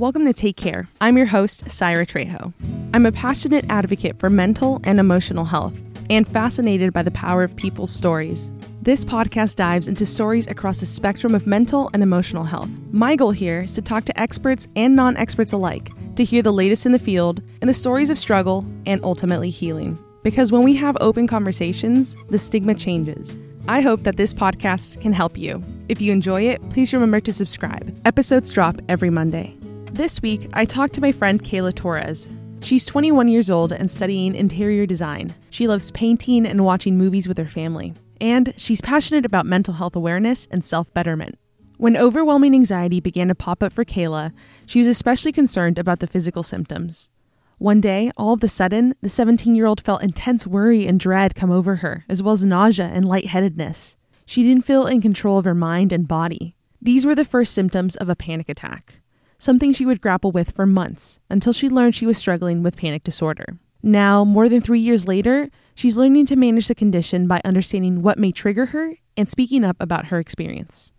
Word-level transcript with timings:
Welcome 0.00 0.24
to 0.24 0.32
Take 0.32 0.56
Care. 0.56 0.88
I'm 1.02 1.18
your 1.18 1.26
host, 1.26 1.70
Syra 1.70 2.06
Trejo. 2.06 2.54
I'm 2.94 3.04
a 3.04 3.12
passionate 3.12 3.66
advocate 3.68 4.18
for 4.18 4.30
mental 4.30 4.80
and 4.82 4.98
emotional 4.98 5.44
health 5.44 5.78
and 6.08 6.26
fascinated 6.26 6.94
by 6.94 7.02
the 7.02 7.10
power 7.10 7.42
of 7.42 7.54
people's 7.54 7.92
stories. 7.92 8.50
This 8.80 9.04
podcast 9.04 9.56
dives 9.56 9.88
into 9.88 10.06
stories 10.06 10.46
across 10.46 10.80
the 10.80 10.86
spectrum 10.86 11.34
of 11.34 11.46
mental 11.46 11.90
and 11.92 12.02
emotional 12.02 12.44
health. 12.44 12.70
My 12.92 13.14
goal 13.14 13.32
here 13.32 13.60
is 13.60 13.74
to 13.74 13.82
talk 13.82 14.06
to 14.06 14.18
experts 14.18 14.66
and 14.74 14.96
non 14.96 15.18
experts 15.18 15.52
alike 15.52 15.90
to 16.16 16.24
hear 16.24 16.40
the 16.40 16.50
latest 16.50 16.86
in 16.86 16.92
the 16.92 16.98
field 16.98 17.42
and 17.60 17.68
the 17.68 17.74
stories 17.74 18.08
of 18.08 18.16
struggle 18.16 18.64
and 18.86 19.04
ultimately 19.04 19.50
healing. 19.50 19.98
Because 20.22 20.50
when 20.50 20.62
we 20.62 20.76
have 20.76 20.96
open 21.02 21.26
conversations, 21.26 22.16
the 22.30 22.38
stigma 22.38 22.74
changes. 22.74 23.36
I 23.68 23.82
hope 23.82 24.04
that 24.04 24.16
this 24.16 24.32
podcast 24.32 25.02
can 25.02 25.12
help 25.12 25.36
you. 25.36 25.62
If 25.90 26.00
you 26.00 26.10
enjoy 26.10 26.48
it, 26.48 26.66
please 26.70 26.94
remember 26.94 27.20
to 27.20 27.34
subscribe. 27.34 27.94
Episodes 28.06 28.50
drop 28.50 28.80
every 28.88 29.10
Monday. 29.10 29.59
This 29.92 30.22
week, 30.22 30.48
I 30.52 30.64
talked 30.64 30.94
to 30.94 31.00
my 31.00 31.10
friend 31.10 31.42
Kayla 31.42 31.74
Torres. 31.74 32.28
She's 32.62 32.86
21 32.86 33.26
years 33.26 33.50
old 33.50 33.72
and 33.72 33.90
studying 33.90 34.36
interior 34.36 34.86
design. 34.86 35.34
She 35.50 35.66
loves 35.66 35.90
painting 35.90 36.46
and 36.46 36.64
watching 36.64 36.96
movies 36.96 37.26
with 37.26 37.36
her 37.38 37.48
family. 37.48 37.94
And 38.20 38.54
she's 38.56 38.80
passionate 38.80 39.26
about 39.26 39.46
mental 39.46 39.74
health 39.74 39.96
awareness 39.96 40.46
and 40.50 40.64
self 40.64 40.94
betterment. 40.94 41.38
When 41.76 41.96
overwhelming 41.96 42.54
anxiety 42.54 43.00
began 43.00 43.28
to 43.28 43.34
pop 43.34 43.64
up 43.64 43.72
for 43.72 43.84
Kayla, 43.84 44.32
she 44.64 44.78
was 44.78 44.86
especially 44.86 45.32
concerned 45.32 45.76
about 45.76 45.98
the 45.98 46.06
physical 46.06 46.44
symptoms. 46.44 47.10
One 47.58 47.80
day, 47.80 48.12
all 48.16 48.34
of 48.34 48.44
a 48.44 48.48
sudden, 48.48 48.94
the 49.02 49.08
17 49.08 49.56
year 49.56 49.66
old 49.66 49.80
felt 49.80 50.04
intense 50.04 50.46
worry 50.46 50.86
and 50.86 51.00
dread 51.00 51.34
come 51.34 51.50
over 51.50 51.76
her, 51.76 52.04
as 52.08 52.22
well 52.22 52.32
as 52.32 52.44
nausea 52.44 52.86
and 52.86 53.04
lightheadedness. 53.04 53.96
She 54.24 54.44
didn't 54.44 54.64
feel 54.64 54.86
in 54.86 55.02
control 55.02 55.36
of 55.36 55.44
her 55.44 55.54
mind 55.54 55.92
and 55.92 56.06
body. 56.06 56.54
These 56.80 57.04
were 57.04 57.16
the 57.16 57.24
first 57.24 57.52
symptoms 57.52 57.96
of 57.96 58.08
a 58.08 58.16
panic 58.16 58.48
attack 58.48 59.00
something 59.40 59.72
she 59.72 59.86
would 59.86 60.00
grapple 60.00 60.30
with 60.30 60.52
for 60.52 60.66
months 60.66 61.18
until 61.28 61.52
she 61.52 61.68
learned 61.68 61.96
she 61.96 62.06
was 62.06 62.18
struggling 62.18 62.62
with 62.62 62.76
panic 62.76 63.02
disorder. 63.02 63.58
Now, 63.82 64.24
more 64.24 64.48
than 64.48 64.60
three 64.60 64.78
years 64.78 65.08
later, 65.08 65.48
she's 65.74 65.96
learning 65.96 66.26
to 66.26 66.36
manage 66.36 66.68
the 66.68 66.74
condition 66.74 67.26
by 67.26 67.40
understanding 67.44 68.02
what 68.02 68.18
may 68.18 68.30
trigger 68.30 68.66
her 68.66 68.94
and 69.16 69.28
speaking 69.28 69.64
up 69.64 69.78
about 69.80 70.06
her 70.06 70.20
experience. 70.20 70.92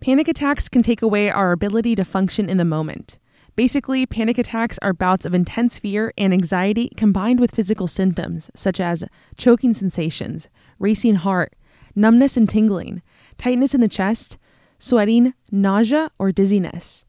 Panic 0.00 0.28
attacks 0.28 0.68
can 0.68 0.82
take 0.82 1.00
away 1.00 1.30
our 1.30 1.52
ability 1.52 1.94
to 1.94 2.04
function 2.04 2.50
in 2.50 2.58
the 2.58 2.64
moment. 2.64 3.18
Basically, 3.54 4.04
panic 4.04 4.36
attacks 4.36 4.78
are 4.82 4.92
bouts 4.92 5.24
of 5.24 5.32
intense 5.32 5.78
fear 5.78 6.12
and 6.18 6.34
anxiety 6.34 6.90
combined 6.96 7.40
with 7.40 7.54
physical 7.54 7.86
symptoms 7.86 8.50
such 8.54 8.80
as 8.80 9.04
choking 9.38 9.72
sensations, 9.72 10.48
racing 10.78 11.14
heart, 11.14 11.54
numbness 11.94 12.36
and 12.36 12.50
tingling, 12.50 13.00
tightness 13.38 13.74
in 13.74 13.80
the 13.80 13.88
chest, 13.88 14.36
sweating, 14.78 15.32
nausea, 15.50 16.10
or 16.18 16.32
dizziness. 16.32 17.05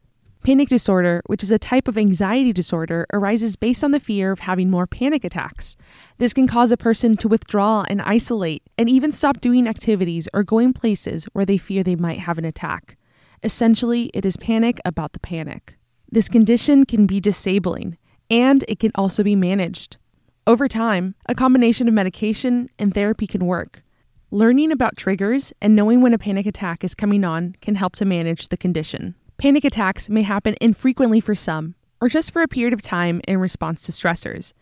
Panic 0.48 0.70
disorder, 0.70 1.20
which 1.26 1.42
is 1.42 1.52
a 1.52 1.58
type 1.58 1.88
of 1.88 1.98
anxiety 1.98 2.54
disorder, 2.54 3.06
arises 3.12 3.54
based 3.54 3.84
on 3.84 3.90
the 3.90 4.00
fear 4.00 4.32
of 4.32 4.38
having 4.38 4.70
more 4.70 4.86
panic 4.86 5.22
attacks. 5.22 5.76
This 6.16 6.32
can 6.32 6.46
cause 6.46 6.72
a 6.72 6.78
person 6.78 7.18
to 7.18 7.28
withdraw 7.28 7.84
and 7.86 8.00
isolate 8.00 8.62
and 8.78 8.88
even 8.88 9.12
stop 9.12 9.42
doing 9.42 9.68
activities 9.68 10.26
or 10.32 10.42
going 10.42 10.72
places 10.72 11.26
where 11.34 11.44
they 11.44 11.58
fear 11.58 11.82
they 11.82 11.96
might 11.96 12.20
have 12.20 12.38
an 12.38 12.46
attack. 12.46 12.96
Essentially, 13.42 14.10
it 14.14 14.24
is 14.24 14.38
panic 14.38 14.80
about 14.86 15.12
the 15.12 15.20
panic. 15.20 15.76
This 16.10 16.30
condition 16.30 16.86
can 16.86 17.04
be 17.04 17.20
disabling, 17.20 17.98
and 18.30 18.64
it 18.68 18.78
can 18.78 18.92
also 18.94 19.22
be 19.22 19.36
managed. 19.36 19.98
Over 20.46 20.66
time, 20.66 21.14
a 21.26 21.34
combination 21.34 21.88
of 21.88 21.92
medication 21.92 22.70
and 22.78 22.94
therapy 22.94 23.26
can 23.26 23.44
work. 23.44 23.82
Learning 24.30 24.72
about 24.72 24.96
triggers 24.96 25.52
and 25.60 25.76
knowing 25.76 26.00
when 26.00 26.14
a 26.14 26.18
panic 26.18 26.46
attack 26.46 26.82
is 26.82 26.94
coming 26.94 27.22
on 27.22 27.54
can 27.60 27.74
help 27.74 27.92
to 27.96 28.06
manage 28.06 28.48
the 28.48 28.56
condition. 28.56 29.14
Panic 29.38 29.64
attacks 29.64 30.08
may 30.08 30.22
happen 30.22 30.56
infrequently 30.60 31.20
for 31.20 31.32
some, 31.32 31.76
or 32.00 32.08
just 32.08 32.32
for 32.32 32.42
a 32.42 32.48
period 32.48 32.74
of 32.74 32.82
time 32.82 33.20
in 33.28 33.38
response 33.38 33.84
to 33.84 33.92
stressors, 33.92 34.52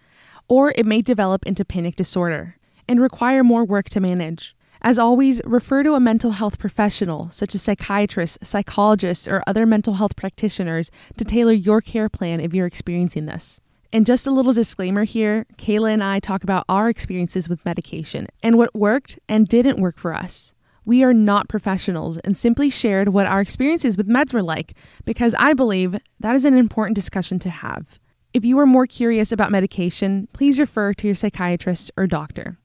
or 0.48 0.74
it 0.76 0.84
may 0.84 1.00
develop 1.00 1.46
into 1.46 1.64
panic 1.64 1.96
disorder 1.96 2.56
and 2.86 3.00
require 3.00 3.42
more 3.42 3.64
work 3.64 3.88
to 3.88 4.00
manage. 4.00 4.54
As 4.82 4.98
always, 4.98 5.40
refer 5.46 5.82
to 5.82 5.94
a 5.94 6.00
mental 6.00 6.32
health 6.32 6.58
professional, 6.58 7.30
such 7.30 7.54
as 7.54 7.62
psychiatrists, 7.62 8.36
psychologists, 8.46 9.26
or 9.26 9.42
other 9.46 9.64
mental 9.64 9.94
health 9.94 10.14
practitioners, 10.14 10.90
to 11.16 11.24
tailor 11.24 11.52
your 11.52 11.80
care 11.80 12.10
plan 12.10 12.38
if 12.38 12.52
you're 12.52 12.66
experiencing 12.66 13.24
this. 13.24 13.62
And 13.94 14.04
just 14.04 14.26
a 14.26 14.30
little 14.30 14.52
disclaimer 14.52 15.04
here 15.04 15.46
Kayla 15.56 15.94
and 15.94 16.04
I 16.04 16.20
talk 16.20 16.44
about 16.44 16.66
our 16.68 16.90
experiences 16.90 17.48
with 17.48 17.64
medication 17.64 18.26
and 18.42 18.58
what 18.58 18.74
worked 18.74 19.18
and 19.26 19.48
didn't 19.48 19.80
work 19.80 19.96
for 19.96 20.12
us. 20.12 20.52
We 20.86 21.02
are 21.02 21.12
not 21.12 21.48
professionals 21.48 22.16
and 22.18 22.36
simply 22.36 22.70
shared 22.70 23.08
what 23.08 23.26
our 23.26 23.40
experiences 23.40 23.96
with 23.96 24.08
meds 24.08 24.32
were 24.32 24.42
like 24.42 24.74
because 25.04 25.34
I 25.36 25.52
believe 25.52 25.98
that 26.20 26.36
is 26.36 26.44
an 26.44 26.56
important 26.56 26.94
discussion 26.94 27.40
to 27.40 27.50
have. 27.50 27.98
If 28.32 28.44
you 28.44 28.56
are 28.60 28.66
more 28.66 28.86
curious 28.86 29.32
about 29.32 29.50
medication, 29.50 30.28
please 30.32 30.60
refer 30.60 30.94
to 30.94 31.08
your 31.08 31.16
psychiatrist 31.16 31.90
or 31.96 32.06
doctor. 32.06 32.58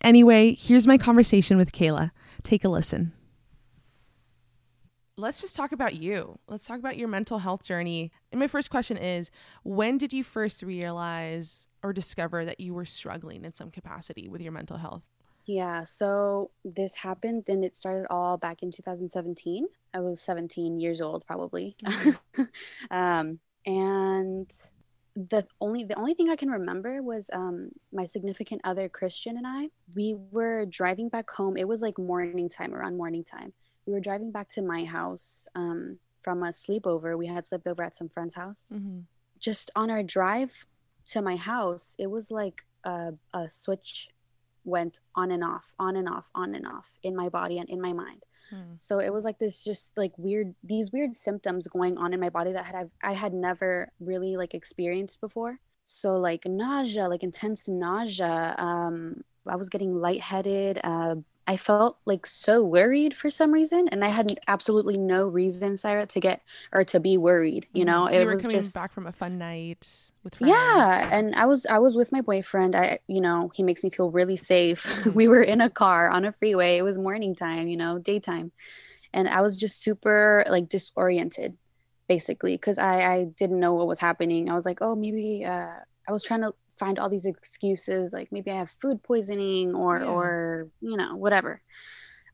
Anyway, 0.00 0.54
here's 0.56 0.86
my 0.86 0.96
conversation 0.96 1.56
with 1.56 1.72
Kayla. 1.72 2.12
Take 2.44 2.62
a 2.62 2.68
listen. 2.68 3.12
Let's 5.16 5.40
just 5.40 5.56
talk 5.56 5.72
about 5.72 5.96
you. 5.96 6.38
Let's 6.46 6.64
talk 6.64 6.78
about 6.78 6.96
your 6.96 7.08
mental 7.08 7.40
health 7.40 7.64
journey. 7.64 8.12
And 8.30 8.38
my 8.38 8.46
first 8.46 8.70
question 8.70 8.96
is 8.96 9.32
when 9.64 9.98
did 9.98 10.12
you 10.12 10.22
first 10.22 10.62
realize 10.62 11.66
or 11.82 11.92
discover 11.92 12.44
that 12.44 12.60
you 12.60 12.72
were 12.72 12.84
struggling 12.84 13.44
in 13.44 13.52
some 13.52 13.72
capacity 13.72 14.28
with 14.28 14.40
your 14.40 14.52
mental 14.52 14.76
health? 14.76 15.02
Yeah, 15.48 15.84
so 15.84 16.50
this 16.62 16.94
happened 16.94 17.44
and 17.48 17.64
it 17.64 17.74
started 17.74 18.06
all 18.10 18.36
back 18.36 18.62
in 18.62 18.70
2017. 18.70 19.66
I 19.94 20.00
was 20.00 20.20
17 20.20 20.78
years 20.78 21.00
old 21.00 21.24
probably. 21.26 21.74
Mm-hmm. 21.82 22.42
um, 22.90 23.40
and 23.64 24.52
the 25.16 25.46
only 25.58 25.84
the 25.84 25.94
only 25.94 26.12
thing 26.12 26.28
I 26.28 26.36
can 26.36 26.50
remember 26.50 27.02
was 27.02 27.30
um, 27.32 27.70
my 27.94 28.04
significant 28.04 28.60
other 28.62 28.90
Christian 28.90 29.38
and 29.38 29.46
I. 29.46 29.70
We 29.96 30.16
were 30.30 30.66
driving 30.66 31.08
back 31.08 31.30
home. 31.30 31.56
It 31.56 31.66
was 31.66 31.80
like 31.80 31.98
morning 31.98 32.50
time, 32.50 32.74
around 32.74 32.98
morning 32.98 33.24
time. 33.24 33.54
We 33.86 33.94
were 33.94 34.00
driving 34.00 34.30
back 34.30 34.50
to 34.50 34.62
my 34.62 34.84
house 34.84 35.48
um, 35.54 35.98
from 36.20 36.42
a 36.42 36.48
sleepover. 36.48 37.16
We 37.16 37.26
had 37.26 37.46
slept 37.46 37.66
over 37.66 37.82
at 37.82 37.96
some 37.96 38.08
friend's 38.08 38.34
house. 38.34 38.66
Mm-hmm. 38.70 39.00
Just 39.38 39.70
on 39.74 39.90
our 39.90 40.02
drive 40.02 40.66
to 41.12 41.22
my 41.22 41.36
house, 41.36 41.94
it 41.98 42.10
was 42.10 42.30
like 42.30 42.66
a, 42.84 43.14
a 43.32 43.48
switch 43.48 44.10
went 44.68 45.00
on 45.14 45.30
and 45.30 45.42
off, 45.42 45.74
on 45.78 45.96
and 45.96 46.08
off, 46.08 46.28
on 46.34 46.54
and 46.54 46.66
off 46.66 46.98
in 47.02 47.16
my 47.16 47.28
body 47.28 47.58
and 47.58 47.68
in 47.68 47.80
my 47.80 47.92
mind. 47.92 48.24
Hmm. 48.50 48.76
So 48.76 48.98
it 48.98 49.12
was 49.12 49.24
like 49.24 49.38
this 49.38 49.64
just 49.64 49.96
like 49.96 50.12
weird 50.16 50.54
these 50.62 50.92
weird 50.92 51.16
symptoms 51.16 51.66
going 51.66 51.98
on 51.98 52.14
in 52.14 52.20
my 52.20 52.30
body 52.30 52.52
that 52.52 52.64
had 52.64 52.90
I 53.02 53.12
had 53.12 53.34
never 53.34 53.90
really 54.00 54.36
like 54.36 54.54
experienced 54.54 55.20
before. 55.20 55.58
So 55.82 56.12
like 56.16 56.46
nausea, 56.46 57.08
like 57.08 57.22
intense 57.22 57.68
nausea. 57.68 58.54
Um, 58.58 59.22
I 59.46 59.56
was 59.56 59.68
getting 59.70 59.94
lightheaded, 59.94 60.80
uh, 60.84 61.16
I 61.48 61.56
felt 61.56 61.96
like 62.04 62.26
so 62.26 62.62
worried 62.62 63.16
for 63.16 63.30
some 63.30 63.52
reason, 63.52 63.88
and 63.88 64.04
I 64.04 64.08
had 64.08 64.38
absolutely 64.46 64.98
no 64.98 65.26
reason, 65.26 65.78
Syra, 65.78 66.04
to 66.04 66.20
get 66.20 66.42
or 66.74 66.84
to 66.84 67.00
be 67.00 67.16
worried. 67.16 67.66
You 67.72 67.86
know, 67.86 68.04
mm-hmm. 68.04 68.14
you 68.14 68.20
it 68.20 68.24
were 68.26 68.34
was 68.34 68.42
coming 68.42 68.60
just 68.60 68.74
back 68.74 68.92
from 68.92 69.06
a 69.06 69.12
fun 69.12 69.38
night 69.38 69.88
with 70.22 70.34
friends. 70.34 70.50
Yeah, 70.50 71.08
and 71.10 71.34
I 71.34 71.46
was 71.46 71.64
I 71.64 71.78
was 71.78 71.96
with 71.96 72.12
my 72.12 72.20
boyfriend. 72.20 72.76
I 72.76 72.98
you 73.06 73.22
know 73.22 73.50
he 73.54 73.62
makes 73.62 73.82
me 73.82 73.88
feel 73.88 74.10
really 74.10 74.36
safe. 74.36 74.86
We 75.14 75.26
were 75.26 75.42
in 75.42 75.62
a 75.62 75.70
car 75.70 76.10
on 76.10 76.26
a 76.26 76.32
freeway. 76.32 76.76
It 76.76 76.82
was 76.82 76.98
morning 76.98 77.34
time, 77.34 77.66
you 77.66 77.78
know, 77.78 77.98
daytime, 77.98 78.52
and 79.14 79.26
I 79.26 79.40
was 79.40 79.56
just 79.56 79.80
super 79.80 80.44
like 80.50 80.68
disoriented, 80.68 81.56
basically, 82.08 82.56
because 82.56 82.76
I 82.76 83.00
I 83.00 83.24
didn't 83.24 83.58
know 83.58 83.72
what 83.72 83.86
was 83.88 84.00
happening. 84.00 84.50
I 84.50 84.54
was 84.54 84.66
like, 84.66 84.82
oh 84.82 84.94
maybe 84.94 85.46
uh, 85.46 85.76
I 86.06 86.12
was 86.12 86.22
trying 86.22 86.42
to 86.42 86.52
find 86.78 86.98
all 86.98 87.08
these 87.08 87.26
excuses 87.26 88.12
like 88.12 88.30
maybe 88.30 88.50
I 88.50 88.56
have 88.56 88.70
food 88.70 89.02
poisoning 89.02 89.74
or 89.74 90.00
yeah. 90.00 90.06
or 90.06 90.68
you 90.80 90.96
know 90.96 91.16
whatever. 91.16 91.60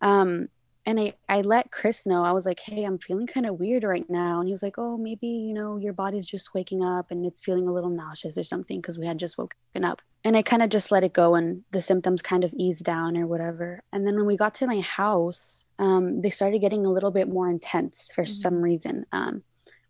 Um, 0.01 0.49
and 0.87 1.01
I, 1.01 1.15
I 1.29 1.41
let 1.41 1.71
Chris 1.71 2.07
know, 2.07 2.25
I 2.25 2.33
was 2.33 2.45
like, 2.45 2.61
hey, 2.61 2.85
I'm 2.85 2.99
feeling 2.99 3.27
kind 3.27 3.47
of 3.47 3.59
weird 3.59 3.85
right 3.85 4.09
now. 4.09 4.41
And 4.41 4.49
he 4.49 4.53
was 4.53 4.63
like, 4.63 4.77
oh, 4.77 4.99
maybe, 4.99 5.27
you 5.27 5.55
know, 5.55 5.79
your 5.79 5.95
body's 5.95 6.27
just 6.27 6.53
waking 6.53 6.85
up 6.85 7.11
and 7.11 7.25
it's 7.25 7.41
feeling 7.41 7.67
a 7.67 7.73
little 7.73 7.89
nauseous 7.89 8.37
or 8.37 8.45
something 8.45 8.81
because 8.81 8.99
we 8.99 9.07
had 9.07 9.19
just 9.19 9.39
woken 9.39 9.83
up. 9.83 10.03
And 10.25 10.37
I 10.37 10.43
kind 10.43 10.63
of 10.63 10.69
just 10.69 10.91
let 10.91 11.05
it 11.05 11.15
go 11.15 11.37
and 11.37 11.63
the 11.71 11.81
symptoms 11.81 12.21
kind 12.21 12.45
of 12.45 12.53
eased 12.55 12.85
down 12.85 13.17
or 13.17 13.27
whatever. 13.27 13.83
And 13.93 14.07
then 14.07 14.17
when 14.17 14.27
we 14.27 14.37
got 14.37 14.55
to 14.57 14.67
my 14.67 14.81
house, 14.81 15.65
um, 15.79 16.21
they 16.21 16.31
started 16.31 16.61
getting 16.61 16.85
a 16.85 16.93
little 16.93 17.11
bit 17.11 17.29
more 17.29 17.49
intense 17.49 18.11
for 18.15 18.25
mm-hmm. 18.25 18.41
some 18.41 18.61
reason. 18.61 19.07
Um, 19.11 19.43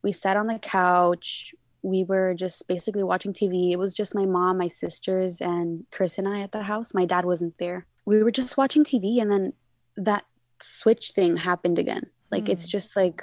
we 0.03 0.13
sat 0.13 0.37
on 0.37 0.47
the 0.47 0.59
couch 0.61 1.55
we 1.85 2.03
were 2.03 2.35
just 2.35 2.67
basically 2.67 3.03
watching 3.03 3.35
TV. 3.35 3.71
It 3.71 3.79
was 3.79 3.93
just 3.93 4.15
my 4.15 4.25
mom, 4.25 4.57
my 4.57 4.69
sisters, 4.69 5.41
and 5.41 5.85
Chris 5.93 6.17
and 6.17 6.27
I 6.27 6.41
at 6.41 6.53
the 6.53 6.63
house. 6.63 6.95
My 6.95 7.05
dad 7.05 7.27
wasn't 7.27 7.59
there. 7.59 7.87
We 8.07 8.23
were 8.23 8.31
just 8.31 8.57
watching 8.57 8.85
TV, 8.85 9.21
and 9.21 9.31
then 9.31 9.53
that 9.97 10.25
switch 10.61 11.11
thing 11.11 11.37
happened 11.37 11.79
again. 11.79 12.07
Like 12.31 12.45
mm. 12.45 12.49
it's 12.49 12.65
hmm. 12.65 12.71
just 12.71 12.97
like 12.97 13.23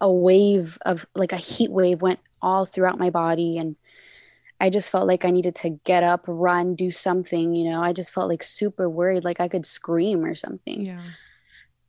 a 0.00 0.10
wave 0.10 0.78
of 0.86 1.06
like 1.14 1.32
a 1.32 1.36
heat 1.36 1.70
wave 1.70 2.00
went 2.00 2.20
all 2.40 2.64
throughout 2.64 3.00
my 3.00 3.10
body, 3.10 3.58
and 3.58 3.74
I 4.60 4.70
just 4.70 4.90
felt 4.90 5.08
like 5.08 5.24
I 5.24 5.30
needed 5.30 5.56
to 5.56 5.70
get 5.84 6.04
up, 6.04 6.24
run, 6.28 6.76
do 6.76 6.92
something. 6.92 7.52
You 7.52 7.70
know, 7.70 7.82
I 7.82 7.92
just 7.92 8.12
felt 8.12 8.28
like 8.28 8.44
super 8.44 8.88
worried, 8.88 9.24
like 9.24 9.40
I 9.40 9.48
could 9.48 9.66
scream 9.66 10.24
or 10.24 10.36
something. 10.36 10.82
Yeah. 10.82 11.02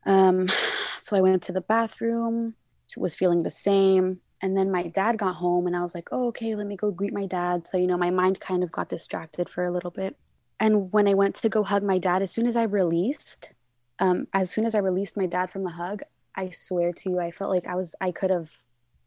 Um, 0.07 0.49
so 0.97 1.15
I 1.15 1.21
went 1.21 1.43
to 1.43 1.51
the 1.51 1.61
bathroom, 1.61 2.55
was 2.97 3.15
feeling 3.15 3.43
the 3.43 3.51
same 3.51 4.19
And 4.43 4.57
then 4.57 4.69
my 4.69 4.87
dad 4.87 5.17
got 5.17 5.35
home 5.35 5.67
and 5.67 5.75
I 5.75 5.81
was 5.81 5.95
like, 5.95 6.09
oh, 6.11 6.27
okay, 6.27 6.53
let 6.53 6.67
me 6.67 6.75
go 6.75 6.91
greet 6.91 7.13
my 7.13 7.25
dad. 7.25 7.65
So, 7.65 7.77
you 7.77 7.87
know, 7.87 7.97
my 7.97 8.09
mind 8.09 8.41
kind 8.41 8.61
of 8.61 8.73
got 8.73 8.89
distracted 8.89 9.47
for 9.47 9.63
a 9.63 9.71
little 9.71 9.89
bit. 9.89 10.17
And 10.59 10.91
when 10.91 11.07
I 11.07 11.13
went 11.13 11.35
to 11.35 11.49
go 11.49 11.63
hug 11.63 11.81
my 11.81 11.97
dad, 11.97 12.21
as 12.21 12.31
soon 12.31 12.45
as 12.45 12.57
I 12.57 12.63
released, 12.63 13.51
um, 13.99 14.27
as 14.33 14.51
soon 14.51 14.65
as 14.65 14.75
I 14.75 14.79
released 14.79 15.15
my 15.15 15.27
dad 15.27 15.49
from 15.49 15.63
the 15.63 15.69
hug, 15.71 16.01
I 16.35 16.49
swear 16.49 16.91
to 16.91 17.09
you, 17.09 17.21
I 17.21 17.31
felt 17.31 17.51
like 17.51 17.67
I 17.67 17.75
was, 17.75 17.95
I 18.01 18.11
could 18.11 18.31
have 18.31 18.51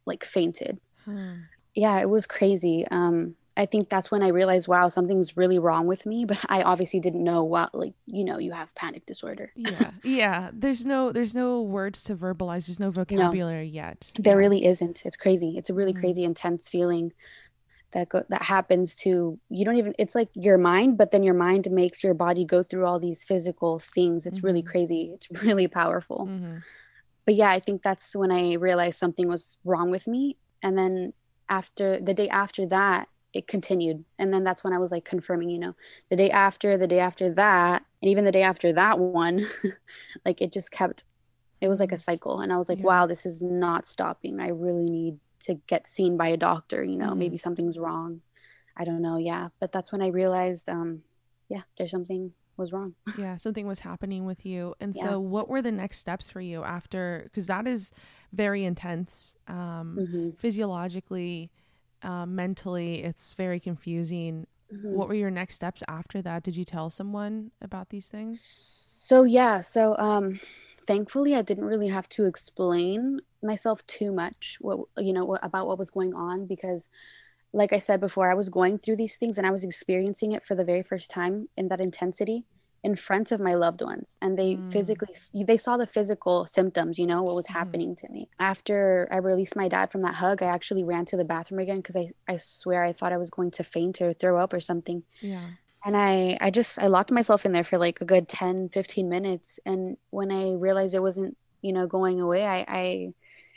like 0.06 0.24
fainted. 0.24 0.80
Hmm. 1.04 1.34
Yeah, 1.74 2.00
it 2.00 2.08
was 2.08 2.26
crazy. 2.26 2.86
Um, 2.90 3.36
I 3.56 3.64
think 3.66 3.88
that's 3.88 4.10
when 4.10 4.22
I 4.22 4.28
realized, 4.28 4.68
wow, 4.68 4.88
something's 4.88 5.36
really 5.36 5.58
wrong 5.58 5.86
with 5.86 6.04
me. 6.04 6.24
But 6.24 6.38
I 6.48 6.62
obviously 6.62 7.00
didn't 7.00 7.24
know 7.24 7.42
what, 7.42 7.74
like, 7.74 7.94
you 8.06 8.24
know, 8.24 8.38
you 8.38 8.52
have 8.52 8.74
panic 8.74 9.06
disorder. 9.06 9.52
yeah, 9.56 9.90
yeah. 10.04 10.50
There's 10.52 10.84
no, 10.84 11.12
there's 11.12 11.34
no 11.34 11.62
words 11.62 12.02
to 12.04 12.16
verbalize. 12.16 12.66
There's 12.66 12.80
no 12.80 12.90
vocabulary 12.90 13.70
no, 13.70 13.72
yet. 13.72 14.12
There 14.18 14.34
yeah. 14.34 14.38
really 14.38 14.64
isn't. 14.66 15.04
It's 15.04 15.16
crazy. 15.16 15.54
It's 15.56 15.70
a 15.70 15.74
really 15.74 15.92
mm-hmm. 15.92 16.00
crazy, 16.00 16.24
intense 16.24 16.68
feeling 16.68 17.12
that 17.92 18.08
go 18.08 18.24
that 18.28 18.42
happens 18.42 18.94
to 18.96 19.38
you. 19.48 19.64
Don't 19.64 19.76
even. 19.76 19.94
It's 19.98 20.14
like 20.14 20.28
your 20.34 20.58
mind, 20.58 20.98
but 20.98 21.10
then 21.10 21.22
your 21.22 21.34
mind 21.34 21.70
makes 21.70 22.04
your 22.04 22.14
body 22.14 22.44
go 22.44 22.62
through 22.62 22.84
all 22.84 22.98
these 22.98 23.24
physical 23.24 23.78
things. 23.78 24.26
It's 24.26 24.38
mm-hmm. 24.38 24.46
really 24.46 24.62
crazy. 24.62 25.12
It's 25.14 25.30
really 25.42 25.68
powerful. 25.68 26.28
Mm-hmm. 26.30 26.58
But 27.24 27.34
yeah, 27.34 27.50
I 27.50 27.60
think 27.60 27.82
that's 27.82 28.14
when 28.14 28.30
I 28.30 28.54
realized 28.54 28.98
something 28.98 29.28
was 29.28 29.56
wrong 29.64 29.90
with 29.90 30.06
me. 30.06 30.36
And 30.62 30.76
then 30.76 31.12
after 31.48 32.00
the 32.00 32.14
day 32.14 32.28
after 32.28 32.66
that 32.66 33.08
it 33.36 33.46
continued 33.46 34.02
and 34.18 34.32
then 34.32 34.42
that's 34.42 34.64
when 34.64 34.72
i 34.72 34.78
was 34.78 34.90
like 34.90 35.04
confirming 35.04 35.50
you 35.50 35.58
know 35.58 35.74
the 36.08 36.16
day 36.16 36.30
after 36.30 36.78
the 36.78 36.86
day 36.86 36.98
after 36.98 37.30
that 37.30 37.84
and 38.00 38.10
even 38.10 38.24
the 38.24 38.32
day 38.32 38.42
after 38.42 38.72
that 38.72 38.98
one 38.98 39.46
like 40.24 40.40
it 40.40 40.50
just 40.52 40.70
kept 40.70 41.04
it 41.60 41.68
was 41.68 41.78
like 41.78 41.92
a 41.92 41.98
cycle 41.98 42.40
and 42.40 42.52
i 42.52 42.56
was 42.56 42.68
like 42.68 42.78
yeah. 42.78 42.84
wow 42.84 43.06
this 43.06 43.26
is 43.26 43.42
not 43.42 43.84
stopping 43.84 44.40
i 44.40 44.48
really 44.48 44.84
need 44.84 45.18
to 45.38 45.54
get 45.66 45.86
seen 45.86 46.16
by 46.16 46.28
a 46.28 46.36
doctor 46.36 46.82
you 46.82 46.96
know 46.96 47.08
mm-hmm. 47.10 47.18
maybe 47.18 47.36
something's 47.36 47.78
wrong 47.78 48.22
i 48.74 48.84
don't 48.84 49.02
know 49.02 49.18
yeah 49.18 49.48
but 49.60 49.70
that's 49.70 49.92
when 49.92 50.00
i 50.00 50.08
realized 50.08 50.68
um 50.70 51.02
yeah 51.50 51.62
there's 51.76 51.90
something 51.90 52.32
was 52.56 52.72
wrong 52.72 52.94
yeah 53.18 53.36
something 53.36 53.66
was 53.66 53.80
happening 53.80 54.24
with 54.24 54.46
you 54.46 54.74
and 54.80 54.94
yeah. 54.96 55.02
so 55.02 55.20
what 55.20 55.46
were 55.46 55.60
the 55.60 55.70
next 55.70 55.98
steps 55.98 56.30
for 56.30 56.40
you 56.40 56.64
after 56.64 57.20
because 57.24 57.46
that 57.46 57.66
is 57.66 57.92
very 58.32 58.64
intense 58.64 59.36
um 59.46 59.98
mm-hmm. 60.00 60.30
physiologically 60.38 61.50
uh, 62.02 62.26
mentally 62.26 63.02
it's 63.02 63.34
very 63.34 63.60
confusing. 63.60 64.46
Mm-hmm. 64.66 64.94
what 64.96 65.06
were 65.06 65.14
your 65.14 65.30
next 65.30 65.54
steps 65.54 65.84
after 65.86 66.20
that? 66.22 66.42
Did 66.42 66.56
you 66.56 66.64
tell 66.64 66.90
someone 66.90 67.52
about 67.62 67.90
these 67.90 68.08
things? 68.08 68.42
So 69.06 69.22
yeah 69.22 69.60
so 69.60 69.96
um 69.98 70.40
thankfully 70.86 71.34
i 71.34 71.42
didn't 71.42 71.64
really 71.64 71.88
have 71.88 72.08
to 72.08 72.26
explain 72.26 73.20
myself 73.42 73.86
too 73.86 74.12
much 74.12 74.58
what 74.60 74.80
you 74.98 75.12
know 75.12 75.36
about 75.42 75.66
what 75.66 75.78
was 75.78 75.90
going 75.90 76.14
on 76.14 76.46
because 76.46 76.88
like 77.52 77.72
i 77.72 77.78
said 77.78 78.00
before 78.00 78.30
i 78.30 78.34
was 78.34 78.48
going 78.48 78.78
through 78.78 78.96
these 78.96 79.16
things 79.16 79.38
and 79.38 79.46
i 79.46 79.50
was 79.50 79.64
experiencing 79.64 80.32
it 80.32 80.46
for 80.46 80.54
the 80.54 80.64
very 80.64 80.82
first 80.82 81.10
time 81.10 81.48
in 81.56 81.68
that 81.68 81.80
intensity 81.80 82.44
in 82.86 82.94
front 82.94 83.32
of 83.32 83.40
my 83.40 83.56
loved 83.56 83.82
ones 83.82 84.14
and 84.22 84.38
they 84.38 84.54
mm. 84.54 84.70
physically 84.70 85.12
they 85.44 85.56
saw 85.56 85.76
the 85.76 85.88
physical 85.88 86.46
symptoms 86.46 87.00
you 87.00 87.06
know 87.06 87.20
what 87.20 87.34
was 87.34 87.48
mm. 87.48 87.52
happening 87.52 87.96
to 87.96 88.08
me 88.10 88.28
after 88.38 89.08
i 89.10 89.16
released 89.16 89.56
my 89.56 89.66
dad 89.66 89.90
from 89.90 90.02
that 90.02 90.14
hug 90.14 90.40
i 90.40 90.46
actually 90.46 90.84
ran 90.84 91.04
to 91.04 91.16
the 91.16 91.24
bathroom 91.24 91.58
again 91.58 91.78
because 91.78 91.96
i 91.96 92.08
i 92.28 92.36
swear 92.36 92.84
i 92.84 92.92
thought 92.92 93.12
i 93.12 93.16
was 93.16 93.28
going 93.28 93.50
to 93.50 93.64
faint 93.64 94.00
or 94.00 94.12
throw 94.12 94.38
up 94.38 94.52
or 94.52 94.60
something 94.60 95.02
yeah 95.20 95.48
and 95.84 95.96
i 95.96 96.38
i 96.40 96.48
just 96.48 96.78
i 96.78 96.86
locked 96.86 97.10
myself 97.10 97.44
in 97.44 97.50
there 97.50 97.64
for 97.64 97.76
like 97.76 98.00
a 98.00 98.04
good 98.04 98.28
10 98.28 98.68
15 98.68 99.08
minutes 99.08 99.58
and 99.66 99.96
when 100.10 100.30
i 100.30 100.52
realized 100.52 100.94
it 100.94 101.02
wasn't 101.02 101.36
you 101.62 101.72
know 101.72 101.88
going 101.88 102.20
away 102.20 102.46
i 102.46 102.64
i 102.68 103.08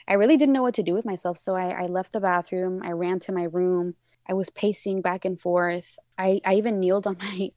i 0.07 0.13
really 0.15 0.37
didn't 0.37 0.53
know 0.53 0.63
what 0.63 0.73
to 0.73 0.81
do 0.81 0.95
with 0.95 1.05
myself 1.05 1.37
so 1.37 1.55
i 1.55 1.69
i 1.83 1.85
left 1.85 2.13
the 2.13 2.19
bathroom 2.19 2.81
i 2.83 2.89
ran 2.89 3.19
to 3.19 3.31
my 3.31 3.43
room 3.43 3.93
I 4.29 4.33
was 4.33 4.51
pacing 4.51 5.01
back 5.01 5.25
and 5.25 5.39
forth. 5.39 5.97
I, 6.15 6.39
I 6.45 6.53
even 6.55 6.79
kneeled 6.79 7.07
on 7.07 7.17
my 7.19 7.51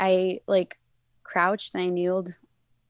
I 0.00 0.40
like 0.46 0.78
crouched 1.24 1.74
and 1.74 1.82
I 1.82 1.88
kneeled 1.88 2.34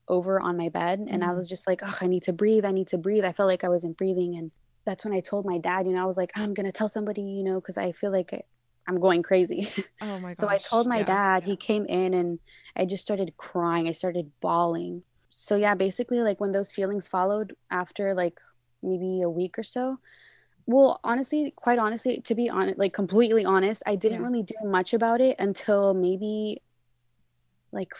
over 0.08 0.38
on 0.40 0.56
my 0.56 0.68
bed 0.68 0.98
and 0.98 1.22
mm-hmm. 1.22 1.30
I 1.30 1.32
was 1.32 1.46
just 1.46 1.66
like, 1.66 1.80
oh, 1.82 1.98
I 2.00 2.06
need 2.06 2.24
to 2.24 2.32
breathe. 2.32 2.64
I 2.64 2.72
need 2.72 2.88
to 2.88 2.98
breathe. 2.98 3.24
I 3.24 3.32
felt 3.32 3.48
like 3.48 3.64
I 3.64 3.68
wasn't 3.68 3.96
breathing. 3.96 4.36
And 4.36 4.50
that's 4.84 5.04
when 5.04 5.14
I 5.14 5.20
told 5.20 5.46
my 5.46 5.58
dad, 5.58 5.86
you 5.86 5.92
know, 5.92 6.02
I 6.02 6.06
was 6.06 6.16
like, 6.16 6.32
I'm 6.36 6.52
going 6.52 6.66
to 6.66 6.72
tell 6.72 6.88
somebody, 6.88 7.22
you 7.22 7.42
know, 7.42 7.60
because 7.60 7.78
I 7.78 7.92
feel 7.92 8.12
like 8.12 8.32
I, 8.32 8.42
am 8.86 9.00
going 9.00 9.22
crazy. 9.22 9.68
Oh 10.02 10.18
my 10.18 10.30
gosh. 10.30 10.36
so 10.38 10.48
I 10.48 10.58
told 10.58 10.86
my 10.86 10.98
yeah, 10.98 11.04
dad, 11.04 11.42
yeah. 11.42 11.50
he 11.50 11.56
came 11.56 11.86
in 11.86 12.12
and 12.12 12.38
I 12.76 12.84
just 12.84 13.02
started 13.02 13.36
crying. 13.38 13.88
I 13.88 13.92
started 13.92 14.30
bawling. 14.40 15.02
So 15.30 15.56
yeah, 15.56 15.74
basically 15.74 16.20
like 16.20 16.40
when 16.40 16.52
those 16.52 16.70
feelings 16.70 17.08
followed 17.08 17.56
after 17.70 18.14
like 18.14 18.38
maybe 18.82 19.22
a 19.22 19.30
week 19.30 19.58
or 19.58 19.62
so, 19.62 19.98
well, 20.66 21.00
honestly, 21.04 21.52
quite 21.56 21.78
honestly, 21.78 22.20
to 22.22 22.34
be 22.34 22.48
honest, 22.48 22.78
like 22.78 22.92
completely 22.92 23.44
honest, 23.44 23.82
I 23.86 23.96
didn't 23.96 24.20
yeah. 24.20 24.26
really 24.26 24.42
do 24.42 24.54
much 24.64 24.94
about 24.94 25.20
it 25.20 25.36
until 25.38 25.92
maybe 25.92 26.62
like 27.72 27.92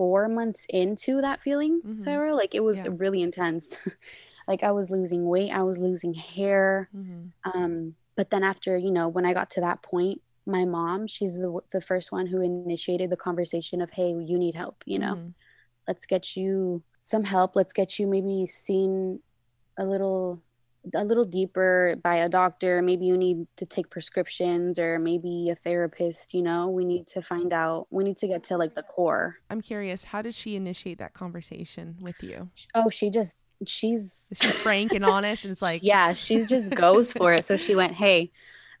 four 0.00 0.28
months 0.28 0.64
into 0.70 1.20
that 1.20 1.42
feeling, 1.42 1.82
mm-hmm. 1.82 1.98
Sarah. 1.98 2.34
Like 2.34 2.54
it 2.54 2.64
was 2.64 2.78
yeah. 2.78 2.88
really 2.96 3.20
intense. 3.20 3.76
like 4.48 4.62
I 4.62 4.72
was 4.72 4.90
losing 4.90 5.26
weight, 5.26 5.50
I 5.50 5.62
was 5.62 5.76
losing 5.76 6.14
hair. 6.14 6.88
Mm-hmm. 6.96 7.50
Um, 7.52 7.94
but 8.16 8.30
then 8.30 8.42
after, 8.42 8.78
you 8.78 8.90
know, 8.90 9.08
when 9.08 9.26
I 9.26 9.34
got 9.34 9.50
to 9.50 9.60
that 9.60 9.82
point, 9.82 10.22
my 10.46 10.64
mom, 10.64 11.06
she's 11.06 11.36
the 11.36 11.60
the 11.70 11.82
first 11.82 12.12
one 12.12 12.26
who 12.26 12.40
initiated 12.40 13.10
the 13.10 13.16
conversation 13.16 13.82
of, 13.82 13.90
"Hey, 13.90 14.08
you 14.08 14.38
need 14.38 14.54
help. 14.54 14.82
You 14.86 15.00
know, 15.00 15.14
mm-hmm. 15.16 15.28
let's 15.86 16.06
get 16.06 16.34
you 16.34 16.82
some 17.00 17.22
help. 17.22 17.54
Let's 17.54 17.74
get 17.74 17.98
you 17.98 18.06
maybe 18.06 18.46
seen 18.46 19.20
a 19.76 19.84
little 19.84 20.40
a 20.94 21.04
little 21.04 21.24
deeper 21.24 21.96
by 22.02 22.16
a 22.16 22.28
doctor. 22.28 22.82
Maybe 22.82 23.06
you 23.06 23.16
need 23.16 23.46
to 23.56 23.66
take 23.66 23.90
prescriptions 23.90 24.78
or 24.78 24.98
maybe 24.98 25.50
a 25.50 25.54
therapist 25.54 26.34
you 26.34 26.42
know? 26.42 26.68
We 26.68 26.84
need 26.84 27.06
to 27.08 27.22
find 27.22 27.52
out 27.52 27.86
we 27.90 28.04
need 28.04 28.16
to 28.18 28.26
get 28.28 28.42
to 28.44 28.56
like 28.56 28.74
the 28.74 28.82
core. 28.82 29.36
I'm 29.50 29.60
curious 29.60 30.04
how 30.04 30.22
does 30.22 30.36
she 30.36 30.56
initiate 30.56 30.98
that 30.98 31.14
conversation 31.14 31.96
with 32.00 32.22
you? 32.22 32.50
Oh 32.74 32.90
she 32.90 33.10
just 33.10 33.38
she's 33.66 34.32
she's 34.40 34.52
frank 34.52 34.92
and 34.92 35.04
honest 35.04 35.44
and 35.44 35.52
it's 35.52 35.60
like 35.60 35.82
yeah 35.82 36.14
she 36.14 36.44
just 36.44 36.74
goes 36.74 37.12
for 37.12 37.32
it. 37.32 37.44
So 37.44 37.56
she 37.56 37.74
went 37.74 37.94
hey 37.94 38.30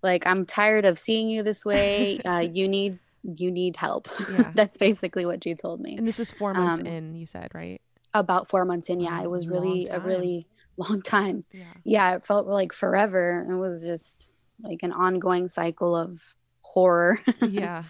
like 0.02 0.26
i'm 0.26 0.46
tired 0.46 0.86
of 0.86 0.98
seeing 0.98 1.28
you 1.28 1.42
this 1.42 1.64
way. 1.64 2.20
Uh, 2.30 2.38
you 2.38 2.68
need 2.68 2.98
you 3.22 3.50
need 3.50 3.76
help. 3.76 4.08
Yeah. 4.30 4.52
that's 4.54 4.76
basically 4.76 5.26
what 5.26 5.42
she 5.42 5.54
told 5.54 5.80
me. 5.80 5.96
And 5.96 6.06
this 6.06 6.20
is 6.20 6.30
four 6.30 6.54
months 6.54 6.80
um, 6.80 6.86
in 6.86 7.14
you 7.14 7.26
said 7.26 7.50
right? 7.54 7.80
about 8.14 8.48
four 8.48 8.64
months 8.64 8.88
in. 8.88 9.00
Yeah 9.00 9.22
it 9.22 9.30
was 9.30 9.48
really 9.48 9.86
a 9.90 10.00
really 10.00 10.46
long 10.80 11.02
time. 11.02 11.44
Yeah. 11.52 11.64
yeah, 11.84 12.14
it 12.16 12.26
felt 12.26 12.46
like 12.46 12.72
forever. 12.72 13.46
It 13.48 13.56
was 13.56 13.84
just 13.84 14.32
like 14.62 14.82
an 14.82 14.92
ongoing 14.92 15.48
cycle 15.48 15.96
of 15.96 16.34
horror. 16.62 17.20
Yeah. 17.40 17.84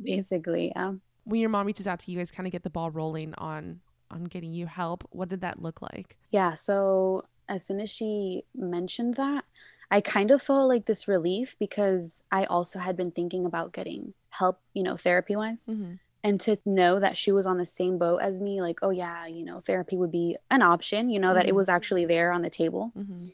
Basically, 0.00 0.72
yeah. 0.74 0.92
When 1.24 1.40
your 1.40 1.50
mom 1.50 1.66
reaches 1.66 1.86
out 1.86 1.98
to 2.00 2.10
you 2.10 2.18
guys 2.18 2.30
kind 2.30 2.46
of 2.46 2.52
get 2.52 2.62
the 2.62 2.70
ball 2.70 2.90
rolling 2.90 3.34
on 3.38 3.80
on 4.10 4.24
getting 4.24 4.52
you 4.52 4.66
help. 4.66 5.06
What 5.10 5.28
did 5.28 5.40
that 5.42 5.62
look 5.62 5.80
like? 5.80 6.16
Yeah, 6.30 6.54
so 6.54 7.24
as 7.48 7.64
soon 7.64 7.80
as 7.80 7.90
she 7.90 8.42
mentioned 8.54 9.14
that, 9.14 9.44
I 9.90 10.00
kind 10.00 10.30
of 10.30 10.42
felt 10.42 10.68
like 10.68 10.86
this 10.86 11.08
relief 11.08 11.56
because 11.58 12.22
I 12.30 12.44
also 12.44 12.78
had 12.78 12.96
been 12.96 13.10
thinking 13.10 13.46
about 13.46 13.72
getting 13.72 14.14
help, 14.30 14.60
you 14.74 14.82
know, 14.82 14.96
therapy 14.96 15.36
wise. 15.36 15.62
Mm-hmm 15.68 15.94
and 16.22 16.40
to 16.40 16.58
know 16.66 17.00
that 17.00 17.16
she 17.16 17.32
was 17.32 17.46
on 17.46 17.58
the 17.58 17.66
same 17.66 17.98
boat 17.98 18.18
as 18.18 18.40
me 18.40 18.60
like 18.60 18.78
oh 18.82 18.90
yeah 18.90 19.26
you 19.26 19.44
know 19.44 19.60
therapy 19.60 19.96
would 19.96 20.12
be 20.12 20.36
an 20.50 20.62
option 20.62 21.10
you 21.10 21.18
know 21.18 21.28
mm-hmm. 21.28 21.36
that 21.36 21.46
it 21.46 21.48
mm-hmm. 21.48 21.56
was 21.56 21.68
actually 21.68 22.04
there 22.04 22.32
on 22.32 22.42
the 22.42 22.50
table 22.50 22.92
mm-hmm. 22.96 23.26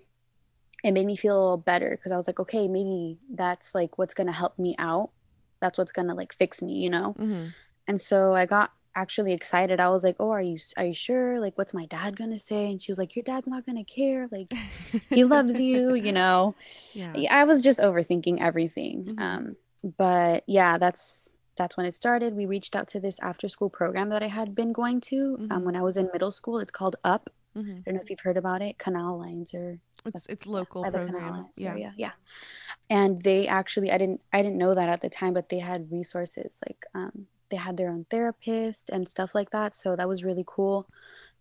it 0.84 0.92
made 0.92 1.06
me 1.06 1.16
feel 1.16 1.36
a 1.36 1.40
little 1.40 1.56
better 1.56 1.90
because 1.90 2.12
i 2.12 2.16
was 2.16 2.26
like 2.26 2.40
okay 2.40 2.68
maybe 2.68 3.18
that's 3.34 3.74
like 3.74 3.98
what's 3.98 4.14
gonna 4.14 4.32
help 4.32 4.58
me 4.58 4.74
out 4.78 5.10
that's 5.60 5.78
what's 5.78 5.92
gonna 5.92 6.14
like 6.14 6.32
fix 6.32 6.62
me 6.62 6.74
you 6.74 6.90
know 6.90 7.14
mm-hmm. 7.18 7.46
and 7.86 8.00
so 8.00 8.34
i 8.34 8.46
got 8.46 8.72
actually 8.94 9.34
excited 9.34 9.78
i 9.78 9.90
was 9.90 10.02
like 10.02 10.16
oh 10.20 10.30
are 10.30 10.40
you 10.40 10.58
are 10.78 10.86
you 10.86 10.94
sure 10.94 11.38
like 11.38 11.58
what's 11.58 11.74
my 11.74 11.84
dad 11.86 12.16
gonna 12.16 12.38
say 12.38 12.70
and 12.70 12.80
she 12.80 12.90
was 12.90 12.98
like 12.98 13.14
your 13.14 13.22
dad's 13.24 13.46
not 13.46 13.66
gonna 13.66 13.84
care 13.84 14.26
like 14.32 14.50
he 15.10 15.22
loves 15.22 15.60
you 15.60 15.92
you 15.92 16.12
know 16.12 16.54
yeah 16.94 17.12
i 17.30 17.44
was 17.44 17.60
just 17.60 17.78
overthinking 17.78 18.40
everything 18.40 19.04
mm-hmm. 19.04 19.18
um 19.18 19.56
but 19.98 20.44
yeah 20.46 20.78
that's 20.78 21.30
that's 21.56 21.76
when 21.76 21.86
it 21.86 21.94
started. 21.94 22.34
We 22.34 22.46
reached 22.46 22.76
out 22.76 22.88
to 22.88 23.00
this 23.00 23.18
after 23.20 23.48
school 23.48 23.70
program 23.70 24.08
that 24.10 24.22
I 24.22 24.28
had 24.28 24.54
been 24.54 24.72
going 24.72 25.00
to 25.02 25.16
um, 25.16 25.42
mm-hmm. 25.42 25.52
um, 25.52 25.64
when 25.64 25.76
I 25.76 25.82
was 25.82 25.96
in 25.96 26.08
middle 26.12 26.32
school. 26.32 26.58
It's 26.58 26.72
called 26.72 26.96
UP. 27.04 27.30
Mm-hmm. 27.56 27.70
I 27.70 27.82
don't 27.86 27.94
know 27.94 28.00
if 28.02 28.10
you've 28.10 28.20
heard 28.20 28.36
about 28.36 28.60
it. 28.62 28.78
Canal 28.78 29.18
Lines 29.18 29.54
or 29.54 29.78
it's 30.04 30.26
it's 30.26 30.46
local 30.46 30.84
yeah, 30.84 30.90
program. 30.90 31.46
Yeah, 31.56 31.70
area. 31.70 31.94
yeah. 31.96 32.12
And 32.90 33.22
they 33.22 33.48
actually, 33.48 33.90
I 33.90 33.98
didn't 33.98 34.20
I 34.32 34.42
didn't 34.42 34.58
know 34.58 34.74
that 34.74 34.88
at 34.88 35.00
the 35.00 35.08
time, 35.08 35.32
but 35.32 35.48
they 35.48 35.58
had 35.58 35.90
resources 35.90 36.60
like 36.66 36.84
um, 36.94 37.26
they 37.50 37.56
had 37.56 37.76
their 37.76 37.90
own 37.90 38.06
therapist 38.10 38.90
and 38.90 39.08
stuff 39.08 39.34
like 39.34 39.50
that. 39.50 39.74
So 39.74 39.96
that 39.96 40.08
was 40.08 40.24
really 40.24 40.44
cool. 40.46 40.86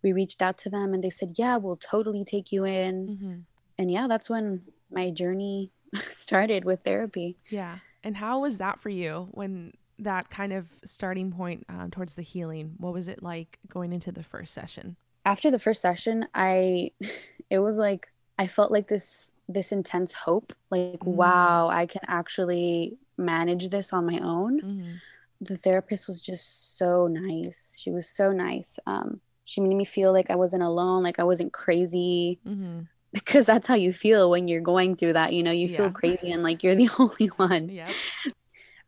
We 0.02 0.12
reached 0.12 0.40
out 0.42 0.56
to 0.58 0.70
them 0.70 0.94
and 0.94 1.04
they 1.04 1.10
said, 1.10 1.34
"Yeah, 1.36 1.56
we'll 1.56 1.76
totally 1.76 2.24
take 2.24 2.50
you 2.50 2.64
in." 2.64 3.08
Mm-hmm. 3.08 3.34
And 3.78 3.90
yeah, 3.90 4.06
that's 4.08 4.30
when 4.30 4.62
my 4.90 5.10
journey 5.10 5.70
started 6.10 6.64
with 6.64 6.80
therapy. 6.84 7.36
Yeah. 7.50 7.78
And 8.02 8.16
how 8.16 8.40
was 8.40 8.58
that 8.58 8.80
for 8.80 8.88
you 8.88 9.28
when 9.32 9.72
that 9.98 10.30
kind 10.30 10.52
of 10.52 10.66
starting 10.84 11.32
point 11.32 11.64
um, 11.68 11.90
towards 11.90 12.14
the 12.14 12.22
healing 12.22 12.74
what 12.78 12.92
was 12.92 13.08
it 13.08 13.22
like 13.22 13.58
going 13.68 13.92
into 13.92 14.12
the 14.12 14.22
first 14.22 14.52
session 14.54 14.96
after 15.24 15.50
the 15.50 15.58
first 15.58 15.80
session 15.80 16.26
i 16.34 16.90
it 17.50 17.58
was 17.60 17.76
like 17.78 18.08
i 18.38 18.46
felt 18.46 18.70
like 18.70 18.88
this 18.88 19.32
this 19.48 19.72
intense 19.72 20.12
hope 20.12 20.52
like 20.70 21.00
Mm. 21.00 21.14
wow 21.14 21.68
i 21.68 21.86
can 21.86 22.02
actually 22.08 22.98
manage 23.16 23.68
this 23.70 23.92
on 23.92 24.04
my 24.06 24.18
own 24.18 24.60
Mhm. 24.60 25.00
the 25.40 25.56
therapist 25.56 26.08
was 26.08 26.20
just 26.20 26.76
so 26.76 27.06
nice 27.06 27.78
she 27.80 27.90
was 27.90 28.08
so 28.08 28.32
nice 28.32 28.78
um 28.86 29.20
she 29.44 29.60
made 29.60 29.74
me 29.76 29.84
feel 29.84 30.12
like 30.12 30.30
i 30.30 30.36
wasn't 30.36 30.62
alone 30.62 31.02
like 31.02 31.18
i 31.18 31.24
wasn't 31.24 31.52
crazy 31.52 32.38
Mhm. 32.46 32.88
because 33.12 33.46
that's 33.46 33.66
how 33.66 33.74
you 33.76 33.92
feel 33.92 34.28
when 34.30 34.48
you're 34.48 34.60
going 34.60 34.96
through 34.96 35.12
that 35.14 35.32
you 35.32 35.42
know 35.42 35.52
you 35.52 35.68
Yeah. 35.68 35.76
feel 35.76 35.90
crazy 35.90 36.30
and 36.32 36.42
like 36.42 36.62
you're 36.62 36.74
the 36.74 36.90
only 36.98 37.28
one 37.36 37.68
Yep. 37.70 37.88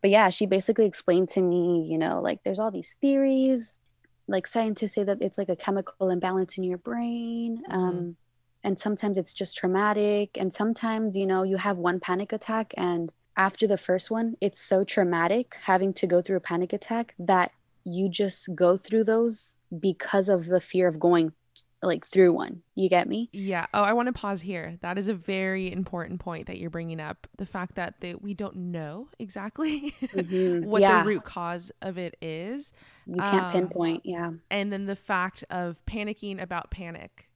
But 0.00 0.10
yeah 0.10 0.30
she 0.30 0.46
basically 0.46 0.86
explained 0.86 1.28
to 1.28 1.42
me 1.42 1.86
you 1.88 1.98
know 1.98 2.20
like 2.20 2.40
there's 2.44 2.58
all 2.58 2.70
these 2.70 2.96
theories 3.00 3.78
like 4.26 4.46
scientists 4.46 4.94
say 4.94 5.04
that 5.04 5.18
it's 5.20 5.38
like 5.38 5.48
a 5.48 5.56
chemical 5.56 6.10
imbalance 6.10 6.56
in 6.58 6.64
your 6.64 6.78
brain 6.78 7.62
um 7.70 8.16
and 8.64 8.78
sometimes 8.78 9.16
it's 9.18 9.32
just 9.32 9.56
traumatic 9.56 10.36
and 10.36 10.52
sometimes 10.52 11.16
you 11.16 11.26
know 11.26 11.42
you 11.42 11.56
have 11.56 11.78
one 11.78 12.00
panic 12.00 12.32
attack 12.32 12.74
and 12.76 13.12
after 13.36 13.66
the 13.66 13.78
first 13.78 14.10
one 14.10 14.36
it's 14.40 14.60
so 14.60 14.84
traumatic 14.84 15.56
having 15.62 15.92
to 15.92 16.06
go 16.06 16.20
through 16.20 16.36
a 16.36 16.40
panic 16.40 16.72
attack 16.72 17.14
that 17.18 17.52
you 17.84 18.08
just 18.08 18.54
go 18.54 18.76
through 18.76 19.04
those 19.04 19.56
because 19.80 20.28
of 20.28 20.46
the 20.46 20.60
fear 20.60 20.88
of 20.88 20.98
going 20.98 21.32
like 21.82 22.04
through 22.04 22.32
one 22.32 22.62
you 22.74 22.88
get 22.88 23.08
me 23.08 23.28
Yeah. 23.32 23.66
Oh, 23.72 23.82
I 23.82 23.92
want 23.92 24.06
to 24.06 24.12
pause 24.12 24.40
here. 24.40 24.78
That 24.82 24.98
is 24.98 25.06
a 25.08 25.14
very 25.14 25.70
important 25.72 26.18
point 26.20 26.46
that 26.48 26.58
you're 26.58 26.70
bringing 26.70 27.00
up. 27.00 27.26
The 27.36 27.46
fact 27.46 27.76
that 27.76 27.94
they, 28.00 28.14
we 28.14 28.34
don't 28.34 28.56
know 28.56 29.08
exactly 29.18 29.94
Mhm. 30.12 30.64
what 30.64 30.80
yeah 30.82 31.02
the 31.02 31.08
root 31.08 31.24
cause 31.24 31.70
of 31.82 31.96
it 31.98 32.16
is. 32.20 32.72
you 33.06 33.22
can't 33.22 33.44
um, 33.46 33.50
pinpoint 33.52 34.02
yeah 34.04 34.30
And 34.50 34.72
then 34.72 34.86
the 34.86 34.96
fact 34.96 35.44
of 35.50 35.84
panicking 35.86 36.42
about 36.42 36.70
panic 36.70 37.28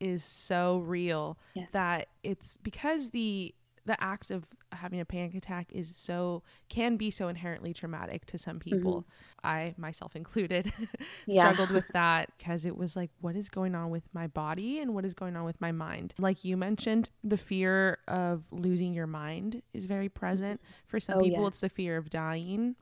is 0.00 0.24
so 0.24 0.78
real 0.78 1.38
Yeah. 1.54 1.66
that 1.72 2.08
it's 2.22 2.56
because 2.56 3.10
the 3.10 3.54
the 3.86 4.02
act 4.02 4.30
of 4.30 4.44
having 4.72 5.00
a 5.00 5.04
panic 5.04 5.34
attack 5.34 5.66
is 5.72 5.94
so 5.96 6.42
can 6.68 6.96
be 6.96 7.10
so 7.10 7.28
inherently 7.28 7.72
traumatic 7.72 8.24
to 8.26 8.38
some 8.38 8.58
people. 8.60 9.06
I 9.42 9.74
myself 9.76 10.14
included 10.14 10.66
Mm-hmm. 10.66 10.84
Yeah. 11.26 11.52
struggled 11.52 11.70
with 11.70 11.88
that 11.92 12.30
because 12.38 12.64
it 12.66 12.76
was 12.76 12.94
like 12.96 13.10
what 13.20 13.36
is 13.36 13.48
going 13.48 13.74
on 13.74 13.90
with 13.90 14.04
my 14.12 14.26
body 14.26 14.78
and 14.80 14.94
what 14.94 15.04
is 15.04 15.14
going 15.14 15.34
on 15.36 15.44
with 15.44 15.60
my 15.60 15.72
mind. 15.72 16.14
Like 16.18 16.44
you 16.44 16.56
mentioned, 16.56 17.08
the 17.24 17.36
fear 17.36 17.98
of 18.08 18.44
losing 18.50 18.92
your 18.94 19.06
mind 19.06 19.62
is 19.72 19.86
very 19.86 20.08
present. 20.08 20.60
For 20.86 21.00
some 21.00 21.18
Oh, 21.18 21.22
people 21.22 21.42
yeah. 21.42 21.48
it's 21.48 21.60
the 21.60 21.68
fear 21.68 21.96
of 21.96 22.10
dying. 22.10 22.76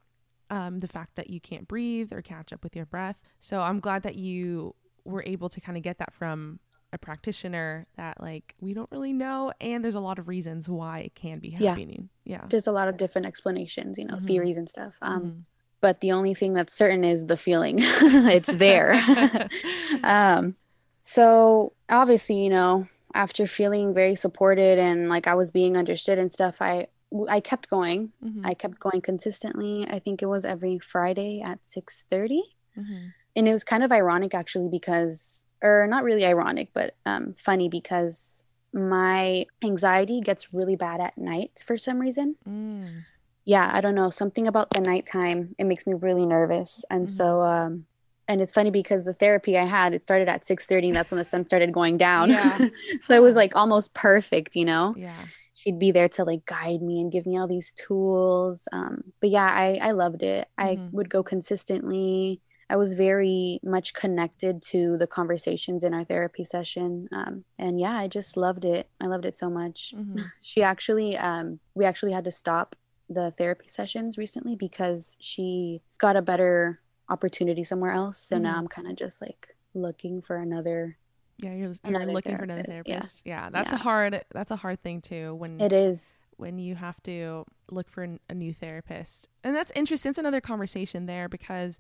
Um, 0.50 0.80
the 0.80 0.88
fact 0.88 1.16
that 1.16 1.28
you 1.30 1.40
can't 1.40 1.68
breathe 1.68 2.10
or 2.12 2.22
catch 2.22 2.52
up 2.54 2.64
with 2.64 2.74
your 2.74 2.86
breath. 2.86 3.16
So 3.38 3.60
I'm 3.60 3.80
glad 3.80 4.02
that 4.04 4.14
you 4.16 4.74
were 5.04 5.22
able 5.26 5.48
to 5.50 5.60
kind 5.60 5.76
of 5.76 5.82
get 5.84 5.98
that 5.98 6.12
from 6.14 6.58
a 6.92 6.98
practitioner 6.98 7.86
that 7.96 8.20
like 8.20 8.54
we 8.60 8.72
don't 8.72 8.90
really 8.90 9.12
know 9.12 9.52
and 9.60 9.84
there's 9.84 9.94
a 9.94 10.00
lot 10.00 10.18
of 10.18 10.26
reasons 10.28 10.68
why 10.68 11.00
it 11.00 11.14
can 11.14 11.38
be 11.38 11.50
Yeah. 11.58 11.70
happening. 11.70 12.08
Yeah. 12.24 12.44
there's 12.48 12.66
a 12.66 12.72
lot 12.72 12.88
of 12.88 12.96
different 12.96 13.26
explanations 13.26 13.98
you 13.98 14.04
know 14.06 14.16
Mhm. 14.16 14.26
theories 14.26 14.56
and 14.56 14.68
stuff 14.68 14.94
um 15.02 15.22
Mhm. 15.22 15.44
but 15.80 16.00
the 16.00 16.12
only 16.12 16.34
thing 16.34 16.54
that's 16.54 16.74
certain 16.74 17.04
is 17.04 17.26
the 17.26 17.36
feeling 17.36 17.76
it's 18.36 18.52
there 18.54 18.94
um 20.02 20.56
so 21.00 21.72
obviously 21.88 22.36
you 22.42 22.50
know 22.50 22.86
after 23.14 23.46
feeling 23.46 23.94
very 23.94 24.14
supported 24.14 24.78
and 24.78 25.08
like 25.08 25.26
i 25.26 25.34
was 25.34 25.50
being 25.50 25.76
understood 25.76 26.18
and 26.18 26.32
stuff 26.32 26.56
i 26.60 26.86
i 27.28 27.40
kept 27.40 27.68
going 27.70 28.12
Mhm. 28.24 28.40
i 28.44 28.54
kept 28.54 28.78
going 28.78 29.00
consistently 29.00 29.86
i 29.88 29.98
think 29.98 30.22
it 30.22 30.26
was 30.26 30.44
every 30.44 30.78
friday 30.78 31.40
at 31.44 31.58
6.30 31.66 32.42
Mhm. 32.76 33.12
and 33.36 33.48
it 33.48 33.52
was 33.52 33.64
kind 33.64 33.82
of 33.82 33.90
ironic 33.92 34.34
actually 34.34 34.68
because 34.68 35.44
or 35.62 35.86
not 35.88 36.04
really 36.04 36.24
ironic 36.24 36.68
but 36.72 36.94
um, 37.06 37.34
funny 37.36 37.68
because 37.68 38.42
my 38.72 39.46
anxiety 39.64 40.20
gets 40.20 40.52
really 40.52 40.76
bad 40.76 41.00
at 41.00 41.16
night 41.18 41.62
for 41.66 41.76
some 41.78 41.98
reason 41.98 42.36
Mm. 42.46 43.04
yeah 43.44 43.70
i 43.72 43.80
don't 43.80 43.94
know 43.94 44.10
something 44.10 44.46
about 44.46 44.70
the 44.70 44.80
nighttime 44.80 45.54
it 45.58 45.64
makes 45.64 45.86
me 45.86 45.94
really 45.94 46.26
nervous 46.26 46.84
and 46.90 47.06
Mhm. 47.06 47.10
so 47.10 47.40
um 47.42 47.86
and 48.30 48.42
it's 48.42 48.52
funny 48.52 48.70
because 48.70 49.04
the 49.04 49.14
therapy 49.14 49.56
i 49.56 49.64
had 49.64 49.94
it 49.94 50.02
started 50.02 50.28
at 50.28 50.44
6.30 50.44 50.88
and 50.88 50.96
that's 50.96 51.10
when 51.10 51.18
the 51.18 51.24
sun 51.24 51.46
started 51.46 51.72
going 51.72 51.96
down 51.96 52.28
Yeah. 52.30 52.68
so 53.00 53.14
it 53.14 53.22
was 53.22 53.36
like 53.36 53.56
almost 53.56 53.94
perfect 53.94 54.54
you 54.54 54.64
know 54.66 54.94
Yeah. 54.98 55.24
she'd 55.54 55.78
be 55.78 55.90
there 55.92 56.08
to 56.10 56.24
like 56.24 56.44
guide 56.44 56.82
me 56.82 57.00
and 57.00 57.10
give 57.10 57.24
me 57.26 57.38
all 57.38 57.48
these 57.48 57.72
tools 57.72 58.68
um 58.72 59.02
but 59.20 59.30
yeah 59.30 59.46
i 59.50 59.78
i 59.82 59.90
loved 59.92 60.22
it 60.22 60.46
i 60.58 60.76
Mhm. 60.76 60.92
would 60.92 61.08
go 61.10 61.22
consistently 61.22 62.40
i 62.70 62.76
was 62.76 62.94
very 62.94 63.60
much 63.62 63.94
connected 63.94 64.62
to 64.62 64.96
the 64.98 65.06
conversations 65.06 65.84
in 65.84 65.94
our 65.94 66.04
therapy 66.04 66.44
session 66.44 67.08
um 67.12 67.44
and 67.58 67.80
yeah 67.80 67.96
i 67.96 68.06
just 68.06 68.36
loved 68.36 68.64
it 68.64 68.88
i 69.00 69.06
loved 69.06 69.24
it 69.24 69.36
so 69.36 69.48
much 69.50 69.94
Mhm. 69.96 70.30
she 70.40 70.62
actually 70.62 71.16
um 71.16 71.60
we 71.74 71.84
actually 71.84 72.12
had 72.12 72.24
to 72.24 72.30
stop 72.32 72.76
the 73.08 73.32
therapy 73.38 73.68
sessions 73.68 74.18
recently 74.18 74.54
because 74.54 75.16
she 75.20 75.80
got 75.98 76.16
a 76.16 76.22
better 76.22 76.80
opportunity 77.08 77.64
somewhere 77.64 77.92
else 77.92 78.18
so 78.18 78.36
now 78.38 78.54
Mhm. 78.54 78.58
i'm 78.58 78.68
kind 78.68 78.88
of 78.88 78.96
just 78.96 79.20
like 79.20 79.48
looking 79.74 80.20
for 80.22 80.36
another 80.36 80.98
Yeah, 81.40 81.54
you're, 81.54 81.74
you're 81.84 82.06
looking 82.06 82.36
for 82.36 82.42
another 82.44 82.64
therapist, 82.64 83.22
yeah. 83.24 83.44
Yeah, 83.44 83.50
that's 83.50 83.72
a 83.72 83.76
hard 83.76 84.24
that's 84.32 84.50
a 84.50 84.56
hard 84.56 84.82
thing 84.82 85.00
too 85.00 85.34
when 85.36 85.60
it 85.60 85.72
is 85.72 86.20
when 86.36 86.58
you 86.58 86.74
have 86.74 87.02
to 87.02 87.44
look 87.70 87.88
for 87.88 88.02
an, 88.02 88.20
a 88.28 88.34
new 88.34 88.52
therapist. 88.54 89.28
And 89.42 89.54
that's 89.56 89.72
interesting. 89.74 90.10
It's 90.10 90.18
another 90.18 90.40
conversation 90.40 91.06
there 91.06 91.28
because 91.28 91.78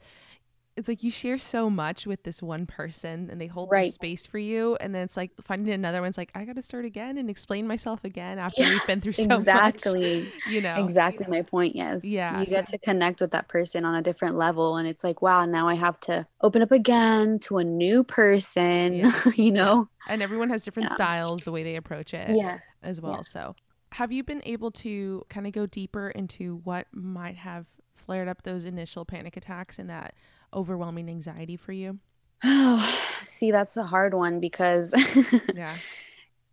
it's 0.78 0.88
like 0.88 1.02
you 1.02 1.10
share 1.10 1.38
so 1.38 1.68
much 1.68 2.06
with 2.06 2.22
this 2.22 2.40
one 2.40 2.64
person 2.66 3.28
and 3.30 3.40
they 3.40 3.46
hold 3.48 3.68
Right. 3.70 3.92
space 3.92 4.26
for 4.26 4.38
you 4.38 4.76
and 4.80 4.94
then 4.94 5.02
it's 5.02 5.16
like 5.16 5.32
finding 5.42 5.74
another 5.74 6.00
one's 6.00 6.16
like 6.16 6.30
I 6.34 6.44
got 6.44 6.56
to 6.56 6.62
start 6.62 6.84
again 6.84 7.18
and 7.18 7.28
explain 7.28 7.66
myself 7.66 8.04
again 8.04 8.38
after 8.46 8.62
we've 8.62 8.86
been 8.86 9.00
through 9.00 9.14
so 9.14 9.26
much. 9.26 9.38
exactly 9.40 10.20
much. 10.22 10.32
You 10.48 10.60
know. 10.62 10.84
exactly 10.84 11.26
my 11.28 11.42
point 11.42 11.74
yes 11.76 12.04
Yeah, 12.04 12.40
you 12.40 12.46
so- 12.46 12.54
get 12.54 12.66
to 12.68 12.78
connect 12.78 13.20
with 13.20 13.32
that 13.32 13.48
person 13.48 13.84
on 13.84 13.94
a 13.96 14.02
different 14.02 14.36
level 14.36 14.76
and 14.76 14.86
it's 14.88 15.02
like 15.04 15.20
wow 15.20 15.44
now 15.44 15.68
i 15.68 15.74
have 15.74 15.98
to 16.00 16.26
open 16.40 16.62
up 16.62 16.70
again 16.72 17.38
to 17.40 17.58
a 17.58 17.64
new 17.64 18.04
person 18.04 18.94
Yeah. 18.94 19.12
you 19.34 19.50
know 19.52 19.88
And 20.08 20.22
everyone 20.22 20.48
has 20.50 20.64
different 20.64 20.88
Yeah. 20.90 20.94
styles 20.94 21.44
the 21.44 21.52
way 21.52 21.62
they 21.64 21.76
approach 21.76 22.14
it. 22.14 22.30
yes 22.36 22.64
as 22.82 23.00
well. 23.00 23.24
So, 23.24 23.56
have 23.92 24.12
you 24.12 24.22
been 24.22 24.42
able 24.46 24.70
to 24.86 25.24
kind 25.28 25.46
of 25.46 25.52
go 25.52 25.66
deeper 25.66 26.08
into 26.10 26.60
what 26.64 26.86
might 26.92 27.36
have 27.36 27.66
flared 27.96 28.28
up 28.28 28.42
those 28.42 28.64
initial 28.64 29.04
panic 29.04 29.36
attacks 29.36 29.78
and 29.78 29.90
that 29.90 30.14
overwhelming 30.52 31.08
anxiety 31.08 31.56
for 31.56 31.72
you? 31.72 31.98
oh 32.44 33.00
see 33.24 33.50
that's 33.50 33.76
a 33.76 33.82
hard 33.84 34.14
one 34.14 34.38
because 34.40 34.94
Yeah. 35.56 35.78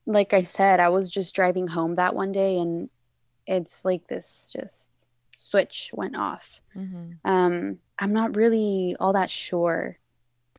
like 0.06 0.34
i 0.34 0.44
said 0.44 0.80
i 0.80 0.90
was 0.90 1.10
just 1.10 1.36
driving 1.36 1.68
home 1.68 1.96
that 1.96 2.16
one 2.16 2.32
day 2.32 2.58
and 2.58 2.90
it's 3.48 3.86
like 3.86 4.08
this 4.08 4.52
just 4.56 4.90
switch 5.36 5.92
went 5.94 6.16
off 6.16 6.62
hmm 6.74 7.12
um 7.24 7.78
i'm 8.00 8.14
not 8.14 8.36
really 8.36 8.96
all 9.00 9.14
that 9.14 9.30
sure 9.30 9.98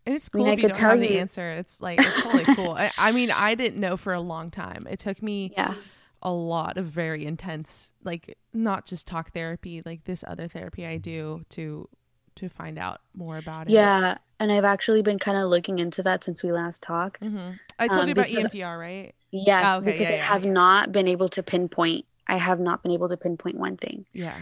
And 0.06 0.14
it's 0.14 0.28
I 0.32 0.36
mean, 0.36 0.46
cool 0.46 0.50
I 0.50 0.54
if 0.54 0.58
you 0.58 0.68
don't 0.68 0.76
tell 0.76 0.90
have 0.90 1.00
the 1.00 1.18
answer. 1.18 1.50
It's 1.52 1.80
like 1.80 2.04
it's 2.04 2.20
totally 2.20 2.46
cool. 2.54 2.72
I, 2.72 2.92
I 2.96 3.12
mean, 3.12 3.30
I 3.30 3.54
didn't 3.54 3.80
know 3.80 3.96
for 3.96 4.12
a 4.12 4.20
long 4.20 4.50
time. 4.50 4.86
It 4.88 4.98
took 5.00 5.22
me 5.22 5.52
yeah 5.56 5.74
a 6.22 6.32
lot 6.32 6.76
of 6.76 6.86
very 6.86 7.24
intense, 7.26 7.92
like 8.04 8.36
not 8.52 8.86
just 8.86 9.06
talk 9.06 9.32
therapy, 9.32 9.82
like 9.84 10.04
this 10.04 10.24
other 10.26 10.48
therapy 10.48 10.86
I 10.86 10.96
do 10.98 11.44
to 11.50 11.88
to 12.36 12.48
find 12.48 12.78
out 12.78 13.00
more 13.14 13.36
about 13.38 13.66
it. 13.66 13.72
yeah 13.72 14.18
and 14.38 14.52
i've 14.52 14.64
actually 14.64 15.02
been 15.02 15.18
kind 15.18 15.36
of 15.38 15.48
looking 15.50 15.78
into 15.78 16.02
that 16.02 16.22
since 16.24 16.42
we 16.42 16.52
last 16.52 16.80
talked 16.82 17.22
hmm 17.22 17.50
I 17.78 17.88
told 17.88 18.00
Um, 18.00 18.08
you 18.08 18.12
about 18.12 18.26
because- 18.28 18.54
EMDR, 18.54 18.78
right? 18.80 19.14
Yes, 19.32 19.64
Oh, 19.66 19.76
okay, 19.78 19.86
because 19.92 20.08
yeah, 20.08 20.14
I 20.14 20.18
have 20.32 20.44
yeah. 20.46 20.52
not 20.52 20.92
been 20.92 21.06
able 21.08 21.28
to 21.30 21.42
pinpoint. 21.42 22.06
I 22.26 22.36
have 22.38 22.58
not 22.58 22.82
been 22.82 22.92
able 22.92 23.10
to 23.10 23.18
pinpoint 23.18 23.56
one 23.58 23.76
thing. 23.76 24.06
Yeah. 24.14 24.38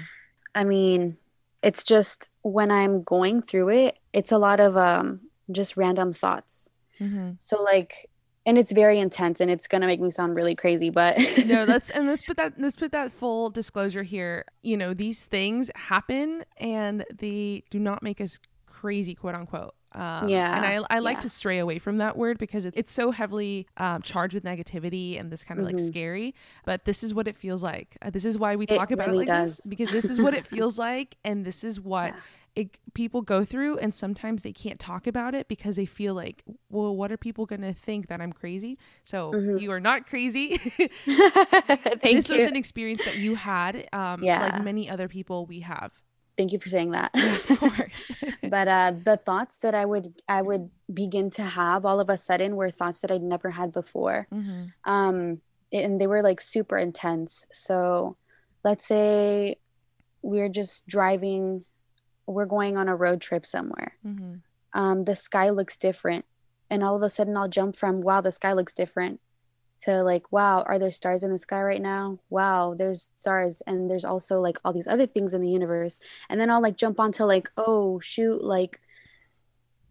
I 0.54 0.62
mean, 0.62 1.16
it's 1.60 1.82
just 1.82 2.28
when 2.42 2.70
I'm 2.70 3.02
going 3.02 3.42
through 3.42 3.70
it, 3.70 3.98
it's 4.12 4.30
a 4.30 4.38
lot 4.38 4.60
of 4.60 4.76
um 4.76 5.20
just 5.50 5.76
random 5.76 6.12
thoughts. 6.12 6.68
hmm 6.98 7.32
So 7.40 7.60
like 7.60 8.08
and 8.46 8.58
it's 8.58 8.72
very 8.72 8.98
intense 8.98 9.40
and 9.40 9.50
it's 9.50 9.66
going 9.66 9.80
to 9.80 9.86
make 9.86 10.00
me 10.00 10.10
sound 10.10 10.34
really 10.36 10.54
crazy, 10.54 10.90
but 10.90 11.16
no 11.46 11.64
let's 11.64 11.90
and 11.90 12.06
let's 12.06 12.22
put 12.22 12.36
that 12.36 12.54
let's 12.58 12.76
put 12.76 12.92
that 12.92 13.10
full 13.12 13.50
disclosure 13.50 14.02
here 14.02 14.44
you 14.62 14.76
know 14.76 14.92
these 14.94 15.24
things 15.24 15.70
happen 15.76 16.44
and 16.58 17.04
they 17.16 17.62
do 17.70 17.78
not 17.78 18.02
make 18.02 18.20
us 18.20 18.38
crazy 18.66 19.14
quote 19.14 19.34
unquote 19.34 19.74
um, 19.92 20.28
Yeah, 20.28 20.56
and 20.56 20.66
i, 20.66 20.84
I 20.96 20.98
like 20.98 21.18
yeah. 21.18 21.20
to 21.20 21.28
stray 21.28 21.58
away 21.58 21.78
from 21.78 21.98
that 21.98 22.16
word 22.16 22.36
because 22.38 22.66
it, 22.66 22.74
it's 22.76 22.92
so 22.92 23.12
heavily 23.12 23.66
um, 23.76 24.02
charged 24.02 24.34
with 24.34 24.42
negativity 24.44 25.18
and 25.18 25.30
this 25.30 25.44
kind 25.44 25.60
of 25.60 25.66
like 25.66 25.76
Mhm. 25.76 25.86
scary 25.86 26.34
but 26.64 26.84
this 26.84 27.04
is 27.04 27.14
what 27.14 27.28
it 27.28 27.36
feels 27.36 27.62
like 27.62 27.96
uh, 28.02 28.10
this 28.10 28.24
is 28.24 28.36
why 28.36 28.56
we 28.56 28.64
It 28.64 28.76
talk 28.76 28.90
about 28.90 29.08
really 29.08 29.26
it 29.26 29.28
like 29.30 29.44
this 29.46 29.60
because 29.60 29.90
this 29.90 30.06
is 30.06 30.20
what 30.20 30.34
it 30.34 30.46
feels 30.54 30.78
like 30.78 31.16
and 31.24 31.44
this 31.44 31.62
is 31.62 31.80
what 31.80 32.12
Yeah. 32.14 32.20
It, 32.56 32.78
people 32.94 33.20
go 33.22 33.44
through 33.44 33.78
and 33.78 33.92
sometimes 33.94 34.42
they 34.42 34.52
can't 34.52 34.78
talk 34.78 35.06
about 35.08 35.34
it 35.34 35.48
because 35.48 35.74
they 35.76 35.86
feel 35.86 36.14
like 36.14 36.44
well 36.70 36.94
what 36.96 37.10
are 37.10 37.16
people 37.16 37.46
going 37.46 37.62
to 37.62 37.72
think 37.74 38.06
that 38.06 38.20
i'm 38.20 38.32
crazy 38.32 38.78
so 39.04 39.32
Mhm. 39.32 39.60
you 39.60 39.72
are 39.72 39.80
not 39.80 40.06
crazy 40.06 40.56
Thank 41.06 42.00
this 42.02 42.28
you. 42.28 42.36
was 42.36 42.46
an 42.46 42.56
experience 42.56 43.04
that 43.04 43.16
you 43.18 43.34
had 43.34 43.88
um 43.92 44.22
Yeah. 44.22 44.40
like 44.40 44.62
many 44.62 44.88
other 44.88 45.08
people 45.08 45.46
we 45.46 45.60
have 45.60 45.92
Thank 46.36 46.52
you 46.52 46.58
for 46.58 46.68
saying 46.68 46.90
that. 46.90 47.14
of 47.14 47.58
course 47.60 48.10
but 48.42 48.66
uh 48.68 48.92
the 49.04 49.16
thoughts 49.16 49.58
that 49.58 49.74
I 49.74 49.84
would 49.84 50.20
I 50.28 50.42
would 50.42 50.68
begin 50.92 51.30
to 51.32 51.42
have 51.42 51.84
all 51.84 52.00
of 52.00 52.10
a 52.10 52.18
sudden 52.18 52.56
were 52.56 52.70
thoughts 52.72 53.00
that 53.02 53.10
I'd 53.12 53.22
never 53.22 53.50
had 53.50 53.72
before. 53.72 54.26
Mhm. 54.32 54.72
um 54.84 55.40
and 55.72 56.00
they 56.00 56.06
were 56.06 56.22
like 56.22 56.40
super 56.40 56.76
intense. 56.78 57.46
So 57.52 58.16
let's 58.62 58.86
say 58.86 59.56
we're 60.22 60.48
just 60.48 60.86
driving, 60.86 61.64
we're 62.26 62.46
going 62.46 62.76
on 62.76 62.88
a 62.88 62.96
road 62.96 63.20
trip 63.20 63.46
somewhere. 63.46 63.94
Mm-hmm. 64.06 64.34
Um, 64.72 65.04
the 65.04 65.16
sky 65.16 65.50
looks 65.50 65.76
different. 65.76 66.24
And 66.70 66.82
all 66.82 66.96
of 66.96 67.02
a 67.02 67.10
sudden, 67.10 67.36
I'll 67.36 67.48
jump 67.48 67.76
from, 67.76 68.00
wow, 68.00 68.20
the 68.20 68.32
sky 68.32 68.52
looks 68.52 68.72
different 68.72 69.20
to 69.80 70.02
like, 70.02 70.32
wow, 70.32 70.62
are 70.62 70.78
there 70.78 70.92
stars 70.92 71.22
in 71.22 71.32
the 71.32 71.38
sky 71.38 71.60
right 71.60 71.82
now? 71.82 72.18
Wow, 72.30 72.74
there's 72.76 73.10
stars. 73.16 73.62
And 73.66 73.90
there's 73.90 74.04
also 74.04 74.40
like 74.40 74.58
all 74.64 74.72
these 74.72 74.86
other 74.86 75.06
things 75.06 75.34
in 75.34 75.42
the 75.42 75.50
universe. 75.50 76.00
And 76.28 76.40
then 76.40 76.50
I'll 76.50 76.62
like 76.62 76.76
jump 76.76 76.98
onto 76.98 77.24
like, 77.24 77.50
oh, 77.56 78.00
shoot, 78.00 78.42
like 78.42 78.80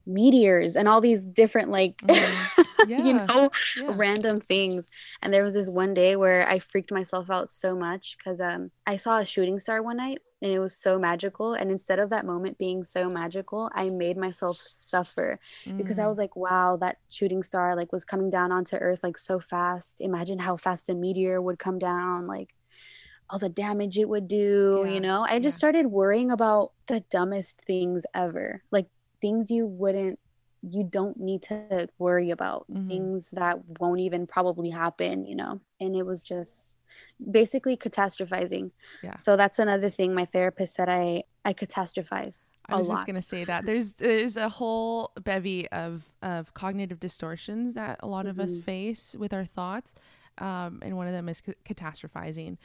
meteors 0.06 0.76
and 0.76 0.88
all 0.88 1.00
these 1.00 1.24
different 1.24 1.70
like 1.70 1.98
mm. 2.02 2.66
yeah. 2.88 3.04
you 3.04 3.14
know 3.14 3.50
yeah. 3.78 3.92
random 3.96 4.42
things 4.42 4.90
and 5.22 5.34
there 5.34 5.44
was 5.44 5.54
this 5.54 5.70
one 5.70 5.94
day 5.94 6.16
where 6.16 6.48
i 6.50 6.60
freaked 6.60 6.92
myself 6.92 7.30
out 7.30 7.52
so 7.52 7.76
much 7.76 8.18
because 8.18 8.42
um 8.42 8.70
i 8.86 8.98
saw 8.98 9.20
a 9.20 9.26
shooting 9.26 9.60
star 9.60 9.82
one 9.82 9.98
night 9.98 10.20
and 10.44 10.52
it 10.52 10.60
was 10.60 10.76
so 10.76 11.00
magical 11.00 11.54
and 11.54 11.72
instead 11.72 12.00
of 12.00 12.10
that 12.10 12.26
moment 12.26 12.58
being 12.58 12.84
so 12.84 13.10
magical 13.10 13.72
i 13.74 13.90
made 13.90 14.18
myself 14.18 14.62
suffer 14.68 15.40
mm. 15.66 15.78
because 15.78 15.98
i 15.98 16.04
mm. 16.04 16.10
was 16.10 16.18
like 16.18 16.36
wow 16.36 16.78
that 16.80 16.98
shooting 17.10 17.42
star 17.42 17.76
like 17.76 17.92
was 17.92 18.04
coming 18.04 18.30
down 18.30 18.52
onto 18.52 18.76
earth 18.76 19.04
like 19.04 19.18
so 19.18 19.40
fast 19.40 20.02
imagine 20.02 20.38
how 20.38 20.56
fast 20.56 20.90
a 20.90 20.94
meteor 20.94 21.42
would 21.42 21.58
come 21.58 21.80
down 21.80 22.28
like 22.28 22.54
all 23.30 23.40
the 23.40 23.50
damage 23.50 23.98
it 23.98 24.08
would 24.08 24.28
do 24.28 24.84
yeah. 24.86 24.94
you 24.94 25.00
know 25.00 25.26
i 25.28 25.40
just 25.40 25.58
started 25.58 25.88
worrying 25.88 26.30
about 26.30 26.74
the 26.88 27.00
dumbest 27.10 27.60
things 27.66 28.06
ever 28.14 28.62
like 28.70 28.88
things 29.22 29.50
you 29.50 29.66
wouldn't 29.66 30.20
you 30.62 30.84
don't 30.84 31.18
need 31.20 31.42
to 31.42 31.88
worry 31.98 32.32
about 32.32 32.66
mm-hmm. 32.68 32.88
things 32.88 33.32
that 33.32 33.60
won't 33.80 34.00
even 34.00 34.28
probably 34.28 34.70
happen 34.70 35.26
you 35.26 35.36
know 35.36 35.60
and 35.80 35.96
it 35.96 36.06
was 36.06 36.22
just 36.22 36.70
basically 37.32 37.76
catastrophizing 37.78 38.72
yeah 39.04 39.18
so 39.18 39.36
that's 39.36 39.60
another 39.60 39.90
thing 39.90 40.14
my 40.14 40.26
therapist 40.26 40.76
said 40.76 40.90
i 40.90 41.24
i 41.46 41.54
catastrophize 41.54 42.54
I 42.70 42.78
was 42.78 42.88
just 42.88 43.06
gonna 43.06 43.22
say 43.22 43.44
that 43.44 43.66
there's 43.66 43.94
there's 43.94 44.38
a 44.38 44.50
whole 44.50 45.12
bevy 45.22 45.70
of 45.70 46.04
of 46.22 46.54
cognitive 46.54 47.00
distortions 47.00 47.74
that 47.74 48.00
a 48.02 48.08
lot 48.08 48.26
mm-hmm. 48.26 48.40
of 48.40 48.40
us 48.40 48.54
mm-hmm. 48.54 48.62
face 48.62 49.16
with 49.20 49.34
our 49.34 49.46
thoughts, 49.46 49.94
um, 50.38 50.80
and 50.82 50.96
one 50.96 51.08
of 51.08 51.14
them 51.14 51.28
is 51.28 51.42
ca- 51.42 51.54
catastrophizing, 51.66 52.58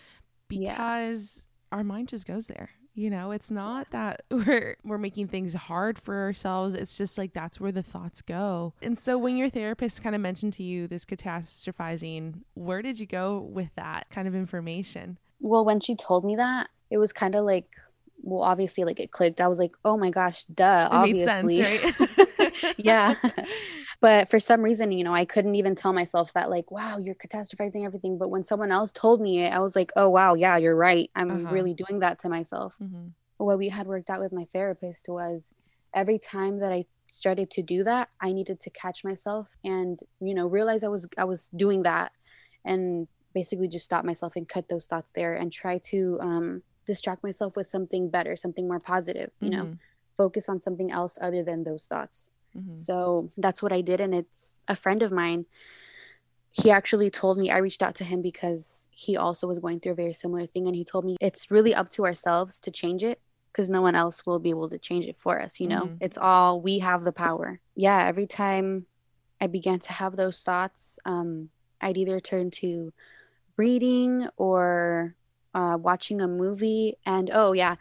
because 0.47 1.44
yeah. 1.73 1.76
our 1.76 1.85
mind 1.85 2.08
just 2.08 2.26
goes 2.26 2.47
there. 2.47 2.70
You 2.99 3.11
know, 3.11 3.31
it's 3.31 3.49
not 3.49 3.90
that 3.93 4.25
we're 4.31 4.76
we're 4.83 4.99
making 4.99 5.28
things 5.28 5.55
hard 5.55 6.00
for 6.00 6.17
ourselves. 6.17 6.75
It's 6.75 6.99
just 6.99 7.17
like 7.17 7.33
that's 7.33 7.61
where 7.61 7.71
the 7.71 7.83
thoughts 7.83 8.23
go. 8.23 8.75
And 8.83 8.99
so 8.99 9.17
when 9.17 9.37
your 9.37 9.49
therapist 9.49 10.02
kind 10.02 10.17
of 10.17 10.21
mentioned 10.21 10.55
to 10.55 10.64
you 10.64 10.88
this 10.88 11.05
catastrophizing, 11.05 12.40
where 12.55 12.83
did 12.83 12.99
you 12.99 13.07
go 13.07 13.38
with 13.38 13.71
that 13.76 14.11
kind 14.11 14.26
of 14.26 14.35
information? 14.35 15.17
Well, 15.38 15.64
when 15.64 15.78
she 15.78 15.95
told 15.95 16.25
me 16.25 16.35
that, 16.35 16.71
it 16.90 16.99
was 16.99 17.12
kind 17.12 17.37
of 17.37 17.45
like 17.45 17.69
well, 18.28 18.42
obviously 18.42 18.85
like 18.85 19.00
it 19.00 19.11
clicked. 19.11 19.40
I 19.40 19.49
was 19.49 19.58
like, 19.58 19.75
"Oh 19.85 19.97
my 19.97 20.11
gosh, 20.11 20.44
duh, 20.44 20.88
it 20.90 20.94
obviously." 20.94 21.62
Sense, 21.62 22.00
right? 22.00 22.75
yeah. 22.76 23.14
but 24.00 24.28
for 24.28 24.38
some 24.38 24.62
reason 24.62 24.92
you 24.92 25.02
know 25.02 25.14
i 25.14 25.25
couldn't 25.25 25.56
even 25.56 25.75
tell 25.75 25.92
myself 25.92 26.32
that 26.32 26.50
like 26.50 26.70
wow 26.70 26.99
you're 26.99 27.14
catastrophizing 27.14 27.85
everything 27.85 28.16
but 28.16 28.30
when 28.30 28.44
someone 28.44 28.70
else 28.70 28.92
told 28.92 29.20
me 29.20 29.42
it 29.42 29.52
i 29.52 29.58
was 29.58 29.75
like 29.75 29.90
oh 29.97 30.08
wow 30.08 30.35
yeah 30.35 30.56
you're 30.56 30.76
right 30.76 31.11
i'm 31.14 31.30
uh-huh. 31.30 31.52
really 31.52 31.75
doing 31.75 32.00
that 32.00 32.18
to 32.18 32.28
myself 32.28 32.75
mm-hmm. 32.80 33.08
what 33.38 33.58
we 33.58 33.68
had 33.68 33.87
worked 33.87 34.11
out 34.11 34.20
with 34.20 34.32
my 34.32 34.47
therapist 34.52 35.08
was 35.08 35.50
every 35.94 36.18
time 36.18 36.61
that 36.61 36.73
i 36.73 36.85
started 37.06 37.50
to 37.50 37.62
do 37.62 37.82
that 37.82 38.08
i 38.20 38.32
needed 38.32 38.61
to 38.61 38.70
catch 38.70 39.02
myself 39.02 39.49
and 39.64 39.99
you 40.20 40.35
know 40.35 40.47
realize 40.47 40.85
i 40.85 40.88
was 40.88 41.06
i 41.16 41.25
was 41.25 41.49
doing 41.56 41.82
that 41.82 42.12
and 42.64 43.08
basically 43.35 43.68
just 43.68 43.85
stop 43.85 44.04
myself 44.04 44.35
and 44.37 44.49
cut 44.49 44.68
those 44.68 44.87
thoughts 44.87 45.12
there 45.14 45.35
and 45.35 45.52
try 45.52 45.78
to 45.78 46.18
um, 46.20 46.62
distract 46.88 47.23
myself 47.23 47.57
with 47.57 47.68
something 47.68 48.11
better 48.11 48.35
something 48.35 48.66
more 48.66 48.81
positive 48.81 49.31
you 49.40 49.51
mm-hmm. 49.51 49.59
know 49.59 49.77
focus 50.16 50.48
on 50.48 50.61
something 50.61 50.90
else 50.90 51.16
other 51.20 51.44
than 51.44 51.62
those 51.62 51.85
thoughts 51.87 52.29
Mm-hmm. 52.57 52.74
So 52.74 53.31
that's 53.37 53.62
what 53.62 53.72
I 53.72 53.81
did. 53.81 54.01
And 54.01 54.14
it's 54.14 54.59
a 54.66 54.77
friend 54.77 55.03
of 55.03 55.12
mine. 55.12 55.46
He 56.51 56.70
actually 56.70 57.11
told 57.11 57.38
me, 57.38 57.51
I 57.51 57.59
reached 57.59 57.83
out 57.83 57.94
to 57.96 58.05
him 58.05 58.22
because 58.22 58.88
he 58.90 59.16
also 59.16 59.46
was 59.46 59.59
going 59.59 59.81
through 59.81 59.92
a 59.92 59.96
very 59.96 60.12
similar 60.12 60.46
thing. 60.46 60.66
And 60.66 60.74
he 60.74 60.85
told 60.85 61.05
me 61.05 61.16
it's 61.20 61.51
really 61.51 61.74
up 61.74 61.88
to 61.90 62.05
ourselves 62.05 62.59
to 62.61 62.70
change 62.70 63.05
it 63.05 63.20
because 63.53 63.68
no 63.68 63.83
one 63.83 63.94
else 63.94 64.27
will 64.27 64.38
be 64.38 64.51
able 64.51 64.68
to 64.70 64.79
change 64.79 65.07
it 65.07 65.16
for 65.16 65.40
us. 65.40 65.61
You 65.61 65.68
know, 65.68 65.83
mm-hmm. 65.83 65.96
it's 66.01 66.18
all 66.18 66.61
we 66.61 66.81
have 66.81 67.05
the 67.05 67.12
power. 67.12 67.61
Yeah. 67.77 68.07
Every 68.07 68.27
time 68.27 68.87
I 69.40 69.46
began 69.46 69.79
to 69.81 69.92
have 69.92 70.16
those 70.16 70.40
thoughts, 70.40 70.98
um, 71.05 71.51
I'd 71.81 71.96
either 71.96 72.18
turn 72.18 72.51
to 72.53 72.92
reading 73.57 74.29
or 74.37 75.14
uh, 75.54 75.78
watching 75.80 76.20
a 76.20 76.28
movie. 76.28 76.96
And 77.06 77.30
oh, 77.32 77.52
yeah, 77.52 77.76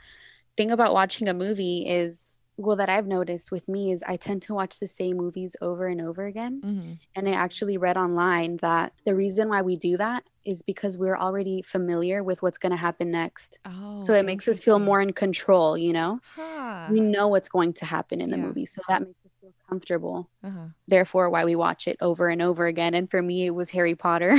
thing 0.55 0.71
about 0.71 0.93
watching 0.93 1.27
a 1.27 1.33
movie 1.33 1.85
is 1.87 2.37
well 2.57 2.75
that 2.75 2.89
i've 2.89 3.07
noticed 3.07 3.51
with 3.51 3.67
me 3.69 3.91
is 3.91 4.03
i 4.07 4.17
tend 4.17 4.41
to 4.41 4.53
watch 4.53 4.79
the 4.79 4.87
same 4.87 5.15
movies 5.15 5.55
over 5.61 5.87
and 5.87 6.01
over 6.01 6.25
again 6.25 6.61
mm-hmm. 6.63 6.93
and 7.15 7.29
i 7.29 7.31
actually 7.31 7.77
read 7.77 7.95
online 7.95 8.57
that 8.57 8.91
the 9.05 9.15
reason 9.15 9.47
why 9.47 9.61
we 9.61 9.75
do 9.75 9.95
that 9.95 10.23
is 10.43 10.61
because 10.63 10.97
we're 10.97 11.15
already 11.15 11.61
familiar 11.61 12.23
with 12.23 12.41
what's 12.41 12.57
going 12.57 12.71
to 12.71 12.77
happen 12.77 13.11
next 13.11 13.59
oh, 13.65 13.99
so 13.99 14.13
it 14.13 14.25
makes 14.25 14.47
us 14.47 14.63
feel 14.63 14.79
more 14.79 15.01
in 15.01 15.13
control 15.13 15.77
you 15.77 15.93
know 15.93 16.19
huh. 16.35 16.87
we 16.89 16.99
know 16.99 17.27
what's 17.27 17.49
going 17.49 17.71
to 17.73 17.85
happen 17.85 18.19
in 18.19 18.31
the 18.31 18.37
yeah. 18.37 18.43
movie 18.43 18.65
so 18.65 18.81
that 18.89 19.01
makes 19.03 19.26
comfortable 19.67 20.29
uh-huh. 20.43 20.67
therefore 20.87 21.29
why 21.29 21.43
we 21.43 21.55
watch 21.55 21.87
it 21.87 21.97
over 22.01 22.29
and 22.29 22.41
over 22.41 22.67
again 22.67 22.93
and 22.93 23.09
for 23.09 23.21
me 23.21 23.45
it 23.45 23.51
was 23.51 23.69
harry 23.69 23.95
potter 23.95 24.37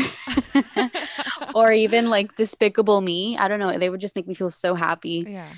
or 1.55 1.73
even 1.73 2.09
like 2.09 2.35
despicable 2.37 3.01
me 3.01 3.37
i 3.39 3.49
don't 3.49 3.61
know 3.61 3.77
they 3.77 3.91
would 3.91 4.01
just 4.01 4.17
make 4.17 4.27
me 4.27 4.35
feel 4.35 4.51
so 4.51 4.75
happy 4.75 5.25
yeah 5.29 5.49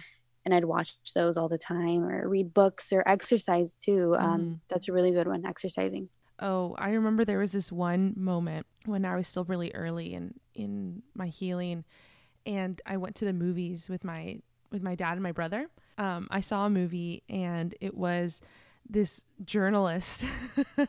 and 0.45 0.55
I'd 0.55 0.65
watch 0.65 0.97
those 1.15 1.37
all 1.37 1.49
the 1.49 1.59
time 1.59 2.05
or 2.05 2.29
read 2.29 2.55
books 2.55 2.93
or 2.93 3.07
exercise 3.07 3.75
too. 3.75 4.17
Um, 4.19 4.41
mm. 4.41 4.61
That's 4.69 4.89
a 4.89 4.93
really 4.93 5.11
good 5.11 5.29
one, 5.29 5.45
exercising. 5.45 6.09
Oh, 6.39 6.75
I 6.79 6.91
remember 6.91 7.25
there 7.25 7.39
was 7.39 7.53
this 7.53 7.71
one 7.71 8.15
moment 8.17 8.67
when 8.87 9.05
I 9.05 9.17
was 9.17 9.29
still 9.29 9.45
really 9.45 9.73
early 9.75 10.15
in 10.15 10.35
in 10.55 11.03
my 11.15 11.27
healing, 11.27 11.85
and 12.47 12.81
I 12.87 12.97
went 12.97 13.17
to 13.17 13.27
the 13.27 13.33
movies 13.33 13.91
with 13.91 14.05
my 14.05 14.41
with 14.73 14.83
my 14.83 14.95
dad 14.95 15.13
and 15.13 15.23
my 15.23 15.33
brother. 15.33 15.69
Um, 15.99 16.29
I 16.31 16.41
saw 16.41 16.65
a 16.65 16.71
movie 16.71 17.25
and 17.29 17.75
it 17.81 17.95
was 17.95 18.41
this 18.91 19.25
journalist. 19.45 20.25
um, 20.79 20.87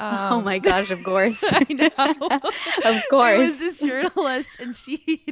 oh 0.00 0.40
my 0.40 0.58
gosh, 0.58 0.90
of 0.90 1.02
course. 1.02 1.44
I 1.52 1.66
know. 1.70 1.90
of 2.84 3.02
course. 3.10 3.34
It 3.34 3.38
was 3.38 3.58
this 3.58 3.80
journalist 3.80 4.60
and 4.60 4.74
she 4.74 5.24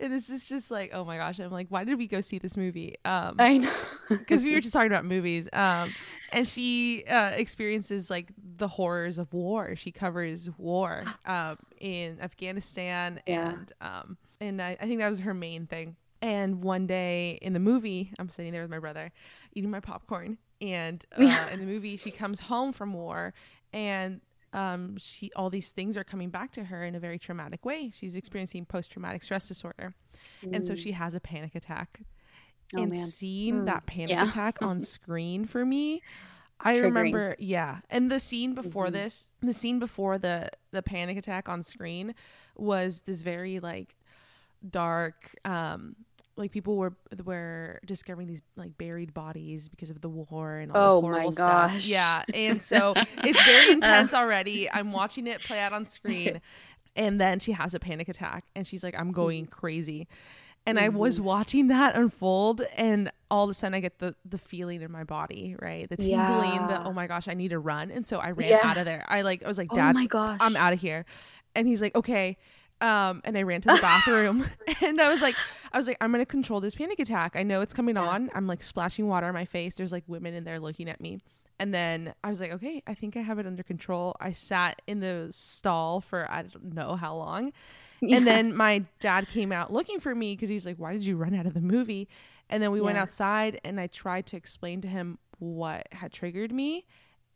and 0.00 0.12
this 0.12 0.28
is 0.28 0.48
just 0.48 0.70
like, 0.70 0.90
oh 0.92 1.04
my 1.04 1.16
gosh. 1.16 1.38
I'm 1.38 1.50
like, 1.50 1.68
why 1.68 1.84
did 1.84 1.96
we 1.96 2.06
go 2.06 2.20
see 2.20 2.38
this 2.38 2.56
movie? 2.56 2.96
Um 3.04 3.36
I 3.38 3.58
know. 3.58 3.72
Because 4.08 4.44
we 4.44 4.54
were 4.54 4.60
just 4.60 4.74
talking 4.74 4.90
about 4.90 5.04
movies. 5.04 5.48
Um 5.52 5.94
and 6.30 6.46
she 6.46 7.04
uh, 7.04 7.30
experiences 7.30 8.10
like 8.10 8.32
the 8.56 8.68
horrors 8.68 9.18
of 9.18 9.32
war. 9.32 9.76
She 9.76 9.92
covers 9.92 10.50
war 10.58 11.04
um, 11.24 11.56
in 11.80 12.20
Afghanistan 12.20 13.20
yeah. 13.26 13.50
and 13.50 13.72
um 13.80 14.16
and 14.40 14.60
I, 14.62 14.76
I 14.80 14.86
think 14.86 15.00
that 15.00 15.10
was 15.10 15.20
her 15.20 15.34
main 15.34 15.66
thing. 15.66 15.96
And 16.20 16.64
one 16.64 16.88
day 16.88 17.38
in 17.42 17.52
the 17.52 17.60
movie, 17.60 18.12
I'm 18.18 18.28
sitting 18.28 18.52
there 18.52 18.62
with 18.62 18.72
my 18.72 18.80
brother 18.80 19.12
eating 19.54 19.70
my 19.70 19.78
popcorn 19.80 20.38
and 20.60 21.04
uh, 21.18 21.48
in 21.52 21.60
the 21.60 21.66
movie 21.66 21.96
she 21.96 22.10
comes 22.10 22.40
home 22.40 22.72
from 22.72 22.92
war 22.92 23.34
and 23.72 24.20
um, 24.54 24.96
she 24.96 25.30
all 25.36 25.50
these 25.50 25.68
things 25.70 25.96
are 25.96 26.04
coming 26.04 26.30
back 26.30 26.50
to 26.52 26.64
her 26.64 26.82
in 26.82 26.94
a 26.94 27.00
very 27.00 27.18
traumatic 27.18 27.64
way 27.64 27.90
she's 27.94 28.16
experiencing 28.16 28.64
post-traumatic 28.64 29.22
stress 29.22 29.46
disorder 29.46 29.94
mm. 30.44 30.54
and 30.54 30.66
so 30.66 30.74
she 30.74 30.92
has 30.92 31.14
a 31.14 31.20
panic 31.20 31.54
attack 31.54 32.00
oh, 32.76 32.82
and 32.82 32.92
man. 32.92 33.06
seeing 33.06 33.62
mm. 33.62 33.66
that 33.66 33.86
panic 33.86 34.10
yeah. 34.10 34.28
attack 34.28 34.56
on 34.62 34.80
screen 34.80 35.44
for 35.44 35.64
me 35.64 36.02
I 36.60 36.74
Triggering. 36.74 36.82
remember, 36.82 37.36
yeah. 37.38 37.78
And 37.88 38.10
the 38.10 38.18
scene 38.18 38.54
before 38.54 38.86
mm-hmm. 38.86 38.94
this, 38.94 39.28
the 39.40 39.52
scene 39.52 39.78
before 39.78 40.18
the 40.18 40.50
the 40.72 40.82
panic 40.82 41.16
attack 41.16 41.48
on 41.48 41.62
screen 41.62 42.14
was 42.56 43.02
this 43.02 43.22
very 43.22 43.60
like 43.60 43.94
dark 44.68 45.36
um 45.44 45.94
like 46.38 46.52
people 46.52 46.76
were 46.76 46.94
were 47.24 47.80
discovering 47.84 48.28
these 48.28 48.42
like 48.56 48.78
buried 48.78 49.12
bodies 49.12 49.68
because 49.68 49.90
of 49.90 50.00
the 50.00 50.08
war 50.08 50.56
and 50.56 50.72
all 50.72 50.92
oh 50.92 50.96
this 50.96 51.02
horrible 51.02 51.32
stuff. 51.32 51.72
Gosh. 51.72 51.86
Yeah, 51.86 52.22
and 52.32 52.62
so 52.62 52.94
it's 52.96 53.44
very 53.44 53.72
intense 53.72 54.14
already. 54.14 54.70
I'm 54.70 54.92
watching 54.92 55.26
it 55.26 55.42
play 55.42 55.60
out 55.60 55.72
on 55.72 55.84
screen, 55.86 56.40
and 56.96 57.20
then 57.20 57.40
she 57.40 57.52
has 57.52 57.74
a 57.74 57.80
panic 57.80 58.08
attack, 58.08 58.44
and 58.54 58.66
she's 58.66 58.82
like, 58.84 58.98
"I'm 58.98 59.12
going 59.12 59.46
mm. 59.46 59.50
crazy." 59.50 60.08
And. 60.66 60.78
I 60.78 60.90
was 60.90 61.16
mm-hmm. 61.16 61.24
watching 61.24 61.68
that 61.68 61.96
unfold, 61.96 62.60
and 62.76 63.10
all 63.30 63.44
of 63.44 63.50
a 63.50 63.54
sudden 63.54 63.74
I 63.74 63.80
get 63.80 63.98
the 64.00 64.14
the 64.26 64.36
feeling 64.36 64.82
in 64.82 64.92
my 64.92 65.02
body, 65.02 65.56
right? 65.58 65.88
The 65.88 65.96
tingling, 65.96 66.52
yeah. 66.52 66.66
the 66.66 66.84
oh 66.84 66.92
my 66.92 67.06
gosh, 67.06 67.26
I 67.26 67.32
need 67.32 67.48
to 67.48 67.58
run. 67.58 67.90
And 67.90 68.06
so 68.06 68.18
I 68.18 68.32
ran 68.32 68.50
yeah. 68.50 68.60
out 68.62 68.76
of 68.76 68.84
there. 68.84 69.04
I 69.08 69.22
like 69.22 69.42
I 69.42 69.48
was 69.48 69.56
like, 69.56 69.68
oh 69.70 69.76
Dad, 69.76 69.96
oh 69.96 69.98
my 69.98 70.06
gosh. 70.06 70.38
I'm 70.42 70.56
out 70.56 70.74
of 70.74 70.80
here. 70.80 71.06
And 71.54 71.66
he's 71.66 71.80
like, 71.80 71.96
Okay 71.96 72.36
um 72.80 73.20
and 73.24 73.36
i 73.36 73.42
ran 73.42 73.60
to 73.60 73.68
the 73.68 73.78
bathroom 73.80 74.44
and 74.82 75.00
i 75.00 75.08
was 75.08 75.20
like 75.20 75.34
i 75.72 75.76
was 75.76 75.86
like 75.86 75.96
i'm 76.00 76.10
gonna 76.12 76.26
control 76.26 76.60
this 76.60 76.74
panic 76.74 76.98
attack 76.98 77.32
i 77.34 77.42
know 77.42 77.60
it's 77.60 77.74
coming 77.74 77.96
yeah. 77.96 78.02
on 78.02 78.30
i'm 78.34 78.46
like 78.46 78.62
splashing 78.62 79.06
water 79.06 79.26
on 79.26 79.34
my 79.34 79.44
face 79.44 79.74
there's 79.74 79.92
like 79.92 80.04
women 80.06 80.34
in 80.34 80.44
there 80.44 80.60
looking 80.60 80.88
at 80.88 81.00
me 81.00 81.20
And 81.60 81.74
then 81.74 82.14
I 82.22 82.30
was 82.30 82.40
like, 82.40 82.52
okay, 82.52 82.82
I 82.86 82.94
think 82.94 83.16
I 83.16 83.20
have 83.20 83.38
it 83.38 83.46
under 83.46 83.62
control. 83.62 84.16
I 84.20 84.32
sat 84.32 84.80
in 84.86 85.00
the 85.00 85.28
stall 85.30 86.00
for 86.00 86.30
I 86.30 86.42
don't 86.42 86.74
know 86.74 86.96
how 86.96 87.16
long. 87.16 87.52
Yeah. 88.00 88.18
And 88.18 88.28
then 88.28 88.54
my 88.54 88.84
dad 89.00 89.26
came 89.26 89.50
out 89.50 89.72
looking 89.72 89.98
for 89.98 90.14
me 90.14 90.36
because 90.36 90.48
he's 90.48 90.64
like, 90.64 90.76
why 90.76 90.92
did 90.92 91.04
you 91.04 91.16
run 91.16 91.34
out 91.34 91.46
of 91.46 91.54
the 91.54 91.60
movie? 91.60 92.06
And 92.48 92.62
then 92.62 92.70
we 92.70 92.78
yeah. 92.78 92.84
went 92.84 92.96
outside 92.96 93.60
and 93.64 93.80
I 93.80 93.88
tried 93.88 94.24
to 94.26 94.36
explain 94.36 94.80
to 94.82 94.88
him 94.88 95.18
what 95.40 95.88
had 95.90 96.12
triggered 96.12 96.52
me. 96.52 96.86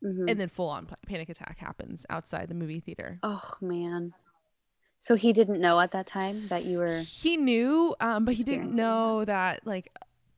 Mm-hmm. 0.04 0.28
And 0.28 0.38
then 0.38 0.46
full 0.46 0.68
on 0.68 0.86
panic 1.04 1.28
attack 1.28 1.58
happens 1.58 2.06
outside 2.08 2.46
the 2.46 2.54
movie 2.54 2.78
theater. 2.78 3.18
Oh, 3.24 3.42
man. 3.60 4.14
So 5.02 5.16
he 5.16 5.32
didn't 5.32 5.60
know 5.60 5.80
at 5.80 5.90
that 5.90 6.06
time 6.06 6.46
that 6.46 6.64
you 6.64 6.78
were. 6.78 7.00
He 7.00 7.36
knew, 7.36 7.92
um, 7.98 8.24
but 8.24 8.34
he 8.34 8.44
didn't 8.44 8.72
know 8.72 9.24
that, 9.24 9.66
like, 9.66 9.90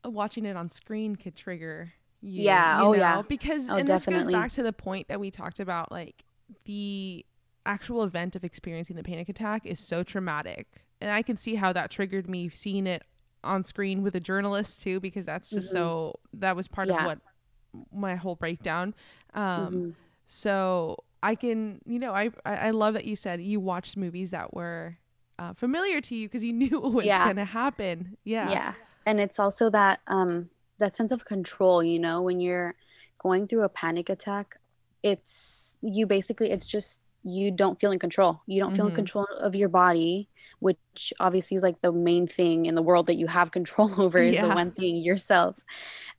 watching 0.06 0.46
it 0.46 0.56
on 0.56 0.70
screen 0.70 1.16
could 1.16 1.36
trigger 1.36 1.92
you, 2.22 2.44
yeah. 2.44 2.78
You 2.78 2.86
oh, 2.86 2.92
know? 2.92 2.98
yeah. 2.98 3.22
Because, 3.28 3.68
oh, 3.68 3.76
and 3.76 3.86
definitely. 3.86 4.14
this 4.14 4.26
goes 4.26 4.32
back 4.32 4.50
to 4.52 4.62
the 4.62 4.72
point 4.72 5.08
that 5.08 5.20
we 5.20 5.30
talked 5.30 5.60
about, 5.60 5.92
like 5.92 6.24
the 6.64 7.26
actual 7.66 8.04
event 8.04 8.36
of 8.36 8.42
experiencing 8.42 8.96
the 8.96 9.02
panic 9.02 9.28
attack 9.28 9.66
is 9.66 9.86
so 9.86 10.02
traumatic. 10.02 10.86
And 10.98 11.10
I 11.10 11.20
can 11.20 11.36
see 11.36 11.56
how 11.56 11.74
that 11.74 11.90
triggered 11.90 12.26
me 12.26 12.48
seeing 12.48 12.86
it 12.86 13.02
on 13.42 13.64
screen 13.64 14.02
with 14.02 14.14
a 14.14 14.20
journalist 14.20 14.80
too, 14.80 14.98
because 14.98 15.26
that's 15.26 15.50
just 15.50 15.74
mm-hmm. 15.74 15.76
so, 15.76 16.20
that 16.32 16.56
was 16.56 16.68
part 16.68 16.88
yeah. 16.88 17.00
of 17.00 17.04
what 17.04 17.18
my 17.92 18.16
whole 18.16 18.34
breakdown. 18.34 18.94
Um, 19.34 19.44
mm-hmm. 19.44 19.90
So 20.24 21.04
I 21.24 21.34
can, 21.34 21.80
you 21.86 21.98
know, 21.98 22.12
I, 22.12 22.30
I 22.44 22.70
love 22.70 22.94
that 22.94 23.04
you 23.04 23.16
said 23.16 23.40
you 23.40 23.60
watched 23.60 23.96
movies 23.96 24.30
that 24.30 24.54
were 24.54 24.98
uh, 25.38 25.54
familiar 25.54 26.00
to 26.02 26.14
you 26.14 26.28
because 26.28 26.44
you 26.44 26.52
knew 26.62 26.80
what 26.80 26.92
was 26.92 27.06
yeah. 27.06 27.24
going 27.24 27.36
to 27.36 27.44
happen. 27.44 28.16
Yeah. 28.24 28.50
Yeah. 28.50 28.74
And 29.06 29.20
it's 29.20 29.38
also 29.38 29.70
that, 29.70 30.00
um, 30.06 30.48
that 30.78 30.94
sense 30.94 31.12
of 31.12 31.24
control 31.24 31.82
you 31.82 31.98
know 31.98 32.22
when 32.22 32.40
you're 32.40 32.74
going 33.18 33.46
through 33.46 33.62
a 33.62 33.68
panic 33.68 34.08
attack 34.08 34.58
it's 35.02 35.76
you 35.82 36.06
basically 36.06 36.50
it's 36.50 36.66
just 36.66 37.00
you 37.22 37.50
don't 37.50 37.80
feel 37.80 37.90
in 37.90 37.98
control 37.98 38.42
you 38.46 38.60
don't 38.60 38.70
mm-hmm. 38.70 38.76
feel 38.76 38.86
in 38.86 38.90
mm-hmm. 38.90 38.96
control 38.96 39.26
of 39.40 39.54
your 39.54 39.68
body 39.68 40.28
which 40.58 41.12
obviously 41.20 41.56
is 41.56 41.62
like 41.62 41.80
the 41.80 41.92
main 41.92 42.26
thing 42.26 42.66
in 42.66 42.74
the 42.74 42.82
world 42.82 43.06
that 43.06 43.14
you 43.14 43.26
have 43.26 43.50
control 43.58 43.90
over 44.00 44.18
is 44.18 44.34
yeah. 44.34 44.46
the 44.46 44.54
one 44.54 44.70
thing 44.72 44.96
yourself 44.96 45.64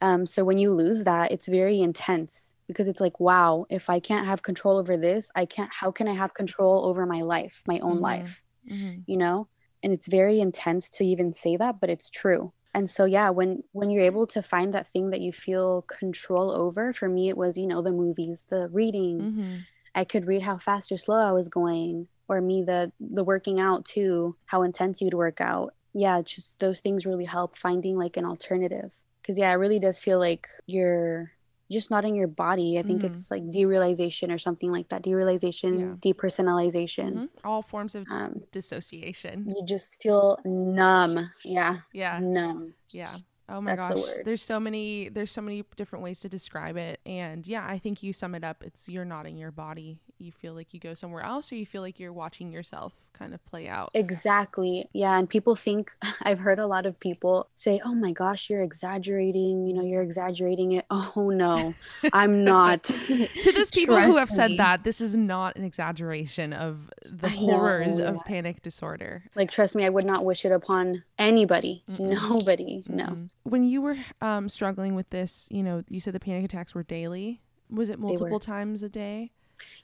um, 0.02 0.26
so 0.26 0.44
when 0.44 0.58
you 0.58 0.70
lose 0.70 1.04
that 1.04 1.32
it's 1.32 1.48
very 1.48 1.80
intense 1.80 2.54
because 2.68 2.88
it's 2.88 3.02
like 3.02 3.20
wow 3.20 3.66
if 3.70 3.90
i 3.90 4.00
can't 4.00 4.28
have 4.28 4.44
control 4.44 4.78
over 4.78 4.98
this 4.98 5.32
i 5.36 5.46
can't 5.46 5.72
how 5.74 5.92
can 5.92 6.08
i 6.08 6.14
have 6.14 6.34
control 6.34 6.86
over 6.86 7.06
my 7.06 7.22
life 7.22 7.64
my 7.68 7.80
own 7.80 7.96
mm-hmm. 7.96 8.04
life 8.04 8.44
mm-hmm. 8.70 9.00
you 9.06 9.18
know 9.18 9.48
and 9.84 9.94
it's 9.94 10.08
very 10.08 10.40
intense 10.40 10.90
to 10.90 11.06
even 11.06 11.34
say 11.34 11.58
that 11.58 11.80
but 11.80 11.90
it's 11.90 12.10
true 12.10 12.52
and 12.74 12.90
so 12.90 13.06
yeah 13.06 13.30
when 13.30 13.64
when 13.72 13.90
you're 13.90 14.04
able 14.04 14.28
to 14.28 14.42
find 14.44 14.74
that 14.74 14.88
thing 14.90 15.10
that 15.10 15.22
you 15.22 15.32
feel 15.32 15.84
control 15.84 16.52
over 16.52 16.94
for 16.94 17.08
me 17.08 17.30
it 17.30 17.38
was 17.38 17.58
you 17.58 17.68
know 17.68 17.82
the 17.82 17.92
movies 17.92 18.46
the 18.50 18.68
reading 18.70 19.20
mm-hmm. 19.20 19.56
i 19.94 20.04
could 20.04 20.28
read 20.28 20.42
how 20.42 20.58
fast 20.58 20.92
or 20.92 20.98
slow 20.98 21.18
i 21.18 21.32
was 21.32 21.50
going 21.50 22.08
or 22.28 22.42
me 22.42 22.64
the 22.64 22.92
the 23.00 23.24
working 23.24 23.60
out 23.60 23.86
too 23.86 24.36
how 24.46 24.64
intense 24.64 25.02
you'd 25.02 25.14
work 25.14 25.40
out 25.40 25.74
yeah 25.94 26.22
just 26.22 26.60
those 26.60 26.80
things 26.80 27.06
really 27.06 27.26
help 27.26 27.56
finding 27.56 27.98
like 27.98 28.18
an 28.18 28.26
alternative 28.26 28.96
because 29.22 29.38
yeah 29.38 29.52
it 29.52 29.56
really 29.56 29.80
does 29.80 30.00
feel 30.00 30.20
like 30.20 30.48
you're 30.66 31.32
just 31.72 31.90
not 31.90 32.06
in 32.06 32.16
your 32.16 32.28
body. 32.28 32.78
I 32.78 32.84
think 32.84 33.02
mm-hmm. 33.02 33.14
it's 33.14 33.32
like 33.32 33.44
derealization 33.44 34.34
or 34.34 34.38
something 34.38 34.72
like 34.72 34.90
that. 34.90 35.04
Derealization, 35.04 35.80
yeah. 35.80 36.12
depersonalization. 36.12 37.14
Mm-hmm. 37.14 37.26
All 37.44 37.62
forms 37.62 37.96
of 37.96 38.06
um, 38.10 38.42
dissociation. 38.52 39.46
You 39.48 39.66
just 39.66 40.02
feel 40.02 40.40
numb. 40.46 41.32
Yeah. 41.44 41.78
Yeah. 41.94 42.20
Numb. 42.22 42.74
Yeah. 42.92 43.18
Oh 43.48 43.62
my 43.62 43.76
That's 43.76 43.94
gosh. 43.94 44.04
The 44.04 44.22
there's 44.26 44.42
so 44.42 44.60
many 44.60 45.10
there's 45.10 45.32
so 45.32 45.42
many 45.42 45.64
different 45.76 46.04
ways 46.04 46.20
to 46.22 46.30
describe 46.30 46.78
it. 46.78 47.00
And 47.06 47.46
yeah, 47.46 47.66
I 47.68 47.78
think 47.78 48.02
you 48.02 48.12
sum 48.12 48.34
it 48.36 48.44
up. 48.44 48.64
It's 48.64 48.90
you're 48.90 49.06
not 49.06 49.28
in 49.28 49.38
your 49.38 49.52
body. 49.52 50.00
You 50.18 50.32
feel 50.32 50.54
like 50.54 50.74
you 50.74 50.80
go 50.80 50.94
somewhere 50.94 51.24
else 51.24 51.52
or 51.52 51.56
you 51.56 51.66
feel 51.66 51.82
like 51.82 52.00
you're 52.00 52.14
watching 52.14 52.52
yourself 52.52 52.94
kind 53.14 53.34
of 53.34 53.44
play 53.46 53.68
out. 53.68 53.92
Exactly. 53.94 54.90
Yeah. 54.92 55.18
And 55.18 55.30
people 55.30 55.56
think 55.56 55.92
I've 56.22 56.40
heard 56.40 56.60
a 56.60 56.68
lot 56.68 56.86
of 56.86 57.00
people 57.00 57.48
say, 57.54 57.82
Oh 57.84 57.94
my 57.94 58.12
gosh, 58.12 58.50
you're 58.50 58.64
exaggerating, 58.64 59.68
you 59.68 59.74
know, 59.74 59.84
you're 59.84 60.02
exaggerating 60.02 60.74
it. 60.74 60.86
Oh 61.18 61.30
no, 61.30 61.74
I'm 62.14 62.44
not. 62.44 62.84
to 62.84 63.52
those 63.54 63.70
people 63.70 64.00
who 64.00 64.18
have 64.18 64.30
me. 64.30 64.36
said 64.36 64.58
that, 64.58 64.84
this 64.84 65.00
is 65.00 65.16
not 65.16 65.56
an 65.56 65.64
exaggeration 65.64 66.52
of 66.52 66.90
the 67.06 67.30
horrors 67.30 68.00
of 68.00 68.24
panic 68.26 68.62
disorder. 68.62 69.24
Like 69.36 69.52
trust 69.52 69.76
me, 69.76 69.86
I 69.86 69.90
would 69.90 70.06
not 70.06 70.26
wish 70.26 70.46
it 70.46 70.52
upon 70.52 71.04
anybody. 71.18 71.84
Mm-mm. 71.90 72.30
Nobody. 72.30 72.84
Mm-mm. 72.88 72.96
No 72.96 73.28
when 73.46 73.64
you 73.64 73.82
were 73.82 73.96
um, 74.22 74.50
struggling 74.50 74.96
with 74.96 75.10
this, 75.12 75.48
you 75.52 75.64
know, 75.64 75.84
you 75.88 76.00
said 76.00 76.14
the 76.14 76.20
panic 76.20 76.44
attacks 76.44 76.74
were 76.74 76.84
daily. 76.84 77.42
Was 77.70 77.90
it 77.90 78.00
multiple 78.00 78.40
times 78.40 78.84
a 78.84 78.90
day? 78.90 79.32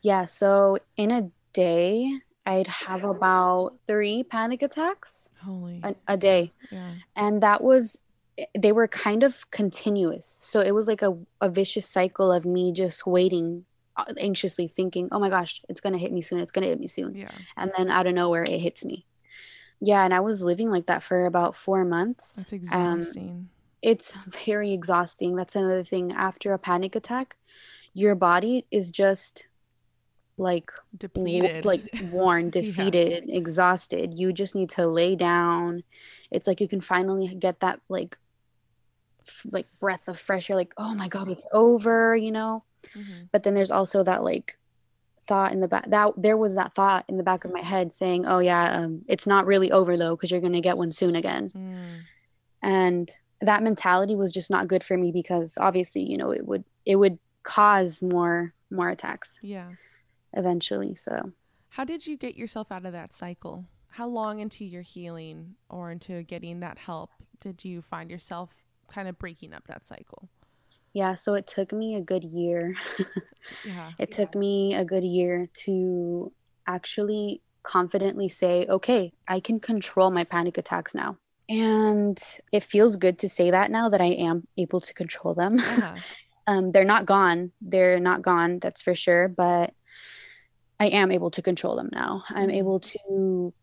Yeah. 0.02 0.26
So 0.26 0.78
in 0.98 1.12
a 1.12 1.30
day, 1.54 2.12
I'd 2.46 2.68
have 2.68 3.04
about 3.04 3.76
three 3.88 4.24
panic 4.24 4.62
attacks. 4.62 5.28
Holy. 5.44 5.82
A, 5.84 5.96
a 6.08 6.18
day. 6.18 6.52
Yeah. 6.72 6.92
And 7.16 7.42
that 7.44 7.64
was, 7.64 7.98
they 8.58 8.72
were 8.72 8.88
kind 8.88 9.24
of 9.24 9.50
continuous. 9.52 10.40
So 10.44 10.60
it 10.60 10.74
was 10.74 10.88
like 10.88 11.02
a, 11.02 11.18
a 11.40 11.50
vicious 11.50 11.88
cycle 11.88 12.32
of 12.32 12.46
me 12.46 12.72
just 12.72 13.06
waiting 13.06 13.66
uh, 13.98 14.06
anxiously 14.18 14.68
thinking, 14.68 15.10
oh 15.12 15.20
my 15.20 15.30
gosh, 15.30 15.62
it's 15.70 15.82
going 15.82 15.94
to 15.94 16.00
hit 16.00 16.12
me 16.12 16.22
soon. 16.22 16.40
It's 16.40 16.52
going 16.52 16.64
to 16.64 16.70
hit 16.70 16.80
me 16.80 16.88
soon. 16.88 17.14
Yeah. 17.14 17.32
And 17.58 17.72
then 17.78 17.90
out 17.90 18.08
of 18.08 18.16
nowhere, 18.16 18.44
it 18.44 18.60
hits 18.60 18.84
me 18.86 19.06
yeah 19.82 20.06
and 20.06 20.14
i 20.14 20.20
was 20.20 20.44
living 20.44 20.70
like 20.70 20.86
that 20.86 21.04
for 21.04 21.26
about 21.26 21.56
four 21.56 21.84
months 21.84 22.34
that's 22.34 22.54
um, 22.54 22.58
exhausting 22.60 23.30
um, 23.30 23.50
it's 23.82 24.14
very 24.46 24.72
exhausting 24.72 25.36
that's 25.36 25.56
another 25.56 25.84
thing 25.84 26.12
after 26.14 26.54
a 26.54 26.60
panic 26.60 26.96
attack 26.96 27.36
your 27.94 28.16
body 28.16 28.66
is 28.72 28.92
just 28.92 29.48
like 30.38 30.72
depleted. 30.98 31.66
like 31.66 31.84
worn 32.12 32.50
defeated 32.50 33.26
yeah. 33.28 33.36
exhausted. 33.36 34.18
You 34.18 34.34
just 34.34 34.56
need 34.56 34.70
to 34.72 34.88
lay 34.88 35.16
down. 35.16 35.84
It's 36.32 36.48
like 36.48 36.62
you 36.62 36.68
can 36.68 36.82
finally 36.82 37.28
get 37.36 37.60
that 37.60 37.80
like 37.90 38.18
f- 39.28 39.46
like 39.52 39.68
breath 39.80 40.08
of 40.08 40.18
fresh 40.18 40.50
air 40.50 40.56
like 40.56 40.74
oh 40.78 40.94
my 40.96 41.08
god 41.08 41.30
it's 41.30 41.46
over 41.52 42.16
you 42.16 42.32
know? 42.32 42.64
Mm-hmm. 42.98 43.26
but 43.32 43.44
then 43.44 43.54
there's 43.54 43.70
also 43.70 44.02
that 44.02 44.24
like 44.24 44.58
thought 45.28 45.52
in 45.52 45.60
the 45.60 45.68
back 45.68 45.88
that 45.92 46.14
there 46.18 46.36
was 46.36 46.56
that 46.56 46.74
thought 46.74 47.06
in 47.08 47.18
the 47.18 47.24
back 47.24 47.46
of 47.46 47.54
my 47.54 47.62
head 47.62 47.94
saying 47.94 48.26
oh 48.26 48.40
yeah 48.40 48.76
um, 48.76 49.04
it's 49.08 49.28
not 49.28 49.46
really 49.46 49.72
over 49.72 49.96
though 49.96 50.16
because 50.16 50.32
you're 50.32 50.42
going 50.42 50.54
to 50.54 50.62
get 50.62 50.78
one 50.78 50.92
soon 50.92 51.16
again. 51.16 51.52
Mm. 51.56 52.00
and 52.64 53.12
that 53.40 53.62
mentality 53.62 54.16
was 54.16 54.32
just 54.32 54.50
not 54.50 54.68
good 54.68 54.84
for 54.84 54.98
me 54.98 55.12
because 55.12 55.60
obviously 55.60 56.02
you 56.02 56.18
know 56.18 56.32
it 56.32 56.46
would 56.48 56.64
it 56.88 56.96
would 56.96 57.20
cause 57.44 58.02
more 58.02 58.54
more 58.72 58.90
attacks. 58.90 59.38
Yeah 59.44 59.70
eventually 60.34 60.96
so 60.96 61.32
how 61.70 61.84
did 61.84 62.06
you 62.06 62.18
get 62.18 62.36
yourself 62.36 62.72
out 62.72 62.86
of 62.86 62.94
that 62.94 63.14
cycle 63.14 63.66
how 63.92 64.08
long 64.08 64.40
into 64.40 64.64
your 64.64 64.82
healing 64.82 65.56
or 65.70 65.92
into 65.92 66.24
getting 66.24 66.60
that 66.60 66.78
help 66.78 67.12
did 67.40 67.64
you 67.66 67.82
find 67.82 68.10
yourself 68.10 68.50
kind 68.88 69.08
of 69.08 69.18
breaking 69.18 69.54
up 69.54 69.68
that 69.68 69.86
cycle 69.86 70.30
yeah, 70.94 71.16
so 71.16 71.36
it 71.36 71.48
took 71.48 71.72
me 71.72 71.96
a 71.96 72.02
good 72.02 72.24
year. 72.24 72.76
yeah. 73.66 73.92
It 73.98 74.12
took 74.12 74.36
me 74.36 74.76
a 74.76 74.84
good 74.84 75.04
year 75.04 75.48
to 75.66 76.32
actually 76.68 77.42
confidently 77.64 78.28
say, 78.28 78.66
okay, 78.68 79.14
I 79.28 79.40
can 79.40 79.60
control 79.60 80.12
my 80.12 80.24
panic 80.24 80.58
attacks 80.58 80.94
now. 80.94 81.18
And 81.48 82.22
it 82.52 82.64
feels 82.64 82.98
good 82.98 83.20
to 83.20 83.30
say 83.30 83.52
that 83.52 83.72
now 83.72 83.90
that 83.90 84.02
I 84.02 84.12
am 84.12 84.48
able 84.58 84.82
to 84.82 84.94
control 84.94 85.34
them. 85.34 85.60
Uh-huh. 85.60 85.96
um, 86.48 86.70
they're 86.72 86.86
not 86.86 87.06
gone. 87.06 87.52
They're 87.62 88.00
not 88.00 88.22
gone, 88.22 88.60
that's 88.60 88.82
for 88.82 88.96
sure. 88.96 89.28
But 89.28 89.74
I 90.82 90.88
am 90.88 91.12
able 91.12 91.30
to 91.32 91.44
control 91.44 91.76
them 91.76 91.90
now. 91.92 92.24
I'm 92.30 92.48
mm-hmm. 92.48 92.58
able 92.58 92.80
to 92.80 93.54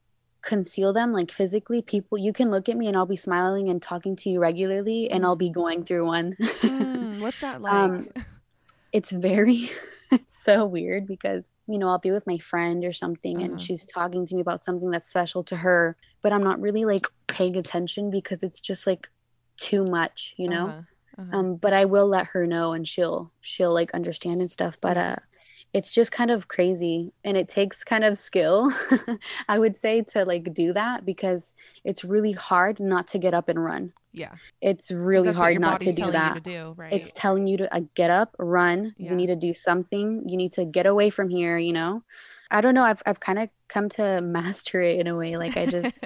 conceal 0.41 0.93
them 0.93 1.13
like 1.13 1.33
physically 1.33 1.83
people 1.83 2.17
you 2.17 2.33
can 2.33 2.49
look 2.49 2.69
at 2.69 2.77
me 2.77 2.87
and 2.87 2.97
i'll 2.97 3.05
be 3.05 3.17
smiling 3.17 3.69
and 3.69 3.83
talking 3.83 4.15
to 4.15 4.31
you 4.31 4.41
regularly 4.41 5.11
and 5.11 5.27
i'll 5.27 5.35
be 5.35 5.51
going 5.51 5.85
through 5.85 6.07
one 6.07 6.37
mm, 6.39 7.21
what's 7.21 7.41
that 7.41 7.61
like 7.61 7.73
um, 7.73 8.09
it's 8.93 9.11
very 9.11 9.69
it's 10.13 10.41
so 10.41 10.65
weird 10.65 11.09
because 11.09 11.53
you 11.67 11.77
know 11.77 11.89
i'll 11.89 11.99
be 11.99 12.13
with 12.13 12.25
my 12.25 12.39
friend 12.39 12.85
or 12.85 12.93
something 12.93 13.39
uh-huh. 13.39 13.47
and 13.47 13.61
she's 13.61 13.85
talking 13.87 14.25
to 14.25 14.37
me 14.37 14.41
about 14.41 14.63
something 14.63 14.91
that's 14.91 15.09
special 15.09 15.43
to 15.43 15.57
her 15.57 15.97
but 16.23 16.33
i'm 16.33 16.45
not 16.45 16.61
really 16.61 16.85
like 16.85 17.09
paying 17.27 17.57
attention 17.57 18.09
because 18.09 18.45
it's 18.45 18.61
just 18.61 18.87
like 18.87 19.09
too 19.57 19.85
much 19.85 20.37
you 20.39 20.49
know 20.49 20.69
uh-huh. 20.69 20.81
Uh-huh. 21.19 21.37
um 21.37 21.57
but 21.57 21.73
i 21.73 21.85
will 21.85 22.07
let 22.07 22.29
her 22.29 22.47
know 22.47 22.75
and 22.75 22.87
she'll 22.87 23.33
she'll 23.41 23.75
like 23.75 23.91
understand 23.91 24.41
and 24.41 24.53
stuff 24.53 24.79
but 24.81 24.97
uh 24.97 25.17
it's 25.73 25.93
just 25.93 26.13
kind 26.13 26.31
of 26.31 26.49
crazy 26.49 27.13
and 27.25 27.37
it 27.37 27.49
takes 27.49 27.85
kind 27.85 28.05
of 28.05 28.17
skill 28.17 28.73
i 29.49 29.59
would 29.59 29.77
say 29.77 30.03
to 30.03 30.25
like 30.25 30.53
do 30.55 30.73
that 30.73 31.05
because 31.05 31.53
it's 31.85 32.05
really 32.05 32.33
hard 32.33 32.81
not 32.81 33.09
to 33.09 33.19
get 33.19 33.35
up 33.35 33.49
and 33.49 33.63
run. 33.63 33.93
Yeah. 34.13 34.35
It's 34.61 34.91
really 34.91 35.33
hard 35.33 35.61
not 35.61 35.81
to 35.83 35.93
do 35.93 36.11
that 36.11 36.35
to 36.35 36.41
do, 36.41 36.75
right? 36.77 36.93
it's 36.93 37.13
telling 37.13 37.47
you 37.47 37.59
to 37.59 37.75
uh, 37.75 37.81
get 37.95 38.11
up 38.11 38.35
run. 38.39 38.95
Yeah. 38.97 39.11
you 39.11 39.17
need 39.17 39.27
to 39.29 39.37
do 39.37 39.55
something. 39.55 40.29
You 40.29 40.37
need 40.37 40.53
to 40.55 40.65
get 40.65 40.87
away 40.87 41.11
from 41.11 41.29
here 41.29 41.59
you 41.59 41.73
know? 41.73 42.03
I 42.51 42.61
don't 42.63 42.75
know. 42.75 42.83
I've, 42.83 43.03
I've 43.05 43.21
kind 43.21 43.39
of 43.39 43.51
come 43.69 43.89
to 43.91 44.21
master 44.23 44.81
it 44.81 44.99
in 44.99 45.07
a 45.07 45.17
way 45.17 45.37
like 45.37 45.57
i 45.57 45.67
just 45.67 45.99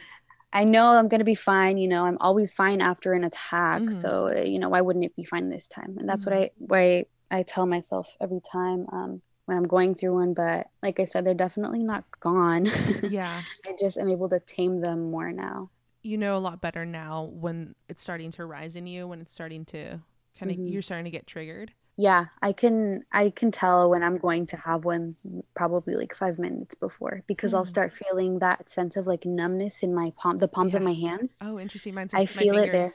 i 0.52 0.64
know 0.64 0.86
i'm 0.86 1.08
gonna 1.08 1.24
be 1.24 1.34
fine 1.34 1.78
you 1.78 1.88
know? 1.88 2.04
I'm 2.04 2.18
always 2.20 2.54
fine 2.54 2.80
after 2.80 3.12
an 3.12 3.24
attack 3.24 3.82
mm-hmm. 3.82 4.00
so 4.00 4.28
uh, 4.36 4.40
you 4.42 4.58
know 4.58 4.68
why 4.68 4.80
wouldn't 4.80 5.04
it 5.04 5.16
be 5.16 5.24
fine 5.24 5.48
this 5.48 5.68
time? 5.68 5.96
And 5.98 6.08
that's 6.08 6.24
mm-hmm. 6.24 6.38
what 6.38 6.44
i 6.44 6.50
why 6.58 7.04
I 7.34 7.42
tell 7.42 7.66
myself 7.66 8.16
every 8.20 8.40
time 8.40 8.86
um, 8.92 9.22
when 9.46 9.56
I'm 9.56 9.64
going 9.64 9.94
through 9.94 10.14
one. 10.14 10.34
But 10.34 10.68
like 10.82 11.00
I 11.00 11.04
said, 11.04 11.26
they're 11.26 11.34
definitely 11.34 11.82
not 11.82 12.04
gone. 12.20 12.70
Yeah. 13.10 13.42
I 13.66 13.74
just 13.78 13.98
am 13.98 14.08
able 14.08 14.28
to 14.28 14.40
tame 14.40 14.80
them 14.80 15.10
more 15.10 15.32
now. 15.32 15.70
You 16.02 16.16
know 16.18 16.36
a 16.36 16.38
lot 16.38 16.60
better 16.60 16.84
now 16.86 17.24
when 17.32 17.74
it's 17.88 18.02
starting 18.02 18.30
to 18.32 18.44
rise 18.44 18.76
in 18.76 18.86
you, 18.86 19.08
when 19.08 19.20
it's 19.20 19.32
starting 19.32 19.64
to 19.66 20.00
kind 20.38 20.50
of, 20.52 20.58
Mhm. 20.58 20.70
you're 20.72 20.82
starting 20.82 21.04
to 21.06 21.10
get 21.10 21.26
triggered. 21.26 21.72
Yeah, 21.96 22.26
I 22.42 22.52
can 22.52 23.04
I 23.12 23.30
can 23.30 23.52
tell 23.52 23.88
when 23.90 24.02
I'm 24.02 24.18
going 24.18 24.46
to 24.46 24.56
have 24.56 24.84
one 24.84 25.16
probably 25.54 25.94
like 25.94 26.12
five 26.14 26.38
minutes 26.40 26.74
before 26.74 27.22
because 27.28 27.54
I'll 27.54 27.64
Mm. 27.64 27.68
start 27.68 27.92
feeling 27.92 28.40
that 28.40 28.68
sense 28.68 28.96
of 28.96 29.06
like 29.06 29.24
numbness 29.24 29.82
in 29.82 29.94
my 29.94 30.12
palm, 30.16 30.38
the 30.38 30.48
palms 30.48 30.74
of 30.74 30.82
my 30.82 30.94
hands. 30.94 31.38
Oh, 31.40 31.58
interesting. 31.58 31.94
Mine's 31.94 32.12
I 32.14 32.26
feel 32.26 32.56
it 32.58 32.72
there. 32.72 32.92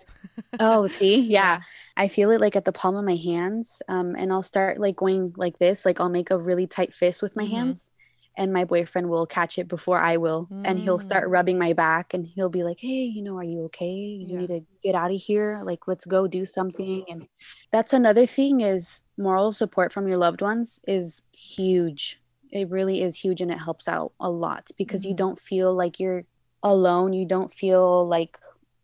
Oh, 0.59 0.87
see, 0.87 1.21
yeah. 1.29 1.59
I 1.97 2.07
feel 2.09 2.31
it 2.31 2.41
like 2.41 2.55
at 2.57 2.65
the 2.65 2.73
palm 2.73 2.95
of 2.97 3.05
my 3.05 3.15
hands. 3.15 3.81
Um, 3.89 4.15
and 4.15 4.33
I'll 4.33 4.43
start 4.43 4.79
like 4.79 4.97
going 4.97 5.33
like 5.37 5.59
this, 5.59 5.85
like 5.85 5.99
I'll 6.01 6.09
make 6.09 6.31
a 6.31 6.37
really 6.39 6.67
tight 6.67 6.93
fist 6.93 7.21
with 7.21 7.35
my 7.35 7.45
Mhm. 7.45 7.47
hands, 7.47 7.89
and 8.37 8.53
my 8.53 8.65
boyfriend 8.65 9.09
will 9.09 9.25
catch 9.27 9.57
it 9.57 9.67
before 9.67 9.99
I 9.99 10.17
will, 10.17 10.51
and 10.63 10.79
he'll 10.79 10.99
start 10.99 11.27
Mm. 11.27 11.29
rubbing 11.29 11.57
my 11.59 11.73
back, 11.73 12.13
and 12.13 12.25
he'll 12.25 12.49
be 12.49 12.63
like, 12.63 12.79
"Hey, 12.79 13.03
you 13.05 13.21
know, 13.23 13.37
are 13.37 13.43
you 13.43 13.63
okay? 13.65 13.91
You 13.91 14.27
Yeah. 14.27 14.37
need 14.37 14.47
to 14.47 14.61
get 14.83 14.95
out 14.95 15.11
of 15.11 15.21
here. 15.21 15.61
Like, 15.65 15.87
let's 15.87 16.05
go 16.05 16.27
do 16.27 16.45
something." 16.45 17.05
And 17.09 17.27
that's 17.71 17.93
another 17.93 18.25
thing 18.25 18.61
is 18.61 19.03
moral 19.17 19.51
support 19.51 19.91
from 19.93 20.07
your 20.07 20.17
loved 20.17 20.41
ones 20.41 20.79
is 20.87 21.21
huge. 21.33 22.21
It 22.51 22.69
really 22.69 23.01
is 23.01 23.15
huge, 23.17 23.41
and 23.41 23.51
it 23.51 23.59
helps 23.59 23.87
out 23.87 24.13
a 24.19 24.29
lot 24.31 24.69
because 24.77 25.05
you 25.05 25.13
Mhm. 25.13 25.15
don't 25.15 25.39
feel 25.39 25.73
like 25.75 25.99
you're 25.99 26.25
alone. 26.63 27.13
You 27.13 27.25
don't 27.25 27.51
feel 27.51 28.07
like 28.07 28.37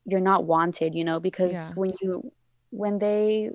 you're 0.05 0.21
not 0.21 0.45
wanted, 0.45 0.93
you 0.95 1.03
know, 1.03 1.19
because 1.19 1.71
Yeah. 1.71 1.75
when 1.75 1.91
you 2.01 2.31
when 2.71 2.99
they 2.99 3.51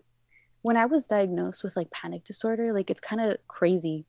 when 0.62 0.76
I 0.76 0.86
was 0.86 1.06
diagnosed 1.06 1.64
with 1.64 1.76
like 1.76 1.90
panic 1.90 2.24
disorder, 2.24 2.72
like 2.74 2.90
it's 2.90 3.00
kind 3.00 3.20
of 3.22 3.38
crazy 3.48 4.06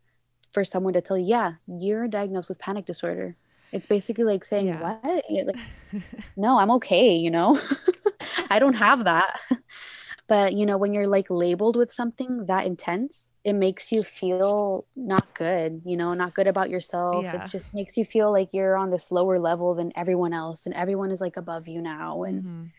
for 0.53 0.63
someone 0.63 0.93
to 0.93 1.01
tell 1.01 1.17
you, 1.17 1.25
yeah, 1.25 1.53
you're 1.67 2.07
diagnosed 2.07 2.49
with 2.49 2.59
panic 2.59 2.85
disorder. 2.85 3.35
It's 3.71 3.85
basically 3.85 4.25
like 4.25 4.43
saying, 4.43 4.67
Yeah. 4.67 4.97
what? 5.01 5.23
Like, 5.29 5.55
no, 6.37 6.57
I'm 6.59 6.71
okay, 6.71 7.15
you 7.15 7.31
know? 7.31 7.59
I 8.49 8.59
don't 8.59 8.73
have 8.75 9.05
that. 9.05 9.39
But, 10.27 10.53
you 10.53 10.65
know, 10.65 10.77
when 10.77 10.93
you're 10.93 11.07
like 11.07 11.27
labeled 11.29 11.75
with 11.75 11.91
something 11.91 12.45
that 12.45 12.65
intense, 12.65 13.29
it 13.43 13.51
makes 13.51 13.91
you 13.91 14.01
feel 14.01 14.85
not 14.95 15.33
good, 15.33 15.81
you 15.83 15.97
know, 15.97 16.13
not 16.13 16.33
good 16.35 16.47
about 16.47 16.69
yourself. 16.69 17.25
Yeah. 17.25 17.43
It 17.43 17.49
just 17.51 17.65
makes 17.73 17.97
you 17.97 18.05
feel 18.05 18.31
like 18.31 18.47
you're 18.53 18.77
on 18.77 18.91
this 18.91 19.11
lower 19.11 19.39
level 19.39 19.75
than 19.75 19.91
everyone 19.93 20.31
else 20.31 20.65
and 20.65 20.73
everyone 20.73 21.11
is 21.11 21.19
like 21.19 21.35
above 21.35 21.67
you 21.67 21.81
now 21.81 22.23
and 22.23 22.43
Mhm. 22.43 22.69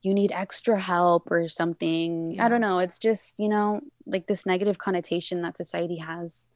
you 0.00 0.14
need 0.14 0.32
extra 0.32 0.80
help 0.80 1.30
or 1.30 1.48
something. 1.48 2.32
Yeah. 2.32 2.46
I 2.46 2.48
don't 2.48 2.62
know. 2.62 2.78
It's 2.78 2.98
just, 2.98 3.38
you 3.38 3.50
know, 3.50 3.80
like 4.06 4.26
this 4.26 4.46
negative 4.46 4.78
connotation 4.78 5.42
that 5.42 5.58
society 5.58 5.98
has 5.98 6.48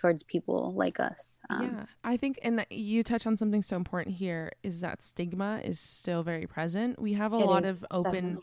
towards 0.00 0.22
people 0.22 0.72
like 0.74 0.98
us. 0.98 1.38
Um, 1.50 1.62
yeah, 1.62 1.84
I 2.02 2.16
think, 2.16 2.38
and 2.42 2.64
you 2.70 3.02
touch 3.02 3.26
on 3.26 3.36
something 3.36 3.62
so 3.62 3.76
important 3.76 4.16
here 4.16 4.50
is 4.62 4.80
that 4.80 5.02
stigma 5.02 5.60
is 5.62 5.78
still 5.78 6.22
very 6.22 6.46
present. 6.46 6.98
We 6.98 7.12
have 7.14 7.32
a 7.32 7.36
lot 7.36 7.66
is, 7.66 7.76
of 7.76 7.86
open 7.90 8.12
definitely. 8.12 8.42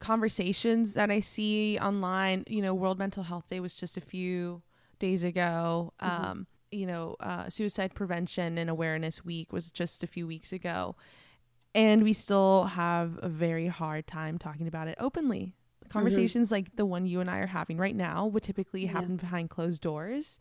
conversations 0.00 0.94
that 0.94 1.10
I 1.10 1.20
see 1.20 1.78
online. 1.78 2.44
You 2.46 2.62
know, 2.62 2.72
World 2.72 2.98
Mental 2.98 3.22
Health 3.22 3.48
Day 3.48 3.60
was 3.60 3.74
just 3.74 3.98
a 3.98 4.00
few 4.00 4.62
days 4.98 5.24
ago. 5.24 5.92
Mhm. 6.00 6.08
Um, 6.08 6.46
you 6.70 6.86
know, 6.86 7.16
uh, 7.20 7.50
Suicide 7.50 7.94
Prevention 7.94 8.56
and 8.56 8.70
Awareness 8.70 9.22
Week 9.24 9.52
was 9.52 9.70
just 9.70 10.02
a 10.02 10.06
few 10.06 10.26
weeks 10.26 10.54
ago. 10.54 10.96
And 11.74 12.02
we 12.02 12.14
still 12.14 12.64
have 12.64 13.18
a 13.22 13.28
very 13.28 13.66
hard 13.66 14.06
time 14.06 14.38
talking 14.38 14.66
about 14.66 14.88
it 14.88 14.96
openly. 14.98 15.52
Conversations 15.88 16.50
like 16.50 16.76
the 16.76 16.86
one 16.86 17.06
you 17.06 17.20
and 17.20 17.30
I 17.30 17.38
are 17.38 17.46
having 17.46 17.78
right 17.78 17.96
now 17.96 18.26
would 18.26 18.42
typically 18.42 18.84
Yeah. 18.84 18.92
happen 18.92 19.16
behind 19.16 19.50
closed 19.50 19.82
doors, 19.82 20.38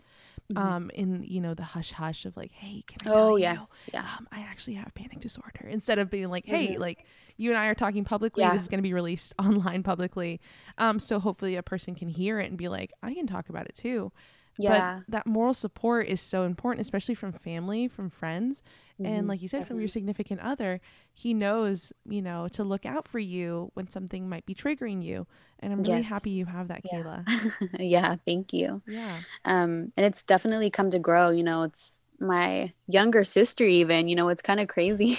Mhm. 0.52 0.58
um, 0.58 0.90
in 0.94 1.24
you 1.24 1.42
know 1.42 1.54
the 1.54 1.64
hush 1.64 1.92
hush 1.92 2.26
of 2.26 2.36
like, 2.38 2.52
hey, 2.52 2.84
can 2.88 3.08
I 3.08 3.12
oh, 3.12 3.14
tell 3.14 3.38
you? 3.40 3.44
yes. 3.44 3.74
Yeah. 3.94 4.02
um, 4.18 4.28
I 4.32 4.40
actually 4.42 4.76
have 4.76 4.94
panic 4.94 5.20
disorder 5.20 5.68
instead 5.68 6.00
of 6.00 6.10
being 6.10 6.30
like, 6.30 6.46
hey, 6.46 6.76
Mhm. 6.76 6.80
like 6.80 7.06
you 7.38 7.50
and 7.52 7.58
I 7.60 7.68
are 7.68 7.76
talking 7.76 8.04
publicly. 8.04 8.42
Yeah. 8.44 8.54
This 8.54 8.64
is 8.64 8.68
going 8.68 8.80
to 8.80 8.84
be 8.84 8.94
released 8.94 9.34
online 9.40 9.84
publicly. 9.84 10.40
Um, 10.78 11.00
so 11.00 11.20
hopefully 11.20 11.56
a 11.56 11.64
person 11.64 11.94
can 11.96 12.08
hear 12.10 12.40
it 12.40 12.48
and 12.50 12.58
be 12.58 12.68
like, 12.68 12.92
I 13.04 13.14
can 13.14 13.28
talk 13.28 13.50
about 13.50 13.68
it 13.68 13.76
too. 13.76 14.12
Yeah. 14.58 15.02
But 15.06 15.14
that 15.14 15.26
moral 15.28 15.54
support 15.54 16.08
is 16.08 16.22
so 16.22 16.44
important, 16.44 16.82
especially 16.82 17.16
from 17.16 17.32
family, 17.34 17.88
from 17.88 18.10
friends. 18.10 18.62
And 19.04 19.28
Mhm. 19.28 19.28
like 19.28 19.42
you 19.42 19.48
said, 19.48 19.66
from 19.66 19.80
your 19.80 19.88
significant 19.88 20.42
other, 20.42 20.82
he 21.14 21.34
knows, 21.34 21.94
you 22.10 22.22
know, 22.22 22.48
to 22.50 22.64
look 22.64 22.86
out 22.86 23.08
for 23.08 23.20
you 23.20 23.72
when 23.76 23.90
something 23.90 24.28
might 24.30 24.46
be 24.46 24.56
triggering 24.56 25.04
you. 25.04 25.28
And 25.60 25.72
I'm 25.72 25.84
really 25.84 26.02
happy 26.04 26.32
you 26.32 26.46
have 26.46 26.68
that, 26.70 26.84
Yeah. 26.84 26.92
Kayla. 26.92 27.26
yeah. 27.80 28.16
Thank 28.26 28.54
you. 28.54 28.82
Yeah. 28.86 29.22
um 29.46 29.92
and 29.98 30.06
it's 30.06 30.24
definitely 30.24 30.70
come 30.70 30.92
to 30.92 31.00
grow 31.00 31.30
you 31.30 31.44
know 31.44 31.64
it's 31.64 32.00
my 32.20 32.74
younger 32.88 33.24
sister 33.24 33.64
even 33.66 34.08
you 34.08 34.16
know 34.16 34.30
it's 34.30 34.42
kind 34.42 34.60
of 34.60 34.68
crazy 34.68 35.18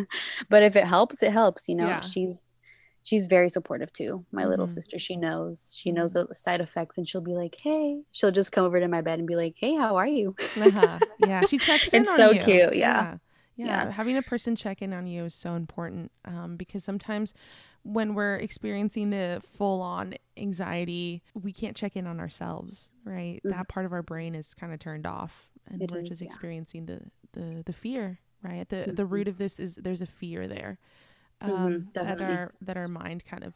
but 0.50 0.62
if 0.62 0.76
it 0.76 0.84
helps 0.84 1.22
it 1.22 1.32
helps 1.32 1.68
you 1.68 1.74
know 1.74 1.88
Yeah. 1.88 2.00
she's 2.00 2.47
she's 3.08 3.26
very 3.26 3.48
supportive 3.48 3.90
too 3.92 4.12
my 4.32 4.44
little 4.44 4.66
Mhm. 4.66 4.70
sister 4.78 4.98
she 4.98 5.16
knows 5.16 5.72
she 5.74 5.90
knows 5.92 6.12
the 6.12 6.26
side 6.34 6.60
effects 6.60 6.98
and 6.98 7.06
she'll 7.08 7.22
be 7.32 7.34
like 7.42 7.56
hey 7.62 8.02
she'll 8.12 8.30
just 8.40 8.52
come 8.52 8.64
over 8.66 8.78
to 8.80 8.88
my 8.88 9.00
bed 9.00 9.18
and 9.18 9.26
be 9.28 9.36
like 9.36 9.54
hey 9.56 9.74
how 9.82 9.96
are 9.96 10.06
you 10.18 10.34
uh-huh. 10.66 10.98
Yeah, 11.30 11.40
she 11.46 11.58
checks 11.68 11.92
in 11.94 12.02
It's 12.02 12.10
on 12.12 12.16
so 12.16 12.30
you. 12.32 12.42
cute, 12.44 12.74
yeah. 12.76 13.02
yeah. 13.02 13.16
Yeah. 13.56 13.66
Yeah. 13.66 13.90
Having 13.90 14.16
a 14.18 14.22
person 14.22 14.54
check 14.54 14.82
in 14.82 14.92
on 14.92 15.06
you 15.06 15.24
is 15.24 15.34
so 15.34 15.54
important 15.54 16.12
um, 16.24 16.56
because 16.56 16.84
sometimes 16.84 17.34
when 17.82 18.14
we're 18.14 18.36
experiencing 18.36 19.10
the 19.10 19.40
full 19.56 19.80
on 19.82 20.14
anxiety, 20.36 21.22
we 21.34 21.52
can't 21.52 21.76
check 21.76 21.96
in 21.96 22.06
on 22.06 22.20
ourselves, 22.20 22.90
right? 23.04 23.40
Mhm. 23.44 23.50
That 23.50 23.68
part 23.68 23.84
of 23.86 23.92
our 23.92 24.02
brain 24.02 24.34
is 24.34 24.54
kind 24.54 24.72
of 24.72 24.78
turned 24.78 25.06
off 25.06 25.48
and 25.70 25.82
It 25.82 25.90
we're 25.90 26.00
is, 26.00 26.08
just 26.08 26.20
yeah. 26.22 26.26
experiencing 26.26 26.86
the, 26.86 27.00
the, 27.32 27.62
the 27.64 27.72
fear, 27.72 28.20
right? 28.42 28.68
The, 28.68 28.92
the 28.94 29.02
Mhm. 29.04 29.10
root 29.10 29.28
of 29.28 29.38
this 29.38 29.58
is 29.58 29.74
there's 29.76 30.02
a 30.02 30.06
fear 30.06 30.46
there 30.46 30.78
um, 31.40 31.86
Mhm, 31.86 31.92
that, 31.94 32.20
our, 32.20 32.52
that 32.60 32.76
our 32.76 32.88
mind 32.88 33.24
kind 33.24 33.44
of 33.44 33.54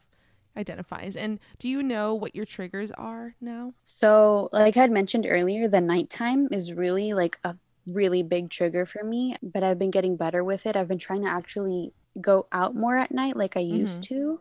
identifies. 0.57 1.15
And 1.15 1.39
do 1.59 1.69
you 1.69 1.83
know 1.83 2.13
what 2.15 2.35
your 2.35 2.45
triggers 2.45 2.91
are 2.91 3.35
now? 3.41 3.73
So, 3.83 4.49
like 4.53 4.77
I 4.77 4.81
had 4.81 4.91
mentioned 4.91 5.25
earlier, 5.29 5.67
the 5.67 5.81
nighttime 5.81 6.47
is 6.51 6.73
really 6.73 7.13
like 7.13 7.37
a 7.43 7.55
really 7.85 8.23
big 8.23 8.49
trigger 8.49 8.85
for 8.85 9.03
me, 9.03 9.35
but 9.43 9.63
I've 9.63 9.79
been 9.79 9.91
getting 9.91 10.15
better 10.15 10.43
with 10.43 10.65
it. 10.65 10.75
I've 10.75 10.87
been 10.87 10.97
trying 10.99 11.23
to 11.23 11.29
actually 11.29 11.93
go 12.21 12.47
out 12.51 12.75
more 12.75 12.97
at 12.97 13.11
night 13.11 13.35
like 13.35 13.57
I 13.57 13.61
used 13.61 14.03
to. 14.03 14.39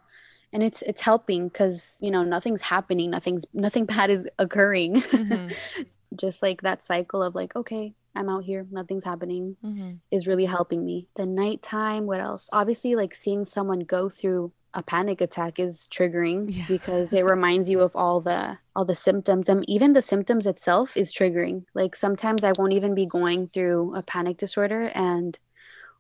And 0.52 0.62
it's 0.62 0.83
it's 0.83 1.00
helping 1.00 1.50
cuz 1.50 1.96
you 2.00 2.11
know, 2.11 2.22
nothing's 2.24 2.62
happening, 2.62 3.11
nothing's 3.11 3.44
nothing 3.55 3.87
bad 3.87 4.11
is 4.11 4.28
occurring. 4.38 5.02
Mhm. 5.12 5.57
Just 6.16 6.42
like 6.42 6.62
that 6.62 6.85
cycle 6.85 7.22
of 7.22 7.35
like, 7.35 7.57
okay, 7.57 7.94
I'm 8.14 8.29
out 8.29 8.44
here, 8.44 8.66
nothing's 8.70 9.05
happening 9.05 9.57
Mm-hmm. 9.64 9.92
is 10.11 10.27
really 10.27 10.44
helping 10.44 10.85
me. 10.85 11.09
The 11.16 11.27
nighttime, 11.27 12.07
what 12.07 12.20
else? 12.20 12.48
Obviously, 12.53 12.94
like 12.96 13.14
seeing 13.14 13.44
someone 13.44 13.81
go 13.81 14.09
through 14.09 14.53
a 14.75 14.83
panic 14.83 15.20
attack 15.20 15.59
is 15.59 15.87
triggering 15.90 16.55
Yeah. 16.57 16.64
because 16.66 17.12
it 17.12 17.25
reminds 17.25 17.68
you 17.70 17.81
of 17.81 17.94
all 17.94 18.20
the 18.22 18.59
all 18.75 18.85
the 18.87 18.94
symptoms 18.94 19.48
and 19.51 19.68
even 19.68 19.92
the 19.92 20.01
symptoms 20.03 20.46
itself 20.46 20.96
is 20.96 21.12
triggering. 21.12 21.64
Like 21.75 21.94
sometimes 21.94 22.42
I 22.44 22.53
won't 22.59 22.72
even 22.72 22.94
be 22.94 23.05
going 23.07 23.48
through 23.48 23.94
a 23.96 24.03
panic 24.03 24.38
disorder 24.38 24.90
and 24.94 25.38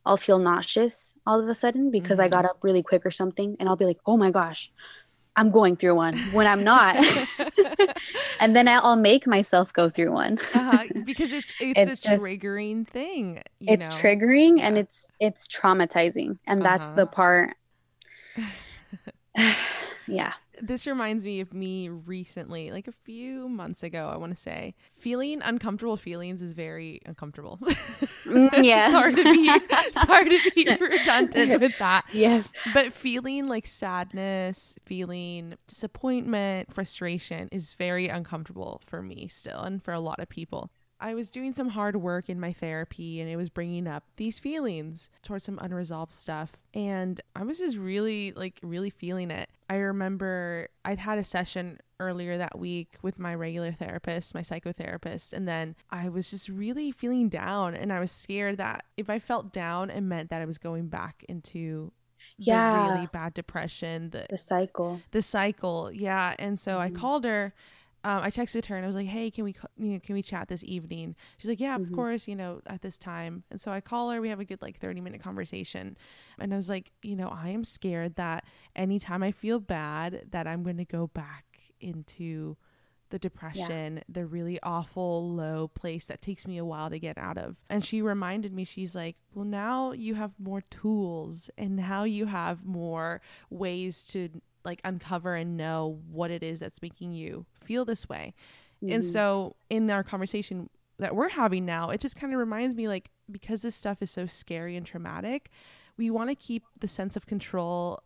I'll 0.06 0.16
feel 0.16 0.38
nauseous 0.38 1.14
all 1.26 1.40
of 1.40 1.48
a 1.48 1.54
sudden 1.54 1.90
because 1.90 2.18
I 2.18 2.28
Mhm. 2.28 2.30
got 2.30 2.44
up 2.46 2.58
really 2.64 2.82
quick 2.82 3.06
or 3.06 3.10
something 3.12 3.56
and 3.60 3.68
I'll 3.68 3.76
be 3.76 3.84
like, 3.84 4.00
"Oh 4.06 4.16
my 4.16 4.30
gosh, 4.30 4.72
I'm 5.36 5.50
going 5.50 5.76
through 5.76 5.94
one" 5.94 6.18
when 6.32 6.46
I'm 6.46 6.62
not. 6.64 6.96
and 8.40 8.54
then 8.54 8.68
I'll 8.68 8.96
make 8.96 9.26
myself 9.26 9.72
go 9.72 9.88
through 9.88 10.12
one. 10.12 10.38
uh-huh, 10.54 10.84
because 11.04 11.32
it's 11.32 11.52
it's, 11.60 11.78
It's 11.92 12.04
a 12.04 12.08
just- 12.10 12.22
triggering 12.22 12.86
thing. 12.86 13.42
You 13.60 13.74
it's 13.74 13.88
know? 13.88 13.96
triggering 13.96 14.60
and 14.60 14.76
it's 14.78 15.10
it's 15.20 15.46
traumatizing 15.48 16.38
and 16.46 16.62
that's 16.64 16.90
the 16.92 17.02
Uh-huh. 17.02 17.12
part 17.12 17.56
yeah 20.06 20.32
This 20.64 20.86
reminds 20.86 21.24
me 21.24 21.40
of 21.40 21.52
me 21.52 21.88
recently, 21.88 22.70
like 22.70 22.86
a 22.86 22.92
few 22.92 23.48
months 23.48 23.82
ago. 23.82 24.08
I 24.12 24.16
want 24.16 24.32
to 24.32 24.40
say 24.40 24.76
feeling 24.96 25.42
uncomfortable 25.42 25.96
feelings 25.96 26.40
is 26.40 26.52
very 26.52 27.00
uncomfortable. 27.04 27.58
Mm, 28.24 28.48
yes. 28.64 28.92
it's 28.94 29.16
to 29.16 29.24
be 29.24 29.48
hard 30.06 30.30
to 30.30 30.50
be 30.54 30.76
redundant 30.80 31.60
with 31.60 31.76
that. 31.80 32.04
yes 32.12 32.48
But 32.72 32.92
feeling 32.92 33.48
like 33.48 33.66
sadness, 33.66 34.78
feeling 34.86 35.54
disappointment, 35.66 36.72
frustration 36.72 37.48
is 37.50 37.74
very 37.74 38.06
uncomfortable 38.06 38.80
for 38.86 39.02
me 39.02 39.26
still 39.26 39.58
and 39.62 39.82
for 39.82 39.92
a 39.92 40.00
lot 40.00 40.20
of 40.20 40.28
people. 40.28 40.70
I 41.02 41.14
was 41.14 41.28
doing 41.28 41.52
some 41.52 41.70
hard 41.70 41.96
work 41.96 42.28
in 42.30 42.38
my 42.38 42.52
therapy 42.52 43.20
and 43.20 43.28
it 43.28 43.36
was 43.36 43.50
bringing 43.50 43.86
up 43.88 44.04
these 44.16 44.38
feelings 44.38 45.10
towards 45.22 45.44
some 45.44 45.58
unresolved 45.60 46.14
stuff. 46.14 46.64
And 46.72 47.20
I 47.34 47.42
was 47.42 47.58
just 47.58 47.76
really, 47.76 48.32
like, 48.32 48.60
really 48.62 48.90
feeling 48.90 49.30
it. 49.30 49.50
I 49.68 49.76
remember 49.76 50.68
I'd 50.84 50.98
had 51.00 51.18
a 51.18 51.24
session 51.24 51.78
earlier 51.98 52.38
that 52.38 52.58
week 52.58 52.96
with 53.02 53.18
my 53.18 53.34
regular 53.34 53.72
therapist, 53.72 54.34
my 54.34 54.42
psychotherapist, 54.42 55.32
and 55.32 55.48
then 55.48 55.74
I 55.90 56.08
was 56.08 56.30
just 56.30 56.48
really 56.48 56.92
feeling 56.92 57.28
down. 57.28 57.74
And 57.74 57.92
I 57.92 57.98
was 58.00 58.10
scared 58.12 58.58
that 58.58 58.84
if 58.96 59.10
I 59.10 59.18
felt 59.18 59.52
down, 59.52 59.90
it 59.90 60.00
meant 60.02 60.30
that 60.30 60.40
I 60.40 60.44
was 60.46 60.58
going 60.58 60.88
back 60.88 61.24
into 61.28 61.92
the 62.38 62.44
Yeah. 62.44 62.92
really 62.92 63.06
bad 63.06 63.34
depression, 63.34 64.10
the 64.10 64.26
the 64.30 64.38
cycle 64.38 65.00
the 65.10 65.22
cycle. 65.22 65.90
Yeah. 65.92 66.36
And 66.38 66.60
so 66.60 66.78
I 66.78 66.90
Mhm. 66.90 66.94
called 66.94 67.24
her 67.24 67.52
um, 68.04 68.22
I 68.22 68.30
texted 68.30 68.66
her 68.66 68.76
and 68.76 68.84
I 68.84 68.86
was 68.86 68.96
like, 68.96 69.06
"Hey, 69.06 69.30
can 69.30 69.44
we 69.44 69.54
you 69.78 69.92
know 69.92 70.00
can 70.00 70.14
we 70.14 70.22
chat 70.22 70.48
this 70.48 70.64
evening?" 70.64 71.14
She's 71.38 71.48
like, 71.48 71.60
"Yeah, 71.60 71.76
of 71.76 71.82
mm-hmm. 71.82 71.94
course, 71.94 72.26
you 72.26 72.34
know, 72.34 72.60
at 72.66 72.82
this 72.82 72.98
time." 72.98 73.44
And 73.50 73.60
so 73.60 73.70
I 73.70 73.80
call 73.80 74.10
her. 74.10 74.20
We 74.20 74.28
have 74.28 74.40
a 74.40 74.44
good 74.44 74.62
like 74.62 74.78
thirty 74.78 75.00
minute 75.00 75.22
conversation, 75.22 75.96
and 76.38 76.52
I 76.52 76.56
was 76.56 76.68
like, 76.68 76.92
"You 77.02 77.16
know, 77.16 77.28
I 77.28 77.50
am 77.50 77.64
scared 77.64 78.16
that 78.16 78.44
anytime 78.74 79.22
I 79.22 79.30
feel 79.30 79.60
bad, 79.60 80.26
that 80.30 80.46
I'm 80.46 80.62
going 80.62 80.78
to 80.78 80.84
go 80.84 81.06
back 81.08 81.44
into." 81.80 82.56
the 83.10 83.18
depression, 83.18 83.96
yeah. 83.96 84.02
the 84.08 84.24
really 84.24 84.58
awful 84.62 85.30
low 85.30 85.68
place 85.68 86.06
that 86.06 86.22
takes 86.22 86.46
me 86.46 86.56
a 86.56 86.64
while 86.64 86.88
to 86.88 86.98
get 86.98 87.18
out 87.18 87.36
of. 87.36 87.56
And 87.68 87.84
she 87.84 88.00
reminded 88.00 88.54
me, 88.54 88.64
she's 88.64 88.96
like, 88.96 89.16
Well, 89.34 89.44
now 89.44 89.92
you 89.92 90.14
have 90.14 90.32
more 90.38 90.62
tools 90.62 91.50
and 91.58 91.76
now 91.76 92.04
you 92.04 92.24
have 92.24 92.64
more 92.64 93.20
ways 93.50 94.06
to 94.12 94.40
like 94.64 94.80
uncover 94.84 95.34
and 95.34 95.56
know 95.56 96.00
what 96.10 96.30
it 96.30 96.42
is 96.42 96.58
that's 96.58 96.82
making 96.82 97.12
you 97.12 97.46
feel 97.64 97.84
this 97.84 98.08
way. 98.08 98.34
Mm-hmm. 98.82 98.94
And 98.94 99.04
so 99.04 99.56
in 99.70 99.90
our 99.90 100.02
conversation 100.02 100.70
that 100.98 101.14
we're 101.14 101.30
having 101.30 101.64
now, 101.64 101.90
it 101.90 102.00
just 102.00 102.16
kind 102.16 102.32
of 102.32 102.38
reminds 102.38 102.74
me 102.74 102.88
like 102.88 103.10
because 103.30 103.62
this 103.62 103.74
stuff 103.74 103.98
is 104.00 104.10
so 104.10 104.26
scary 104.26 104.76
and 104.76 104.86
traumatic, 104.86 105.50
we 105.96 106.10
want 106.10 106.30
to 106.30 106.34
keep 106.34 106.64
the 106.78 106.88
sense 106.88 107.16
of 107.16 107.26
control 107.26 108.02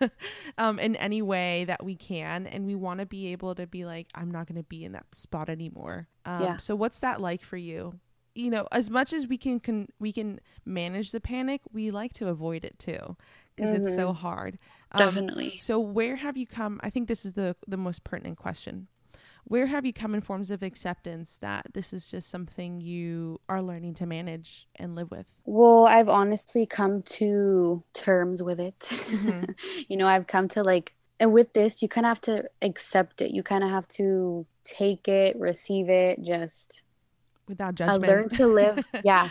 um, 0.58 0.78
in 0.78 0.96
any 0.96 1.22
way 1.22 1.64
that 1.64 1.84
we 1.84 1.96
can 1.96 2.46
and 2.46 2.66
we 2.66 2.74
want 2.74 3.00
to 3.00 3.06
be 3.06 3.28
able 3.28 3.54
to 3.54 3.66
be 3.66 3.84
like 3.84 4.08
i'm 4.14 4.30
not 4.30 4.46
going 4.46 4.56
to 4.56 4.62
be 4.62 4.84
in 4.84 4.92
that 4.92 5.06
spot 5.12 5.48
anymore 5.48 6.08
um, 6.24 6.42
yeah. 6.42 6.56
so 6.56 6.74
what's 6.74 7.00
that 7.00 7.20
like 7.20 7.42
for 7.42 7.56
you 7.56 7.98
you 8.34 8.50
know 8.50 8.66
as 8.70 8.90
much 8.90 9.12
as 9.12 9.26
we 9.26 9.36
can, 9.36 9.58
can 9.58 9.88
we 9.98 10.12
can 10.12 10.40
manage 10.64 11.10
the 11.10 11.20
panic 11.20 11.60
we 11.72 11.90
like 11.90 12.12
to 12.12 12.28
avoid 12.28 12.64
it 12.64 12.78
too 12.78 13.16
because 13.54 13.72
mm-hmm. 13.72 13.86
it's 13.86 13.94
so 13.94 14.08
mm-hmm. 14.08 14.20
hard 14.20 14.58
um, 14.92 14.98
definitely. 14.98 15.58
so 15.58 15.78
where 15.78 16.16
have 16.16 16.36
you 16.36 16.46
come 16.46 16.80
i 16.82 16.90
think 16.90 17.08
this 17.08 17.24
is 17.24 17.32
the 17.34 17.56
the 17.66 17.76
most 17.76 18.04
pertinent 18.04 18.38
question. 18.38 18.88
Where 19.48 19.66
have 19.66 19.86
you 19.86 19.92
come 19.92 20.12
in 20.12 20.22
forms 20.22 20.50
of 20.50 20.64
acceptance 20.64 21.38
that 21.40 21.66
this 21.72 21.92
is 21.92 22.10
just 22.10 22.28
something 22.28 22.80
you 22.80 23.40
are 23.48 23.62
learning 23.62 23.94
to 23.94 24.06
manage 24.06 24.66
and 24.74 24.96
live 24.96 25.10
with? 25.10 25.26
Well 25.44 25.86
i've 25.86 26.08
honestly 26.08 26.66
come 26.66 27.02
to 27.02 27.84
terms 27.94 28.42
with 28.42 28.58
it. 28.58 28.80
Mm-hmm. 28.80 29.52
you 29.88 29.96
know 29.96 30.08
i've 30.08 30.26
come 30.26 30.48
to 30.48 30.62
like 30.64 30.94
and 31.20 31.32
with 31.32 31.52
this 31.52 31.80
you 31.80 31.88
kind 31.88 32.06
of 32.06 32.10
have 32.10 32.20
to 32.22 32.44
accept 32.62 33.22
it. 33.22 33.30
You 33.30 33.42
kind 33.42 33.62
of 33.62 33.70
have 33.70 33.86
to 33.88 34.46
take 34.64 35.06
it 35.06 35.38
receive 35.38 35.88
it 35.88 36.22
just 36.22 36.82
without 37.46 37.76
judgment. 37.76 38.04
uh, 38.04 38.08
learn 38.08 38.28
to 38.30 38.46
live 38.48 38.84
yeah 39.04 39.28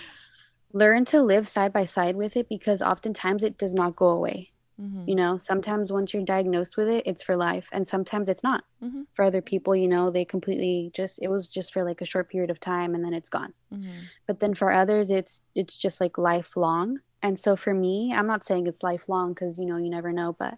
learn 0.71 1.05
to 1.05 1.21
live 1.21 1.47
side 1.47 1.73
by 1.73 1.85
side 1.85 2.15
with 2.15 2.37
it 2.37 2.47
because 2.47 2.81
oftentimes 2.81 3.43
it 3.43 3.57
does 3.57 3.73
not 3.73 3.95
go 3.95 4.09
away. 4.09 4.51
Mm-hmm. 4.81 5.09
You 5.09 5.15
know, 5.15 5.37
sometimes 5.37 5.91
once 5.91 6.13
you're 6.13 6.23
diagnosed 6.23 6.75
with 6.75 6.89
it, 6.89 7.03
it's 7.05 7.23
for 7.23 7.37
life, 7.37 7.69
and 7.71 7.87
sometimes 7.87 8.27
it's 8.27 8.43
not. 8.43 8.65
Mm-hmm. 8.83 9.03
For 9.13 9.23
other 9.23 9.41
people, 9.41 9.75
you 9.75 9.87
know, 9.87 10.11
they 10.11 10.25
completely 10.25 10.91
just 10.93 11.19
it 11.21 11.29
was 11.29 11.47
just 11.47 11.71
for 11.71 11.83
like 11.83 12.01
a 12.01 12.05
short 12.05 12.29
period 12.29 12.49
of 12.49 12.59
time, 12.59 12.93
and 12.93 13.03
then 13.03 13.13
it's 13.13 13.29
gone. 13.29 13.53
Mm-hmm. 13.73 13.91
But 14.27 14.39
then 14.39 14.53
for 14.53 14.71
others, 14.71 15.11
it's 15.11 15.41
it's 15.55 15.77
just 15.77 16.01
like 16.01 16.17
lifelong. 16.17 16.99
And 17.21 17.39
so 17.39 17.55
for 17.55 17.73
me, 17.73 18.13
I'm 18.13 18.27
not 18.27 18.43
saying 18.43 18.67
it's 18.67 18.83
lifelong 18.83 19.33
because 19.33 19.57
you 19.57 19.65
know 19.65 19.77
you 19.77 19.89
never 19.89 20.11
know, 20.11 20.33
but 20.37 20.57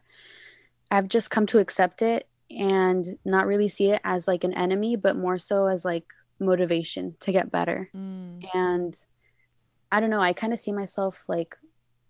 I've 0.90 1.08
just 1.08 1.30
come 1.30 1.46
to 1.48 1.60
accept 1.60 2.02
it 2.02 2.28
and 2.50 3.06
not 3.26 3.46
really 3.46 3.68
see 3.68 3.92
it 3.92 4.02
as 4.04 4.28
like 4.28 4.44
an 4.44 4.54
enemy, 4.54 4.96
but 4.96 5.16
more 5.16 5.38
so 5.38 5.68
as 5.68 5.86
like 5.86 6.06
motivation 6.40 7.16
to 7.20 7.32
get 7.32 7.52
better. 7.52 7.90
Mm. 7.96 8.46
And 8.54 8.96
I 9.92 10.00
don't 10.00 10.10
know, 10.10 10.22
I 10.22 10.34
kind 10.34 10.54
of 10.54 10.60
see 10.60 10.72
myself 10.72 11.26
like 11.28 11.56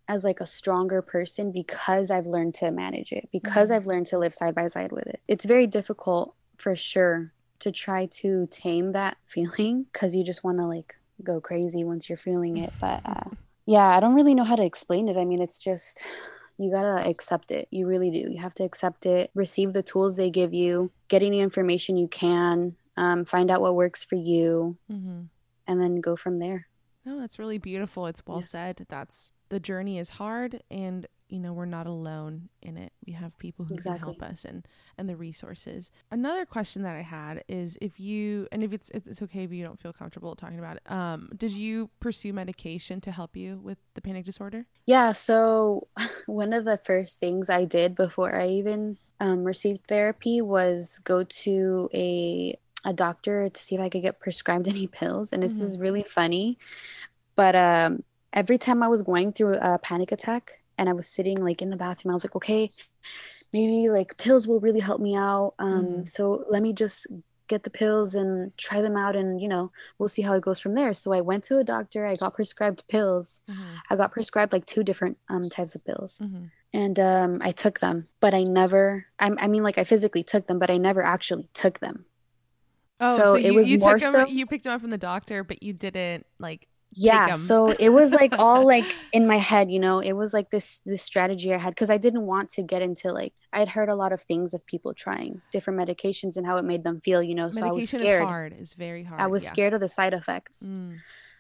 as 0.07 0.23
like 0.23 0.39
a 0.39 0.47
stronger 0.47 1.01
person 1.01 1.51
because 1.51 2.11
I've 2.11 2.27
learned 2.27 2.55
to 2.55 2.71
manage 2.71 3.11
it, 3.11 3.29
because 3.31 3.69
mm-hmm. 3.69 3.75
I've 3.75 3.87
learned 3.87 4.07
to 4.07 4.17
live 4.17 4.33
side 4.33 4.55
by 4.55 4.67
side 4.67 4.91
with 4.91 5.07
it. 5.07 5.21
It's 5.27 5.45
very 5.45 5.67
difficult 5.67 6.33
for 6.57 6.75
sure 6.75 7.33
to 7.59 7.71
try 7.71 8.05
to 8.05 8.47
tame 8.51 8.91
that 8.93 9.17
feeling 9.25 9.85
because 9.91 10.15
you 10.15 10.23
just 10.23 10.43
want 10.43 10.57
to 10.57 10.65
like 10.65 10.95
go 11.23 11.41
crazy 11.41 11.83
once 11.83 12.09
you're 12.09 12.17
feeling 12.17 12.57
it. 12.57 12.73
But 12.79 13.01
uh, 13.05 13.29
yeah, 13.65 13.87
I 13.87 13.99
don't 13.99 14.15
really 14.15 14.35
know 14.35 14.43
how 14.43 14.55
to 14.55 14.65
explain 14.65 15.09
it. 15.09 15.17
I 15.17 15.25
mean, 15.25 15.41
it's 15.41 15.61
just 15.61 16.01
you 16.57 16.71
gotta 16.71 17.07
accept 17.07 17.51
it. 17.51 17.67
You 17.71 17.87
really 17.87 18.09
do. 18.09 18.31
You 18.31 18.39
have 18.41 18.55
to 18.55 18.63
accept 18.63 19.05
it, 19.05 19.31
receive 19.35 19.73
the 19.73 19.83
tools 19.83 20.15
they 20.15 20.29
give 20.29 20.53
you, 20.53 20.91
get 21.07 21.21
any 21.21 21.39
information 21.39 21.97
you 21.97 22.07
can, 22.07 22.75
um, 22.95 23.25
find 23.25 23.51
out 23.51 23.61
what 23.61 23.75
works 23.75 24.03
for 24.03 24.15
you, 24.15 24.77
mm-hmm. 24.91 25.23
and 25.67 25.81
then 25.81 26.01
go 26.01 26.15
from 26.15 26.39
there. 26.39 26.67
No, 27.05 27.19
that's 27.19 27.39
really 27.39 27.57
beautiful. 27.57 28.07
It's 28.07 28.25
well 28.25 28.39
yeah. 28.39 28.43
said. 28.43 28.85
That's 28.89 29.31
the 29.49 29.59
journey 29.59 29.97
is 29.97 30.09
hard 30.09 30.61
and 30.69 31.07
you 31.29 31.39
know 31.39 31.51
we're 31.51 31.65
not 31.65 31.85
alone 31.85 32.49
in 32.61 32.77
it 32.77 32.93
we 33.05 33.13
have 33.13 33.37
people 33.37 33.65
who 33.65 33.73
exactly. 33.73 33.99
can 33.99 34.07
help 34.07 34.23
us 34.23 34.45
and 34.45 34.65
and 34.97 35.09
the 35.09 35.15
resources 35.15 35.91
another 36.09 36.45
question 36.45 36.83
that 36.83 36.95
i 36.95 37.01
had 37.01 37.43
is 37.47 37.77
if 37.81 37.99
you 37.99 38.47
and 38.51 38.63
if 38.63 38.71
it's 38.71 38.89
it's 38.91 39.21
okay 39.21 39.43
if 39.43 39.51
you 39.51 39.63
don't 39.63 39.81
feel 39.81 39.91
comfortable 39.91 40.35
talking 40.35 40.59
about 40.59 40.77
it 40.77 40.91
um 40.91 41.29
did 41.35 41.51
you 41.51 41.89
pursue 41.99 42.31
medication 42.31 43.01
to 43.01 43.11
help 43.11 43.35
you 43.35 43.59
with 43.61 43.77
the 43.93 44.01
panic 44.01 44.23
disorder 44.23 44.65
yeah 44.85 45.11
so 45.11 45.87
one 46.27 46.53
of 46.53 46.63
the 46.63 46.79
first 46.85 47.19
things 47.19 47.49
i 47.49 47.65
did 47.65 47.95
before 47.95 48.39
i 48.39 48.47
even 48.47 48.97
um, 49.19 49.43
received 49.43 49.87
therapy 49.87 50.41
was 50.41 50.99
go 51.03 51.23
to 51.23 51.89
a 51.93 52.57
a 52.85 52.93
doctor 52.93 53.49
to 53.49 53.61
see 53.61 53.75
if 53.75 53.81
I 53.81 53.89
could 53.89 54.01
get 54.01 54.19
prescribed 54.19 54.67
any 54.67 54.87
pills. 54.87 55.31
And 55.31 55.43
this 55.43 55.55
mm-hmm. 55.55 55.65
is 55.65 55.77
really 55.77 56.03
funny. 56.03 56.57
But 57.35 57.55
um, 57.55 58.03
every 58.37 58.59
time 58.59 58.83
I 58.83 58.87
was 58.87 59.01
going 59.01 59.33
through 59.33 59.55
a 59.55 59.79
panic 59.79 60.11
attack 60.11 60.61
and 60.77 60.87
I 60.87 60.93
was 60.93 61.07
sitting 61.07 61.43
like 61.43 61.63
in 61.63 61.71
the 61.71 61.75
bathroom, 61.75 62.11
I 62.11 62.13
was 62.13 62.23
like, 62.23 62.35
okay, 62.35 62.69
maybe 63.51 63.89
like 63.89 64.15
pills 64.17 64.47
will 64.47 64.59
really 64.59 64.79
help 64.79 65.01
me 65.01 65.15
out. 65.15 65.55
Um, 65.57 65.85
mm. 65.85 66.07
So 66.07 66.45
let 66.47 66.61
me 66.61 66.71
just 66.71 67.07
get 67.47 67.63
the 67.63 67.71
pills 67.71 68.13
and 68.13 68.55
try 68.57 68.81
them 68.81 68.97
out 68.97 69.15
and 69.15 69.39
you 69.41 69.47
know 69.47 69.71
we'll 69.97 70.09
see 70.09 70.21
how 70.21 70.33
it 70.33 70.41
goes 70.41 70.59
from 70.59 70.75
there 70.75 70.91
so 70.91 71.13
i 71.13 71.21
went 71.21 71.45
to 71.45 71.57
a 71.57 71.63
doctor 71.63 72.05
i 72.05 72.13
got 72.17 72.33
prescribed 72.33 72.83
pills 72.89 73.39
mm-hmm. 73.49 73.75
i 73.89 73.95
got 73.95 74.11
prescribed 74.11 74.51
like 74.51 74.65
two 74.65 74.83
different 74.83 75.17
um, 75.29 75.49
types 75.49 75.73
of 75.73 75.81
pills 75.85 76.19
mm-hmm. 76.21 76.47
and 76.73 76.99
um, 76.99 77.37
i 77.41 77.49
took 77.51 77.79
them 77.79 78.05
but 78.19 78.33
i 78.33 78.43
never 78.43 79.05
I, 79.17 79.31
I 79.39 79.47
mean 79.47 79.63
like 79.63 79.77
i 79.77 79.85
physically 79.85 80.23
took 80.23 80.47
them 80.47 80.59
but 80.59 80.69
i 80.69 80.75
never 80.75 81.01
actually 81.01 81.47
took 81.53 81.79
them 81.79 82.03
Oh, 82.99 83.17
so, 83.17 83.23
so 83.23 83.37
you, 83.37 83.47
it 83.47 83.55
was 83.55 83.69
you 83.69 83.79
more 83.79 83.99
took 83.99 84.11
them, 84.11 84.25
so, 84.25 84.31
you 84.31 84.45
picked 84.45 84.63
them 84.63 84.73
up 84.73 84.81
from 84.81 84.89
the 84.89 84.97
doctor, 84.97 85.43
but 85.43 85.61
you 85.61 85.73
didn't 85.73 86.25
like. 86.39 86.67
Yeah, 86.91 87.33
so 87.33 87.69
it 87.71 87.89
was 87.89 88.11
like 88.11 88.39
all 88.39 88.65
like 88.75 88.95
in 89.11 89.27
my 89.27 89.37
head, 89.37 89.69
you 89.71 89.79
know. 89.79 89.99
It 89.99 90.13
was 90.13 90.33
like 90.33 90.49
this 90.49 90.81
this 90.85 91.03
strategy 91.03 91.53
I 91.53 91.57
had 91.57 91.71
because 91.71 91.89
I 91.89 91.97
didn't 91.97 92.25
want 92.25 92.49
to 92.51 92.63
get 92.63 92.81
into 92.81 93.11
like 93.11 93.33
I 93.53 93.59
had 93.59 93.69
heard 93.69 93.89
a 93.89 93.95
lot 93.95 94.13
of 94.13 94.21
things 94.21 94.53
of 94.53 94.65
people 94.65 94.93
trying 94.93 95.41
different 95.51 95.79
medications 95.79 96.37
and 96.37 96.45
how 96.45 96.57
it 96.57 96.65
made 96.65 96.83
them 96.83 97.01
feel, 97.01 97.21
you 97.21 97.35
know. 97.35 97.51
So 97.51 97.61
Medication 97.61 97.69
I 97.69 97.73
was 97.73 97.89
scared. 97.89 98.21
is 98.21 98.27
hard. 98.27 98.55
It's 98.59 98.73
very 98.73 99.03
hard. 99.03 99.21
I 99.21 99.27
was 99.27 99.43
yeah. 99.43 99.51
scared 99.51 99.73
of 99.73 99.79
the 99.79 99.89
side 99.89 100.13
effects. 100.13 100.63
Mm 100.63 100.97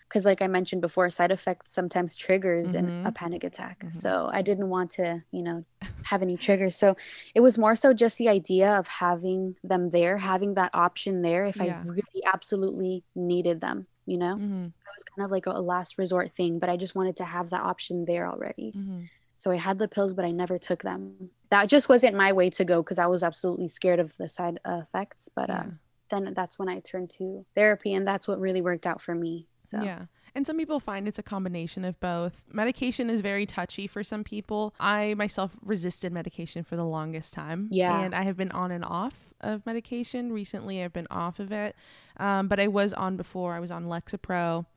because 0.07 0.25
like 0.25 0.41
i 0.41 0.47
mentioned 0.47 0.81
before 0.81 1.09
side 1.09 1.31
effects 1.31 1.71
sometimes 1.71 2.15
triggers 2.15 2.73
mm-hmm. 2.73 3.05
a 3.05 3.11
panic 3.11 3.43
attack 3.43 3.79
mm-hmm. 3.79 3.97
so 3.97 4.29
i 4.33 4.41
didn't 4.41 4.69
want 4.69 4.91
to 4.91 5.21
you 5.31 5.43
know 5.43 5.63
have 6.03 6.21
any 6.21 6.37
triggers 6.37 6.75
so 6.75 6.95
it 7.35 7.41
was 7.41 7.57
more 7.57 7.75
so 7.75 7.93
just 7.93 8.17
the 8.17 8.29
idea 8.29 8.71
of 8.73 8.87
having 8.87 9.55
them 9.63 9.89
there 9.89 10.17
having 10.17 10.53
that 10.53 10.71
option 10.73 11.21
there 11.21 11.45
if 11.45 11.57
yeah. 11.57 11.81
i 11.83 11.87
really 11.87 12.23
absolutely 12.25 13.03
needed 13.15 13.61
them 13.61 13.87
you 14.05 14.17
know 14.17 14.35
mm-hmm. 14.35 14.67
Was 14.97 15.03
kind 15.15 15.25
of 15.25 15.31
like 15.31 15.45
a, 15.45 15.51
last 15.51 15.97
resort 15.97 16.31
thing 16.35 16.59
but 16.59 16.69
i 16.69 16.75
just 16.75 16.95
wanted 16.95 17.15
to 17.15 17.25
have 17.25 17.49
that 17.49 17.61
option 17.61 18.05
there 18.05 18.27
already 18.27 18.73
mm-hmm. 18.75 19.01
so 19.35 19.51
i 19.51 19.55
had 19.55 19.79
the 19.79 19.87
pills 19.87 20.13
but 20.13 20.25
i 20.25 20.31
never 20.31 20.57
took 20.57 20.81
them 20.83 21.29
that 21.49 21.67
just 21.67 21.87
wasn't 21.87 22.15
my 22.15 22.33
way 22.33 22.49
to 22.49 22.65
go 22.65 22.81
because 22.81 22.99
i 22.99 23.05
was 23.05 23.23
absolutely 23.23 23.67
scared 23.67 23.99
of 23.99 24.15
the 24.17 24.27
side 24.27 24.59
effects 24.65 25.29
but 25.35 25.49
yeah. 25.49 25.61
um 25.61 25.79
then 26.09 26.33
that's 26.35 26.57
when 26.57 26.69
I 26.69 26.79
turned 26.79 27.09
to 27.11 27.45
therapy 27.55 27.93
and 27.93 28.07
that's 28.07 28.27
what 28.27 28.39
really 28.39 28.61
worked 28.61 28.85
out 28.85 29.01
for 29.01 29.15
me. 29.15 29.47
So 29.59 29.81
Yeah. 29.81 30.05
And 30.35 30.45
some 30.45 30.57
people 30.57 30.79
find 30.79 31.07
it's 31.07 31.17
a 31.17 31.23
combination 31.23 31.83
of 31.83 31.99
both. 31.99 32.43
Medication 32.51 33.09
is 33.09 33.21
very 33.21 33.47
touchy 33.47 33.87
for 33.87 34.03
some 34.03 34.23
people. 34.23 34.75
I 34.79 35.15
myself 35.15 35.57
resisted 35.63 36.11
medication 36.11 36.63
for 36.63 36.75
the 36.75 36.85
longest 36.85 37.33
time. 37.33 37.69
Yeah. 37.71 37.99
And 37.99 38.13
I 38.13 38.21
have 38.21 38.37
been 38.37 38.51
on 38.51 38.69
and 38.69 38.85
off 38.85 39.33
of 39.41 39.65
medication. 39.65 40.31
Recently, 40.31 40.83
I've 40.83 40.93
been 40.93 41.07
off 41.09 41.39
of 41.39 41.51
it. 41.51 41.75
Um, 42.17 42.47
but 42.47 42.59
I 42.59 42.67
was 42.67 42.93
on 42.93 43.17
before. 43.17 43.55
I 43.55 43.59
was 43.59 43.71
on 43.71 43.85
Lexapro. 43.85 44.67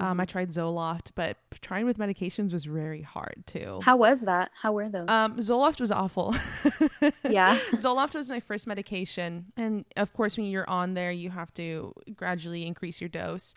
Um, 0.00 0.20
I 0.20 0.24
mm-hmm. 0.24 0.30
tried 0.30 0.50
Zoloft, 0.50 1.10
but 1.14 1.36
trying 1.60 1.86
with 1.86 1.98
medications 1.98 2.52
was 2.52 2.64
very 2.64 3.02
hard 3.02 3.42
too. 3.46 3.80
How 3.82 3.96
was 3.96 4.22
that? 4.22 4.50
How 4.60 4.72
were 4.72 4.88
those? 4.88 5.08
Um, 5.08 5.36
Zoloft 5.38 5.80
was 5.80 5.90
awful. 5.90 6.34
yeah. 7.28 7.58
Zoloft 7.72 8.14
was 8.14 8.30
my 8.30 8.40
first 8.40 8.66
medication. 8.66 9.46
And 9.56 9.84
of 9.96 10.12
course, 10.12 10.36
when 10.36 10.46
you're 10.46 10.68
on 10.68 10.94
there, 10.94 11.10
you 11.10 11.30
have 11.30 11.52
to 11.54 11.94
gradually 12.14 12.66
increase 12.66 13.00
your 13.00 13.08
dose. 13.08 13.54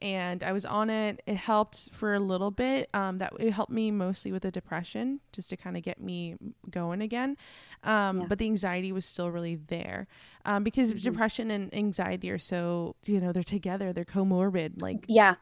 And 0.00 0.42
I 0.42 0.50
was 0.52 0.64
on 0.64 0.90
it. 0.90 1.22
It 1.26 1.36
helped 1.36 1.90
for 1.92 2.14
a 2.14 2.20
little 2.20 2.50
bit. 2.50 2.88
Um, 2.92 3.18
that 3.18 3.34
it 3.38 3.52
helped 3.52 3.70
me 3.70 3.90
mostly 3.90 4.32
with 4.32 4.42
the 4.42 4.50
depression, 4.50 5.20
just 5.32 5.50
to 5.50 5.56
kind 5.56 5.76
of 5.76 5.84
get 5.84 6.00
me 6.00 6.36
going 6.70 7.02
again. 7.02 7.36
Um, 7.84 8.20
yeah. 8.20 8.26
But 8.28 8.38
the 8.38 8.46
anxiety 8.46 8.92
was 8.92 9.04
still 9.04 9.30
really 9.30 9.56
there 9.56 10.08
um, 10.44 10.64
because 10.64 10.92
mm-hmm. 10.92 11.02
depression 11.02 11.50
and 11.50 11.72
anxiety 11.74 12.30
are 12.30 12.38
so 12.38 12.96
you 13.06 13.20
know 13.20 13.32
they're 13.32 13.42
together 13.42 13.92
they're 13.92 14.04
comorbid 14.04 14.80
like 14.80 15.04
yeah 15.08 15.34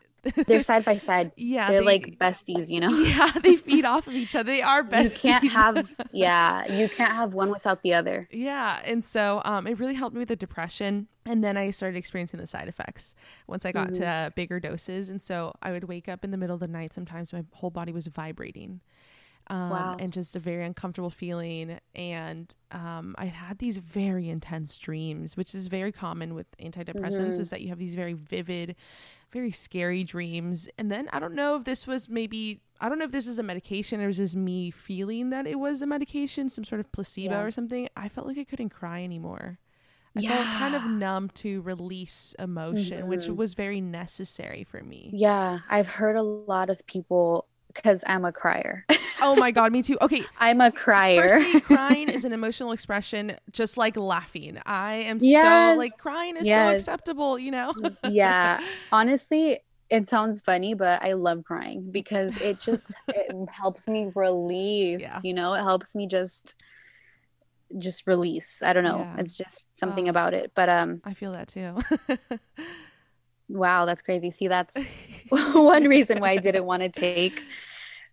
they're 0.47 0.61
side 0.71 0.85
by 0.85 0.99
side. 0.99 1.33
Yeah, 1.37 1.69
they're 1.71 1.81
they- 1.81 1.85
like 1.87 2.19
besties, 2.19 2.69
you 2.71 2.81
know. 2.81 2.91
Yeah, 2.91 3.31
they 3.43 3.57
feed 3.57 3.85
off 3.85 4.07
of 4.07 4.15
each 4.15 4.35
other. 4.35 4.45
They 4.51 4.63
are 4.63 4.83
besties. 4.83 5.25
You 5.43 5.51
can't 5.51 5.53
have 5.53 6.01
yeah, 6.13 6.73
you 6.73 6.89
can't 6.89 7.13
have 7.13 7.35
one 7.35 7.51
without 7.51 7.83
the 7.83 7.95
other. 7.95 8.29
Yeah, 8.31 8.81
and 8.85 9.05
so 9.05 9.41
um, 9.45 9.67
it 9.67 9.79
really 9.79 9.95
helped 9.95 10.15
me 10.15 10.19
with 10.21 10.29
the 10.29 10.37
depression, 10.37 11.09
and 11.25 11.43
then 11.45 11.57
I 11.57 11.71
started 11.71 11.97
experiencing 11.97 12.41
the 12.41 12.47
side 12.47 12.69
effects 12.69 13.15
once 13.47 13.65
I 13.65 13.73
got 13.73 13.89
Mm-hmm. 13.89 14.03
to 14.03 14.07
uh, 14.07 14.31
bigger 14.31 14.61
doses, 14.61 15.09
and 15.11 15.21
so 15.23 15.55
I 15.63 15.71
would 15.73 15.85
wake 15.85 16.09
up 16.09 16.25
in 16.25 16.31
the 16.31 16.37
middle 16.37 16.55
of 16.55 16.61
the 16.61 16.69
night. 16.69 16.93
Sometimes 16.95 17.33
my 17.33 17.45
whole 17.55 17.71
body 17.71 17.93
was 17.93 18.07
vibrating, 18.07 18.81
um, 19.51 19.71
Wow. 19.71 19.97
and 19.99 20.13
just 20.13 20.37
a 20.37 20.41
very 20.41 20.65
uncomfortable 20.65 21.11
feeling. 21.11 21.79
And 21.95 22.55
um, 22.73 23.15
I 23.19 23.27
had 23.27 23.59
these 23.59 23.79
very 23.79 24.31
intense 24.31 24.79
dreams, 24.79 25.37
which 25.37 25.55
is 25.55 25.69
very 25.69 25.93
common 25.93 26.35
with 26.35 26.47
antidepressants, 26.59 27.35
Mm-hmm. 27.35 27.41
is 27.43 27.51
that 27.51 27.61
you 27.61 27.69
have 27.69 27.79
these 27.79 27.95
very 27.97 28.15
vivid, 28.15 28.77
very 29.33 29.51
scary 29.51 30.05
dreams. 30.05 30.69
And 30.79 30.91
then 30.91 31.09
I 31.13 31.19
don't 31.21 31.35
know 31.35 31.57
if 31.57 31.65
this 31.65 31.87
was 31.87 32.09
maybe 32.09 32.61
I 32.81 32.89
don't 32.89 32.99
know 32.99 33.05
if 33.05 33.13
this 33.13 33.27
was 33.27 33.39
a 33.39 33.43
medication 33.43 34.01
or 34.01 34.07
was 34.07 34.17
this 34.17 34.35
me 34.35 34.71
feeling 34.71 35.31
that 35.31 35.47
it 35.47 35.59
was 35.59 35.83
a 35.83 35.87
medication, 35.87 36.49
some 36.49 36.65
sort 36.65 36.81
of 36.81 36.91
placebo 36.93 37.35
Yeah. 37.35 37.43
or 37.43 37.51
something. 37.51 37.89
I 37.97 38.09
felt 38.09 38.27
like 38.27 38.39
I 38.39 38.45
couldn't 38.45 38.71
cry 38.71 39.03
anymore. 39.03 39.59
I 40.17 40.23
felt 40.23 40.51
kind 40.51 40.75
of 40.75 40.83
Mm-hmm. 40.83 40.99
numb 40.99 41.29
to 41.35 41.61
release 41.63 42.35
emotion, 42.39 43.07
which 43.07 43.29
was 43.29 43.55
very 43.55 43.81
necessary 43.81 44.65
for 44.65 44.83
me. 44.83 45.11
Yeah, 45.13 45.61
I've 45.69 45.89
heard 45.89 46.17
a 46.17 46.23
lot 46.23 46.71
of 46.71 46.85
people 46.87 47.47
because 47.75 48.05
I'm 48.07 48.25
a 48.25 48.33
crier. 48.33 48.85
Oh 49.23 49.37
my 49.37 49.51
god, 49.59 49.73
me 49.73 49.83
too. 49.83 49.97
Okay, 50.01 50.25
I'm 50.39 50.61
a 50.61 50.71
crier. 50.73 51.29
Firstly, 51.29 51.61
crying 51.61 52.09
is 52.17 52.25
an 52.25 52.33
emotional 52.33 52.73
expression, 52.73 53.37
just 53.53 53.77
like 53.77 53.97
laughing. 53.97 54.59
I 54.67 54.95
am 54.95 55.19
Yes. 55.21 55.75
so 55.75 55.79
like 55.79 55.97
crying 55.99 56.37
is 56.37 56.47
so 56.47 56.69
acceptable, 56.69 57.39
you 57.39 57.51
know. 57.51 57.73
yeah, 58.05 58.61
honestly, 58.93 59.61
it 59.89 60.07
sounds 60.09 60.41
funny, 60.41 60.75
but 60.75 61.03
I 61.03 61.15
love 61.15 61.45
crying 61.45 61.91
because 61.91 62.37
it 62.37 62.61
just 62.61 62.93
it 63.09 63.35
helps 63.51 63.89
me 63.89 64.11
release. 64.15 65.01
Yeah. 65.01 65.21
You 65.23 65.35
know, 65.35 65.55
it 65.55 65.63
helps 65.63 65.95
me 65.95 66.07
just 66.07 66.55
just 67.79 68.07
release. 68.07 68.63
I 68.63 68.73
don't 68.73 68.85
know. 68.85 68.99
Yeah. 69.01 69.17
It's 69.19 69.37
just 69.37 69.69
something 69.79 70.07
Oh. 70.09 70.11
about 70.11 70.35
it. 70.35 70.53
But 70.55 70.69
um, 70.69 71.01
I 71.05 71.15
feel 71.15 71.33
that 71.33 71.49
too. 71.49 71.77
Wow, 73.51 73.85
that's 73.87 74.03
crazy. 74.03 74.31
See, 74.31 74.49
that's 74.49 74.77
one 75.29 75.85
reason 75.85 76.21
why 76.21 76.31
I 76.33 76.39
didn't 76.39 76.65
want 76.67 76.83
to 76.83 76.89
take 76.89 77.45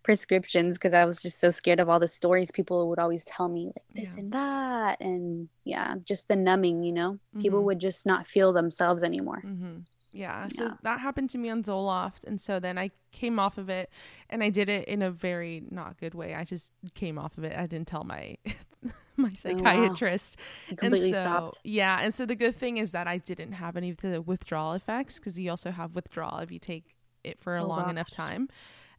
prescriptions 0.04 0.78
because 0.78 0.94
I 0.94 1.04
was 1.04 1.22
just 1.22 1.40
so 1.40 1.50
scared 1.50 1.80
of 1.80 1.88
all 1.88 2.00
the 2.00 2.08
stories 2.08 2.50
people 2.50 2.88
would 2.90 2.98
always 2.98 3.24
tell 3.24 3.48
me, 3.48 3.66
like 3.66 3.84
this 3.96 4.14
Yeah. 4.14 4.20
and 4.22 4.32
that. 4.32 5.00
And 5.00 5.48
yeah, 5.64 5.96
just 6.04 6.28
the 6.28 6.36
numbing, 6.36 6.82
you 6.84 6.92
know, 6.92 7.18
people 7.38 7.60
Mhm. 7.60 7.64
would 7.66 7.78
just 7.80 8.06
not 8.06 8.26
feel 8.26 8.52
themselves 8.52 9.02
anymore. 9.02 9.40
hmm 9.40 9.78
Yeah. 10.12 10.46
So 10.48 10.64
Yeah. 10.64 10.74
that 10.82 11.00
happened 11.00 11.30
to 11.30 11.38
me 11.38 11.50
on 11.50 11.62
Zoloft. 11.62 12.24
And 12.24 12.40
so 12.40 12.58
then 12.58 12.78
I 12.78 12.90
came 13.12 13.38
off 13.38 13.58
of 13.58 13.68
it 13.68 13.90
and 14.30 14.42
I 14.42 14.50
did 14.50 14.68
it 14.68 14.88
in 14.88 15.02
a 15.02 15.10
very 15.10 15.62
not 15.70 15.98
good 15.98 16.14
way. 16.14 16.34
I 16.34 16.44
just 16.44 16.72
came 16.94 17.18
off 17.18 17.38
of 17.38 17.44
it. 17.44 17.56
I 17.56 17.66
didn't 17.66 17.88
tell 17.88 18.04
my 18.04 18.36
my 19.16 19.28
oh, 19.30 19.34
psychiatrist. 19.34 20.38
You 20.68 20.76
completely 20.76 21.08
and 21.08 21.16
so, 21.16 21.22
stopped. 21.22 21.58
Yeah. 21.64 21.98
And 22.00 22.14
so 22.14 22.24
the 22.24 22.36
good 22.36 22.56
thing 22.56 22.78
is 22.78 22.92
that 22.92 23.06
I 23.06 23.18
didn't 23.18 23.52
have 23.52 23.76
any 23.76 23.90
of 23.90 23.98
the 23.98 24.22
withdrawal 24.22 24.72
effects 24.72 25.18
because 25.18 25.38
you 25.38 25.50
also 25.50 25.70
have 25.70 25.94
withdrawal 25.94 26.38
if 26.38 26.50
you 26.50 26.58
take 26.58 26.94
it 27.24 27.38
for 27.40 27.56
a 27.56 27.62
Oh, 27.62 27.66
long 27.66 27.90
enough 27.90 28.10
time. 28.10 28.48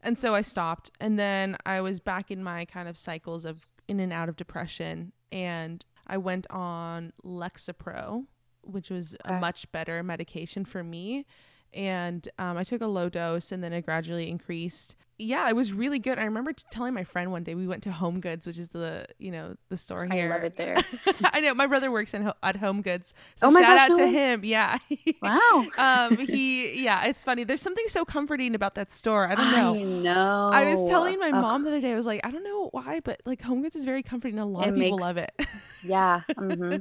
And 0.02 0.18
so 0.18 0.34
I 0.34 0.40
stopped. 0.42 0.90
And 1.00 1.18
then 1.18 1.56
I 1.66 1.80
was 1.80 2.00
back 2.00 2.30
in 2.30 2.42
my 2.42 2.64
kind 2.64 2.88
of 2.88 2.96
cycles 2.96 3.44
of 3.44 3.70
in 3.88 4.00
and 4.00 4.12
out 4.12 4.28
of 4.28 4.36
depression. 4.36 5.12
And 5.32 5.84
I 6.06 6.16
went 6.18 6.46
on 6.50 7.12
Lexapro, 7.24 8.24
which 8.72 8.90
was 8.90 9.16
a 9.24 9.40
much 9.40 9.70
better 9.72 10.02
medication 10.02 10.64
for 10.64 10.82
me. 10.82 11.26
And 11.72 12.28
um, 12.38 12.56
I 12.56 12.64
took 12.64 12.80
a 12.80 12.86
low 12.86 13.08
dose 13.08 13.52
and 13.52 13.62
then 13.62 13.72
it 13.72 13.82
gradually 13.82 14.28
increased. 14.28 14.96
Yeah, 15.20 15.48
it 15.48 15.54
was 15.54 15.72
really 15.72 15.98
good. 15.98 16.18
I 16.18 16.24
remember 16.24 16.52
t- 16.52 16.64
telling 16.70 16.94
my 16.94 17.04
friend 17.04 17.30
one 17.30 17.42
day 17.44 17.54
we 17.54 17.66
went 17.66 17.82
to 17.82 17.92
Home 17.92 18.20
Goods, 18.20 18.46
which 18.46 18.56
is 18.58 18.68
the 18.70 19.06
you 19.18 19.30
know 19.30 19.54
the 19.68 19.76
store 19.76 20.06
here. 20.06 20.32
I 20.32 20.34
love 20.34 20.44
it 20.44 20.56
there. 20.56 20.76
I 21.24 21.40
know 21.40 21.52
my 21.54 21.66
brother 21.66 21.90
works 21.90 22.14
in 22.14 22.22
ho- 22.22 22.32
at 22.42 22.56
Home 22.56 22.80
Goods, 22.82 23.12
so 23.36 23.48
Oh 23.48 23.50
my 23.50 23.60
shout 23.60 23.76
gosh, 23.76 23.80
out 23.82 23.88
no 23.90 23.96
to 23.96 24.02
way. 24.04 24.12
him. 24.12 24.44
Yeah, 24.44 24.78
Wow. 25.22 25.66
um, 25.78 26.16
he 26.26 26.82
yeah, 26.82 27.04
it's 27.06 27.22
funny. 27.24 27.44
There's 27.44 27.62
something 27.62 27.84
so 27.88 28.04
comforting 28.04 28.54
about 28.54 28.74
that 28.76 28.90
store. 28.92 29.28
I 29.28 29.34
don't 29.34 29.50
know. 29.52 29.74
I 29.74 29.82
know. 29.82 30.50
I 30.52 30.64
was 30.74 30.88
telling 30.88 31.18
my 31.18 31.28
Ugh, 31.28 31.34
mom 31.42 31.62
the 31.64 31.68
other 31.70 31.80
day, 31.80 31.92
I 31.92 31.96
was 31.96 32.06
like, 32.06 32.20
I 32.24 32.30
don't 32.30 32.42
know 32.44 32.68
why, 32.72 33.00
but 33.00 33.20
like 33.26 33.42
Home 33.42 33.62
Goods 33.62 33.76
is 33.76 33.84
very 33.84 34.02
comforting. 34.02 34.38
A 34.38 34.46
lot 34.46 34.66
It 34.66 34.70
of 34.70 34.74
people 34.76 34.98
love 34.98 35.16
it. 35.18 35.30
makes- 35.38 35.50
yeah. 35.82 36.20
hmm 36.38 36.76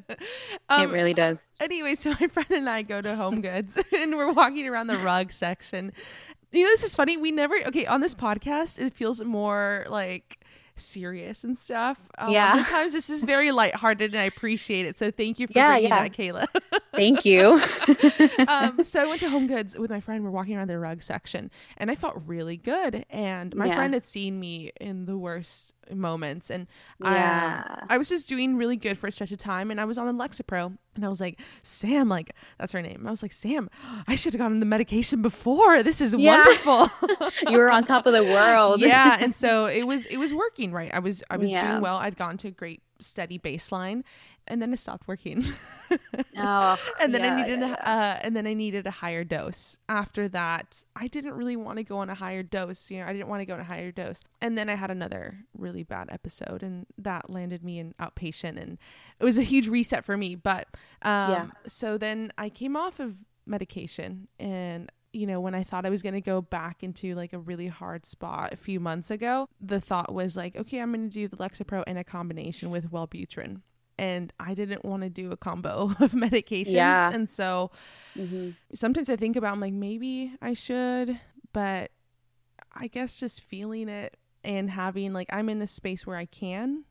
Um, 0.70 0.90
it 0.90 0.94
really 0.94 1.14
does. 1.14 1.52
Anyway, 1.60 1.96
so 1.96 2.12
my 2.20 2.28
friend 2.28 2.52
and 2.52 2.70
I 2.70 2.82
go 2.84 3.02
to 3.02 3.16
Home 3.16 3.42
Goods 3.42 3.78
and 3.98 4.16
we're 4.16 4.32
walking 4.32 4.68
around 4.68 4.88
the 4.88 4.98
rug 4.98 5.32
section. 5.32 5.92
You 6.52 6.64
know, 6.64 6.70
this 6.70 6.84
is 6.84 6.96
funny. 6.96 7.18
We 7.18 7.32
never, 7.32 7.56
okay, 7.68 7.86
on 7.86 8.02
this 8.02 8.16
podcast, 8.16 8.80
it 8.80 8.94
feels 8.94 9.24
more 9.24 9.86
like 9.90 10.40
serious 10.76 11.44
and 11.44 11.58
stuff. 11.58 12.00
Um, 12.18 12.32
Yeah. 12.32 12.54
Other 12.54 12.64
times 12.64 12.94
this 12.94 13.10
is 13.10 13.22
very 13.22 13.52
lighthearted 13.52 14.14
and 14.14 14.20
I 14.22 14.24
appreciate 14.24 14.86
it. 14.86 14.98
So 14.98 15.12
thank 15.12 15.38
you 15.40 15.48
for 15.48 15.54
Yeah, 15.56 15.74
bringing 15.74 15.90
yeah. 15.90 16.04
that, 16.04 16.14
Kayla. 16.14 16.48
Thank 16.94 17.24
you. 17.26 17.62
um, 18.48 18.84
so 18.84 19.02
I 19.02 19.06
went 19.06 19.20
to 19.22 19.30
Home 19.30 19.48
Goods 19.48 19.78
with 19.78 19.90
my 19.90 20.00
friend. 20.02 20.24
We're 20.24 20.32
walking 20.32 20.58
around 20.58 20.70
the 20.70 20.80
rug 20.80 21.02
section, 21.02 21.50
and 21.78 21.90
I 21.92 21.96
felt 21.96 22.16
really 22.26 22.58
good. 22.58 23.06
And 23.10 23.56
my 23.56 23.68
Yeah. 23.68 23.76
friend 23.76 23.94
had 23.94 24.04
seen 24.04 24.40
me 24.40 24.72
in 24.82 25.06
the 25.06 25.18
worst 25.18 25.74
moments, 25.94 26.50
and 26.50 26.68
um, 27.04 27.14
Yeah. 27.14 27.64
I, 27.90 27.96
I 27.96 27.98
was 27.98 28.10
just 28.10 28.28
doing 28.28 28.56
really 28.58 28.76
good 28.78 28.98
for 28.98 29.08
a 29.08 29.12
stretch 29.12 29.32
of 29.32 29.38
time. 29.40 29.72
And 29.72 29.80
I 29.82 29.86
was 29.86 29.98
on 29.98 30.06
the 30.06 30.14
Lexapro, 30.24 30.78
and 30.96 31.06
I 31.06 31.10
was 31.10 31.20
like, 31.22 31.40
Sam, 31.64 32.10
like 32.10 32.34
that's 32.58 32.74
her 32.74 32.82
name. 32.82 33.06
I 33.08 33.10
was 33.10 33.22
like, 33.22 33.32
Sam, 33.32 33.70
I 34.08 34.16
should 34.16 34.34
have 34.34 34.40
gotten 34.40 34.60
the 34.60 34.66
medication 34.66 35.22
before. 35.22 35.82
This 35.84 36.02
is 36.02 36.14
Yeah. 36.18 36.44
wonderful. 36.64 37.30
you 37.52 37.58
were 37.58 37.72
on 37.72 37.84
top 37.84 38.06
of 38.06 38.14
the 38.14 38.24
world. 38.24 38.82
yeah, 38.82 39.18
and 39.20 39.34
so 39.36 39.66
it 39.68 39.84
was 39.88 40.06
it 40.08 40.18
was 40.18 40.34
working 40.34 40.72
right. 40.72 40.92
I 40.94 41.00
was 41.00 41.24
I 41.30 41.38
was 41.38 41.52
Yeah. 41.52 41.70
doing 41.70 41.82
well. 41.82 41.98
I'd 41.98 42.18
gone 42.18 42.38
to 42.38 42.48
a 42.50 42.52
great 42.52 42.82
steady 43.00 43.40
baseline, 43.40 44.04
and 44.48 44.62
then 44.62 44.74
it 44.74 44.78
stopped 44.80 45.08
working. 45.08 45.44
Oh, 46.38 46.78
and 47.02 47.16
then 47.16 47.22
yeah, 47.24 47.34
I 47.34 47.42
needed 47.42 47.60
yeah, 47.62 47.66
a, 47.66 47.70
yeah. 47.70 48.12
uh, 48.14 48.20
and 48.22 48.36
then 48.36 48.46
I 48.46 48.54
needed 48.54 48.86
a 48.86 48.92
higher 48.92 49.24
dose. 49.24 49.80
After 49.90 50.28
that, 50.30 50.78
I 50.96 51.08
didn't 51.08 51.34
really 51.34 51.56
want 51.56 51.78
to 51.78 51.84
go 51.84 51.98
on 51.98 52.12
a 52.12 52.14
higher 52.16 52.44
dose. 52.44 52.92
You 52.92 53.00
know, 53.00 53.08
I 53.08 53.12
didn't 53.14 53.28
want 53.28 53.42
to 53.42 53.46
go 53.48 53.56
on 53.56 53.60
a 53.60 53.64
higher 53.64 53.92
dose. 53.92 54.22
And 54.40 54.56
then 54.56 54.70
I 54.70 54.76
had 54.76 54.92
another 54.92 55.40
really 55.58 55.82
bad 55.84 56.10
episode, 56.12 56.62
and 56.62 56.86
that 57.00 57.32
landed 57.32 57.64
me 57.64 57.80
in 57.80 57.96
outpatient, 58.00 58.62
and 58.62 58.78
it 59.20 59.24
was 59.24 59.40
a 59.40 59.42
huge 59.44 59.68
reset 59.68 60.06
for 60.06 60.16
me. 60.16 60.36
But 60.36 60.68
um, 61.02 61.32
Yeah. 61.32 61.46
so 61.66 61.98
then 61.98 62.32
I 62.38 62.50
came 62.50 62.76
off 62.78 63.00
of 63.00 63.16
medication, 63.48 64.28
and 64.40 64.92
you 65.12 65.26
know, 65.26 65.40
when 65.40 65.56
I 65.56 65.64
thought 65.64 65.86
I 65.86 65.90
was 65.90 66.04
going 66.04 66.14
to 66.14 66.22
go 66.22 66.42
back 66.42 66.84
into 66.84 67.16
like 67.16 67.34
a 67.34 67.40
really 67.40 67.68
hard 67.68 68.06
spot 68.06 68.54
a 68.54 68.58
few 68.58 68.80
months 68.80 69.10
ago, 69.10 69.48
the 69.60 69.82
thought 69.82 70.14
was 70.14 70.38
like, 70.38 70.56
okay, 70.56 70.80
I'm 70.80 70.92
going 70.94 71.10
to 71.10 71.14
do 71.14 71.28
the 71.28 71.38
Lexapro 71.38 71.84
in 71.88 71.98
a 71.98 72.04
combination 72.04 72.70
with 72.70 72.92
Wellbutrin. 72.92 73.62
And 73.98 74.32
I 74.40 74.54
didn't 74.54 74.86
want 74.86 75.04
to 75.04 75.10
do 75.10 75.32
a 75.32 75.38
combo 75.38 75.92
of 76.00 76.12
medications. 76.12 76.74
Yeah. 76.74 77.12
And 77.12 77.30
so 77.30 77.72
Mhm. 78.18 78.56
sometimes 78.74 79.10
I 79.10 79.16
think 79.16 79.36
about, 79.36 79.52
I'm 79.54 79.60
like, 79.60 79.74
maybe 79.74 80.34
I 80.42 80.54
should, 80.54 81.20
but 81.54 81.92
I 82.74 82.88
guess 82.88 83.18
just 83.18 83.42
feeling 83.44 83.90
it 83.90 84.16
and 84.44 84.70
having 84.70 85.12
like, 85.12 85.28
I'm 85.34 85.50
in 85.50 85.62
a 85.62 85.68
space 85.68 86.06
where 86.06 86.18
I 86.18 86.26
can 86.26 86.86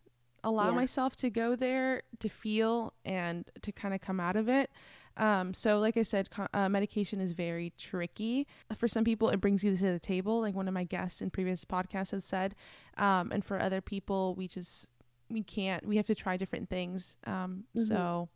allow 0.45 0.67
Yeah. 0.71 0.75
myself 0.77 1.17
to 1.17 1.31
go 1.31 1.55
there 1.57 2.03
to 2.19 2.29
feel 2.29 2.95
and 3.05 3.49
to 3.63 3.73
kind 3.73 3.95
of 3.95 4.01
come 4.01 4.21
out 4.21 4.37
of 4.37 4.49
it. 4.49 4.71
Um, 5.19 5.53
so, 5.53 5.79
like 5.81 5.97
I 5.97 6.03
said, 6.03 6.31
co- 6.31 6.47
uh, 6.55 6.69
medication 6.69 7.21
is 7.21 7.33
very 7.33 7.73
tricky. 7.77 8.47
For 8.77 8.89
some 8.89 9.05
people, 9.05 9.29
it 9.31 9.41
brings 9.41 9.63
you 9.65 9.77
to 9.77 9.83
the 9.93 9.99
table, 9.99 10.41
like 10.41 10.55
one 10.55 10.69
of 10.69 10.75
my 10.75 10.85
guests 10.85 11.21
in 11.21 11.31
previous 11.31 11.65
podcasts 11.65 12.13
has 12.13 12.25
said. 12.25 12.55
Um, 12.97 13.31
and 13.33 13.45
for 13.45 13.61
other 13.61 13.81
people, 13.81 14.35
we 14.35 14.49
just 14.49 14.89
we 15.29 15.43
can't. 15.43 15.85
We 15.87 15.97
have 15.97 16.07
to 16.07 16.15
try 16.15 16.37
different 16.37 16.71
things. 16.71 17.17
Um, 17.27 17.65
Mhm. 17.77 17.81
So 17.89 18.29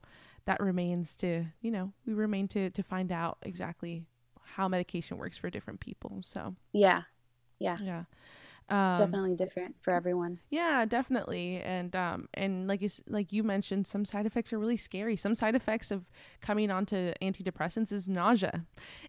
that 0.45 0.61
remains 0.61 1.15
to 1.17 1.45
you 1.61 1.71
know 1.71 1.93
we 2.05 2.13
remain 2.15 2.49
to 2.49 2.69
to 2.71 2.83
find 2.83 3.13
out 3.13 3.39
exactly 3.43 4.05
how 4.57 4.69
medication 4.69 5.17
works 5.17 5.39
for 5.39 5.49
different 5.51 5.81
people. 5.81 6.19
So 6.23 6.57
Yeah. 6.73 7.03
yeah. 7.61 7.75
It's 7.75 7.81
Um, 8.69 8.97
definitely 8.97 9.35
different 9.35 9.77
for 9.83 9.93
everyone. 9.93 10.41
yeah, 10.51 10.85
definitely. 10.85 11.61
And 11.65 11.97
um 11.97 12.29
and 12.35 12.67
like 12.69 12.83
you, 12.83 12.89
like 13.09 13.33
you 13.33 13.43
mentioned 13.43 13.87
some 13.87 14.05
side 14.05 14.27
effects 14.27 14.53
are 14.53 14.59
really 14.59 14.77
scary. 14.77 15.17
Some 15.17 15.35
side 15.35 15.55
effects 15.55 15.91
of 15.91 16.05
coming 16.43 16.71
onto 16.71 17.13
antidepressants 17.23 17.91
is 17.91 18.07
nausea. 18.09 18.65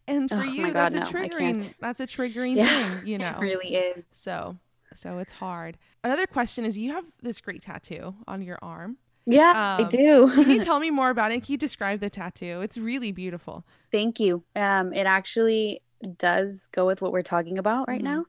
And 0.07 0.31
for 0.31 0.37
Oh 0.39 0.43
you 0.43 0.71
that's 0.71 0.93
God, 0.93 0.93
a 0.93 0.99
no, 0.99 1.07
I 1.21 1.27
triggering 1.27 1.73
that's 1.79 1.99
a 1.99 2.07
triggering 2.07 2.57
Yeah, 2.57 2.65
thing, 2.65 3.01
you 3.05 3.17
know. 3.19 3.39
It 3.39 3.41
really 3.41 3.75
is. 3.75 4.05
So 4.11 4.57
so 4.95 5.17
it's 5.19 5.33
hard. 5.33 5.77
Another 6.03 6.27
question 6.27 6.65
is 6.65 6.77
you 6.77 6.93
have 6.93 7.05
this 7.21 7.41
great 7.41 7.61
tattoo 7.63 8.15
on 8.27 8.41
your 8.41 8.59
arm. 8.61 8.97
Yeah, 9.25 9.53
I 9.79 9.83
Um, 9.83 9.89
do. 9.89 10.31
Can 10.41 10.51
you 10.51 10.59
tell 10.59 10.79
me 10.79 10.91
more 10.91 11.09
about 11.09 11.31
it? 11.31 11.43
Can 11.43 11.53
you 11.53 11.57
describe 11.57 11.99
the 11.99 12.09
tattoo? 12.09 12.61
It's 12.61 12.77
really 12.77 13.11
beautiful. 13.11 13.65
Thank 13.91 14.19
you. 14.19 14.43
Um, 14.55 14.93
it 14.93 15.05
actually 15.05 15.81
does 16.17 16.67
go 16.71 16.85
with 16.85 17.01
what 17.01 17.11
we're 17.11 17.21
talking 17.21 17.57
about 17.57 17.87
right 17.87 18.01
Mhm. 18.01 18.03
now. 18.03 18.25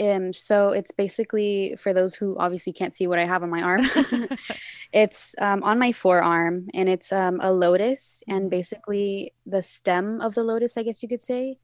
Um, 0.00 0.32
so 0.32 0.70
it's 0.70 0.90
basically 0.90 1.76
for 1.78 1.92
those 1.94 2.14
who 2.14 2.36
obviously 2.38 2.72
can't 2.72 2.94
see 2.94 3.06
what 3.06 3.18
I 3.18 3.24
have 3.26 3.42
on 3.42 3.50
my 3.50 3.62
arm. 3.62 3.84
it's 4.92 5.34
um, 5.38 5.62
on 5.62 5.78
my 5.78 5.92
forearm, 5.92 6.68
and 6.74 6.88
it's 6.88 7.12
um, 7.12 7.40
a 7.42 7.52
lotus, 7.52 8.22
and 8.28 8.50
basically 8.50 9.32
the 9.46 9.62
stem 9.62 10.20
of 10.20 10.34
the 10.34 10.42
lotus, 10.44 10.76
I 10.76 10.82
guess 10.82 11.02
you 11.02 11.08
could 11.08 11.22
say, 11.22 11.58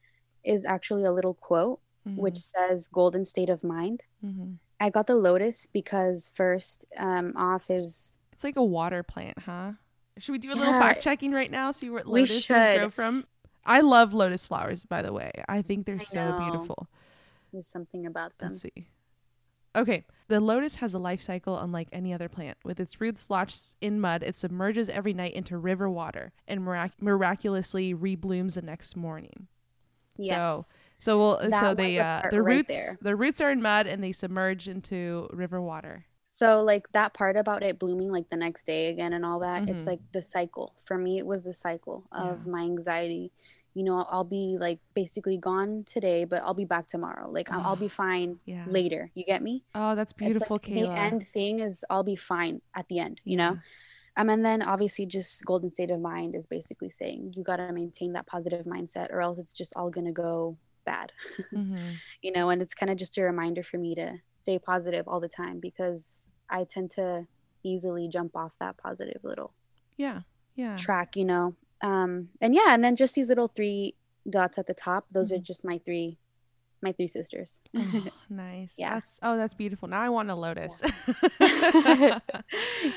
is 0.44 0.64
actually 0.64 1.04
a 1.04 1.12
little 1.12 1.34
quote 1.34 1.80
Mm-hmm. 2.08 2.22
which 2.22 2.38
says 2.38 2.88
golden 2.88 3.24
state 3.26 3.50
of 3.50 3.62
mind. 3.62 4.02
hmm 4.22 4.54
I 4.80 4.88
got 4.88 5.06
the 5.06 5.14
lotus 5.16 5.66
because 5.72 6.32
first 6.34 6.86
um, 6.96 7.34
off 7.36 7.70
is 7.70 8.12
It's 8.32 8.44
like 8.44 8.56
a 8.56 8.64
water 8.64 9.02
plant, 9.02 9.38
huh? 9.40 9.72
Should 10.18 10.32
we 10.32 10.38
do 10.38 10.52
a 10.52 10.54
little 10.56 10.72
Yeah. 10.72 10.80
fact 10.80 11.02
checking 11.02 11.32
right 11.32 11.50
now? 11.50 11.70
See 11.72 11.90
where 11.90 12.02
We 12.06 12.22
lotuses 12.22 12.68
grow 12.72 12.90
from? 12.90 13.26
I 13.64 13.80
love 13.80 14.14
lotus 14.14 14.46
flowers, 14.46 14.84
by 14.84 15.02
the 15.02 15.12
way. 15.12 15.30
I 15.48 15.62
think 15.62 15.86
they're 15.86 16.00
I 16.00 16.04
so 16.04 16.32
know. 16.32 16.32
beautiful. 16.32 16.88
There's 17.52 17.68
something 17.68 18.06
about 18.06 18.36
them. 18.38 18.50
Let's 18.52 18.62
see. 18.62 18.88
Okay, 19.76 20.04
the 20.26 20.40
lotus 20.40 20.76
has 20.76 20.94
a 20.94 20.98
life 20.98 21.20
cycle 21.22 21.56
unlike 21.58 21.88
any 21.92 22.12
other 22.12 22.28
plant. 22.28 22.58
With 22.64 22.80
its 22.80 23.00
roots 23.00 23.30
lodged 23.30 23.74
in 23.80 24.00
mud, 24.00 24.24
it 24.24 24.36
submerges 24.36 24.88
every 24.88 25.12
night 25.14 25.32
into 25.34 25.56
river 25.58 25.88
water 25.88 26.32
and 26.48 26.64
mirac- 26.64 27.00
miraculously 27.00 27.94
reblooms 27.94 28.54
the 28.54 28.62
next 28.62 28.96
morning. 28.96 29.46
Yes. 30.16 30.72
So 30.98 31.18
we'll 31.18 31.38
That 31.50 31.60
so 31.60 31.74
they 31.74 31.94
the 31.94 32.00
uh 32.00 32.22
the 32.30 32.42
right 32.42 32.56
roots 32.56 32.68
there. 32.68 32.96
the 33.00 33.16
roots 33.16 33.40
are 33.40 33.50
in 33.50 33.62
mud 33.62 33.86
and 33.86 34.02
they 34.02 34.12
submerge 34.12 34.68
into 34.68 35.28
river 35.32 35.62
water. 35.62 36.04
So 36.26 36.60
like 36.62 36.90
that 36.92 37.14
part 37.14 37.36
about 37.36 37.62
it 37.62 37.78
blooming 37.78 38.10
like 38.10 38.28
the 38.28 38.36
next 38.36 38.66
day 38.66 38.88
again 38.88 39.12
and 39.12 39.24
all 39.24 39.38
that, 39.40 39.62
Mhm. 39.62 39.70
it's 39.70 39.86
like 39.86 40.00
the 40.12 40.22
cycle. 40.22 40.74
For 40.84 40.98
me, 40.98 41.18
it 41.18 41.26
was 41.26 41.42
the 41.42 41.52
cycle 41.54 42.06
of 42.12 42.44
Yeah. 42.44 42.50
my 42.52 42.62
anxiety. 42.62 43.32
You 43.74 43.84
know, 43.84 44.04
I'll 44.10 44.24
be 44.24 44.56
like 44.58 44.80
basically 44.94 45.36
gone 45.38 45.84
today, 45.86 46.24
but 46.24 46.42
I'll 46.42 46.54
be 46.54 46.64
back 46.64 46.88
tomorrow. 46.88 47.30
Like 47.30 47.50
I'll, 47.52 47.60
I'll 47.60 47.76
be 47.76 47.88
fine 47.88 48.40
Yeah. 48.44 48.64
later. 48.66 49.10
You 49.14 49.24
get 49.24 49.42
me? 49.42 49.64
Oh, 49.74 49.94
that's 49.94 50.12
It's 50.12 50.18
beautiful, 50.18 50.56
like 50.56 50.62
Kayla. 50.62 50.94
The 50.94 51.00
end 51.00 51.26
thing 51.26 51.60
is 51.60 51.84
I'll 51.88 52.02
be 52.02 52.16
fine 52.16 52.60
at 52.74 52.88
the 52.88 52.98
end. 52.98 53.20
You 53.24 53.36
know. 53.36 53.58
Um, 54.16 54.28
and 54.28 54.44
then 54.44 54.62
obviously 54.62 55.06
just 55.06 55.44
golden 55.44 55.72
state 55.72 55.90
of 55.92 56.00
mind 56.00 56.34
is 56.34 56.44
basically 56.46 56.90
saying 56.90 57.32
you 57.36 57.44
got 57.44 57.56
to 57.56 57.72
maintain 57.72 58.12
that 58.14 58.26
positive 58.26 58.66
mindset 58.66 59.08
or 59.10 59.20
else 59.22 59.38
it's 59.38 59.52
just 59.52 59.72
all 59.76 59.88
going 59.88 60.06
to 60.06 60.12
go 60.12 60.58
bad, 60.84 61.12
Mhm. 61.54 61.94
you 62.20 62.32
know, 62.32 62.50
and 62.50 62.60
it's 62.60 62.74
kind 62.74 62.90
of 62.90 62.98
just 62.98 63.16
a 63.18 63.22
reminder 63.22 63.62
for 63.62 63.78
me 63.78 63.94
to 63.94 64.18
stay 64.42 64.58
positive 64.58 65.06
all 65.06 65.20
the 65.20 65.28
time 65.28 65.60
because 65.60 66.26
I 66.50 66.64
tend 66.68 66.90
to 66.92 67.26
easily 67.62 68.08
jump 68.08 68.34
off 68.34 68.52
that 68.58 68.76
positive 68.78 69.20
little 69.22 69.54
Yeah. 69.96 70.22
Yeah. 70.56 70.74
track, 70.76 71.14
you 71.14 71.24
know. 71.24 71.54
Um, 71.82 72.28
and 72.40 72.54
yeah, 72.54 72.68
and 72.74 72.82
then 72.84 72.96
just 72.96 73.14
these 73.14 73.28
little 73.28 73.48
three 73.48 73.94
dots 74.28 74.58
at 74.58 74.66
the 74.66 74.74
top, 74.74 75.06
those 75.10 75.32
are 75.32 75.36
Mhm. 75.36 75.42
just 75.42 75.64
my 75.64 75.78
three 75.78 76.18
my 76.82 76.92
three 76.92 77.08
sisters. 77.08 77.60
Oh, 77.76 78.04
nice. 78.30 78.74
Yeah. 78.78 78.94
That's 78.94 79.18
oh, 79.22 79.36
that's 79.36 79.52
beautiful. 79.54 79.86
Now 79.88 80.00
I 80.00 80.08
want 80.08 80.30
a 80.30 80.34
lotus. 80.34 80.80
yeah. 81.40 82.20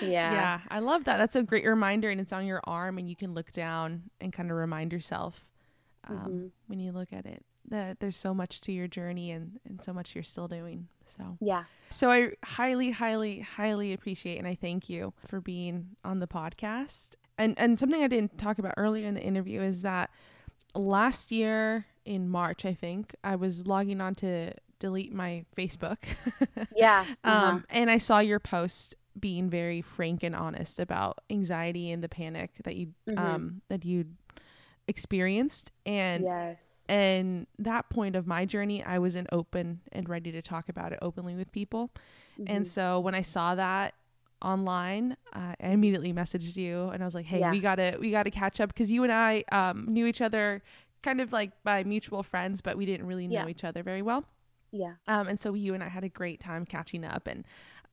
Yeah, 0.01 0.59
I 0.69 0.79
love 0.79 1.03
that. 1.05 1.17
That's 1.17 1.35
a 1.35 1.43
great 1.43 1.65
reminder, 1.65 2.09
and 2.09 2.19
it's 2.21 2.33
on 2.33 2.45
your 2.45 2.61
arm, 2.65 2.97
and 2.97 3.09
you 3.09 3.15
can 3.15 3.33
look 3.33 3.51
down 3.51 4.03
and 4.21 4.31
kind 4.31 4.49
of 4.51 4.57
remind 4.57 4.93
yourself 4.93 5.47
um, 6.07 6.15
Mhm. 6.17 6.51
when 6.67 6.79
you 6.79 6.91
look 6.91 7.13
at 7.13 7.25
it 7.25 7.45
that 7.69 7.99
there's 8.01 8.17
so 8.17 8.33
much 8.33 8.59
to 8.61 8.71
your 8.73 8.87
journey 8.89 9.31
and 9.31 9.59
and 9.65 9.81
so 9.81 9.93
much 9.93 10.15
you're 10.15 10.23
still 10.23 10.47
doing. 10.49 10.87
So, 11.07 11.37
Yeah. 11.39 11.63
so 11.89 12.11
I 12.11 12.31
highly, 12.43 12.91
highly, 12.91 13.39
highly 13.41 13.93
appreciate 13.93 14.37
and 14.37 14.47
I 14.47 14.55
thank 14.55 14.89
you 14.89 15.13
for 15.27 15.39
being 15.39 15.95
on 16.03 16.19
the 16.19 16.27
podcast. 16.27 17.15
And 17.43 17.53
and 17.57 17.79
something 17.79 18.01
I 18.03 18.07
didn't 18.07 18.37
talk 18.37 18.57
about 18.59 18.73
earlier 18.77 19.07
in 19.07 19.13
the 19.15 19.21
interview 19.21 19.61
is 19.61 19.81
that 19.81 20.09
last 20.75 21.31
year 21.31 21.85
in 22.05 22.29
March, 22.29 22.65
I 22.65 22.73
think 22.73 23.15
I 23.23 23.35
was 23.35 23.67
logging 23.67 24.01
on 24.01 24.15
to 24.15 24.53
delete 24.79 25.13
my 25.13 25.45
Facebook. 25.57 25.97
Yeah. 26.75 27.05
uh-huh. 27.23 27.47
Um, 27.47 27.65
and 27.69 27.89
I 27.91 27.97
saw 27.97 28.19
your 28.19 28.39
post 28.39 28.95
being 29.19 29.49
very 29.49 29.81
frank 29.81 30.23
and 30.23 30.35
honest 30.35 30.79
about 30.79 31.19
anxiety 31.29 31.91
and 31.91 32.03
the 32.03 32.09
panic 32.09 32.51
that 32.63 32.75
you 32.75 32.93
Mhm. 33.07 33.17
um 33.19 33.61
that 33.69 33.85
you 33.85 34.05
experienced 34.87 35.71
and 35.85 36.23
yes. 36.23 36.57
and 36.89 37.47
that 37.59 37.89
point 37.89 38.15
of 38.15 38.27
my 38.27 38.45
journey 38.45 38.83
I 38.83 38.99
was 38.99 39.15
in 39.15 39.27
open 39.31 39.81
and 39.91 40.09
ready 40.09 40.31
to 40.31 40.41
talk 40.41 40.67
about 40.69 40.91
it 40.91 40.99
openly 41.01 41.35
with 41.35 41.51
people. 41.51 41.91
And 42.47 42.65
Mhm. 42.65 42.67
so 42.67 42.99
when 42.99 43.15
I 43.15 43.21
saw 43.21 43.55
that 43.55 43.93
online, 44.43 45.15
uh, 45.33 45.53
I 45.59 45.67
immediately 45.69 46.13
messaged 46.13 46.55
you 46.57 46.89
and 46.89 47.01
I 47.01 47.05
was 47.05 47.15
like, 47.15 47.25
"Hey, 47.25 47.39
Yeah. 47.39 47.51
we 47.51 47.59
got 47.59 47.75
to 47.75 47.97
we 47.99 48.11
got 48.11 48.23
to 48.23 48.31
catch 48.31 48.59
up 48.59 48.69
because 48.73 48.91
you 48.91 49.03
and 49.03 49.11
I 49.11 49.43
um 49.51 49.85
knew 49.87 50.05
each 50.05 50.21
other 50.21 50.61
kind 51.01 51.19
of 51.21 51.31
like 51.33 51.51
by 51.63 51.83
mutual 51.83 52.23
friends, 52.23 52.61
but 52.61 52.77
we 52.77 52.85
didn't 52.85 53.07
really 53.07 53.27
know 53.27 53.41
Yeah. 53.43 53.47
each 53.47 53.63
other 53.63 53.83
very 53.83 54.01
well." 54.01 54.25
yeah. 54.75 54.93
Um, 55.07 55.27
and 55.27 55.39
so 55.39 55.53
you 55.53 55.75
and 55.75 55.83
I 55.83 55.87
had 55.87 56.03
a 56.03 56.09
great 56.09 56.39
time 56.39 56.65
catching 56.65 57.05
up, 57.05 57.27
and 57.27 57.45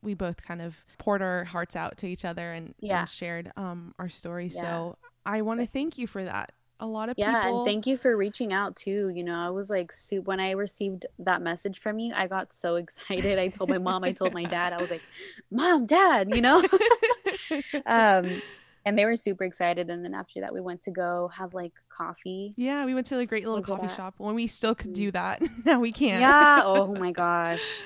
we 0.03 0.14
both 0.14 0.42
kind 0.42 0.62
of 0.62 0.82
poured 0.98 1.20
our 1.20 1.44
hearts 1.44 1.76
out 1.76 1.98
to 1.98 2.07
each 2.07 2.24
other 2.24 2.53
and, 2.53 2.74
Yeah. 2.80 3.01
and 3.01 3.09
shared 3.09 3.53
um, 3.57 3.94
our 3.98 4.09
story. 4.09 4.46
Yeah. 4.46 4.61
So 4.62 4.98
I 5.26 5.42
want 5.42 5.61
to 5.61 5.66
thank 5.66 5.98
you 5.98 6.07
for 6.07 6.24
that. 6.24 6.53
A 6.83 6.87
lot 6.87 7.09
of 7.11 7.14
Yeah, 7.18 7.43
people. 7.45 7.59
and 7.59 7.66
thank 7.66 7.87
you 7.87 7.97
for 7.99 8.16
reaching 8.16 8.53
out 8.53 8.74
too. 8.74 9.11
You 9.14 9.22
know, 9.22 9.39
I 9.39 9.51
was 9.51 9.68
like, 9.70 9.93
su- 9.93 10.22
when 10.22 10.41
I 10.41 10.53
received 10.53 11.05
that 11.18 11.43
message 11.43 11.78
from 11.78 11.99
you, 11.99 12.12
I 12.16 12.26
got 12.26 12.53
so 12.53 12.76
excited. 12.83 13.39
I 13.39 13.49
told 13.49 13.68
my 13.70 13.78
mom, 13.78 14.03
I 14.03 14.12
told 14.12 14.33
my 14.33 14.45
dad, 14.45 14.72
I 14.72 14.78
was 14.78 14.91
like, 14.91 15.03
"Mom, 15.51 15.85
Dad," 15.87 16.35
you 16.35 16.41
know. 16.41 16.62
um, 17.87 18.41
and 18.87 18.99
they 18.99 19.05
were 19.05 19.16
super 19.16 19.45
excited. 19.45 19.91
And 19.91 20.03
then 20.05 20.14
after 20.14 20.41
that, 20.41 20.55
we 20.55 20.61
went 20.61 20.83
to 20.83 20.91
go 20.91 21.28
have 21.37 21.53
like 21.55 21.72
coffee. 21.91 22.55
yeah, 22.57 22.85
we 22.87 22.95
went 22.95 23.07
to 23.09 23.18
a 23.18 23.26
great 23.26 23.47
little 23.47 23.62
coffee 23.62 23.85
at- 23.87 23.95
shop 23.97 24.14
when 24.16 24.35
we 24.35 24.47
still 24.47 24.74
could 24.74 24.93
Mm. 24.93 24.95
do 24.95 25.11
that. 25.12 25.43
now 25.66 25.81
we 25.81 25.93
can't. 25.93 26.20
Yeah. 26.22 26.62
Oh 26.64 26.95
my 26.95 27.12
gosh. 27.12 27.83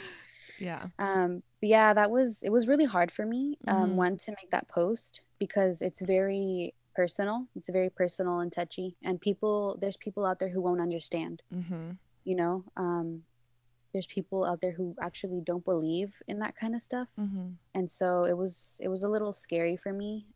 yeah. 0.59 0.87
Um, 1.01 1.43
but 1.61 1.69
yeah, 1.69 1.95
that 1.95 2.11
was 2.13 2.43
it 2.45 2.51
was 2.51 2.69
really 2.69 2.85
hard 2.85 3.11
for 3.11 3.27
me. 3.27 3.59
Um, 3.67 3.91
Mhm. 3.91 3.95
one 3.97 4.17
to 4.19 4.31
make 4.31 4.51
that 4.51 4.69
post 4.69 5.23
because 5.41 5.83
it's 5.83 6.01
very 6.01 6.75
personal. 6.95 7.47
It's 7.57 7.69
very 7.69 7.91
personal 7.91 8.41
and 8.41 8.53
touchy, 8.53 8.97
and 9.03 9.21
people 9.21 9.79
there's 9.81 9.97
people 9.97 10.25
out 10.27 10.39
there 10.39 10.49
who 10.51 10.61
won't 10.63 10.81
understand. 10.81 11.43
Mm-hmm. 11.53 11.91
you 12.25 12.37
know 12.37 12.65
um 12.77 13.09
there's 13.93 14.07
people 14.09 14.45
out 14.45 14.61
there 14.61 14.73
who 14.73 14.97
actually 15.01 15.41
don't 15.51 15.65
believe 15.65 16.11
in 16.27 16.39
that 16.41 16.57
kind 16.57 16.75
of 16.75 16.83
stuff 16.83 17.09
Mm-hmm. 17.21 17.49
and 17.77 17.91
so 17.99 18.25
it 18.25 18.37
was 18.43 18.53
it 18.81 18.89
was 18.89 19.03
a 19.05 19.09
little 19.15 19.33
scary 19.33 19.77
for 19.77 19.93
me 19.93 20.27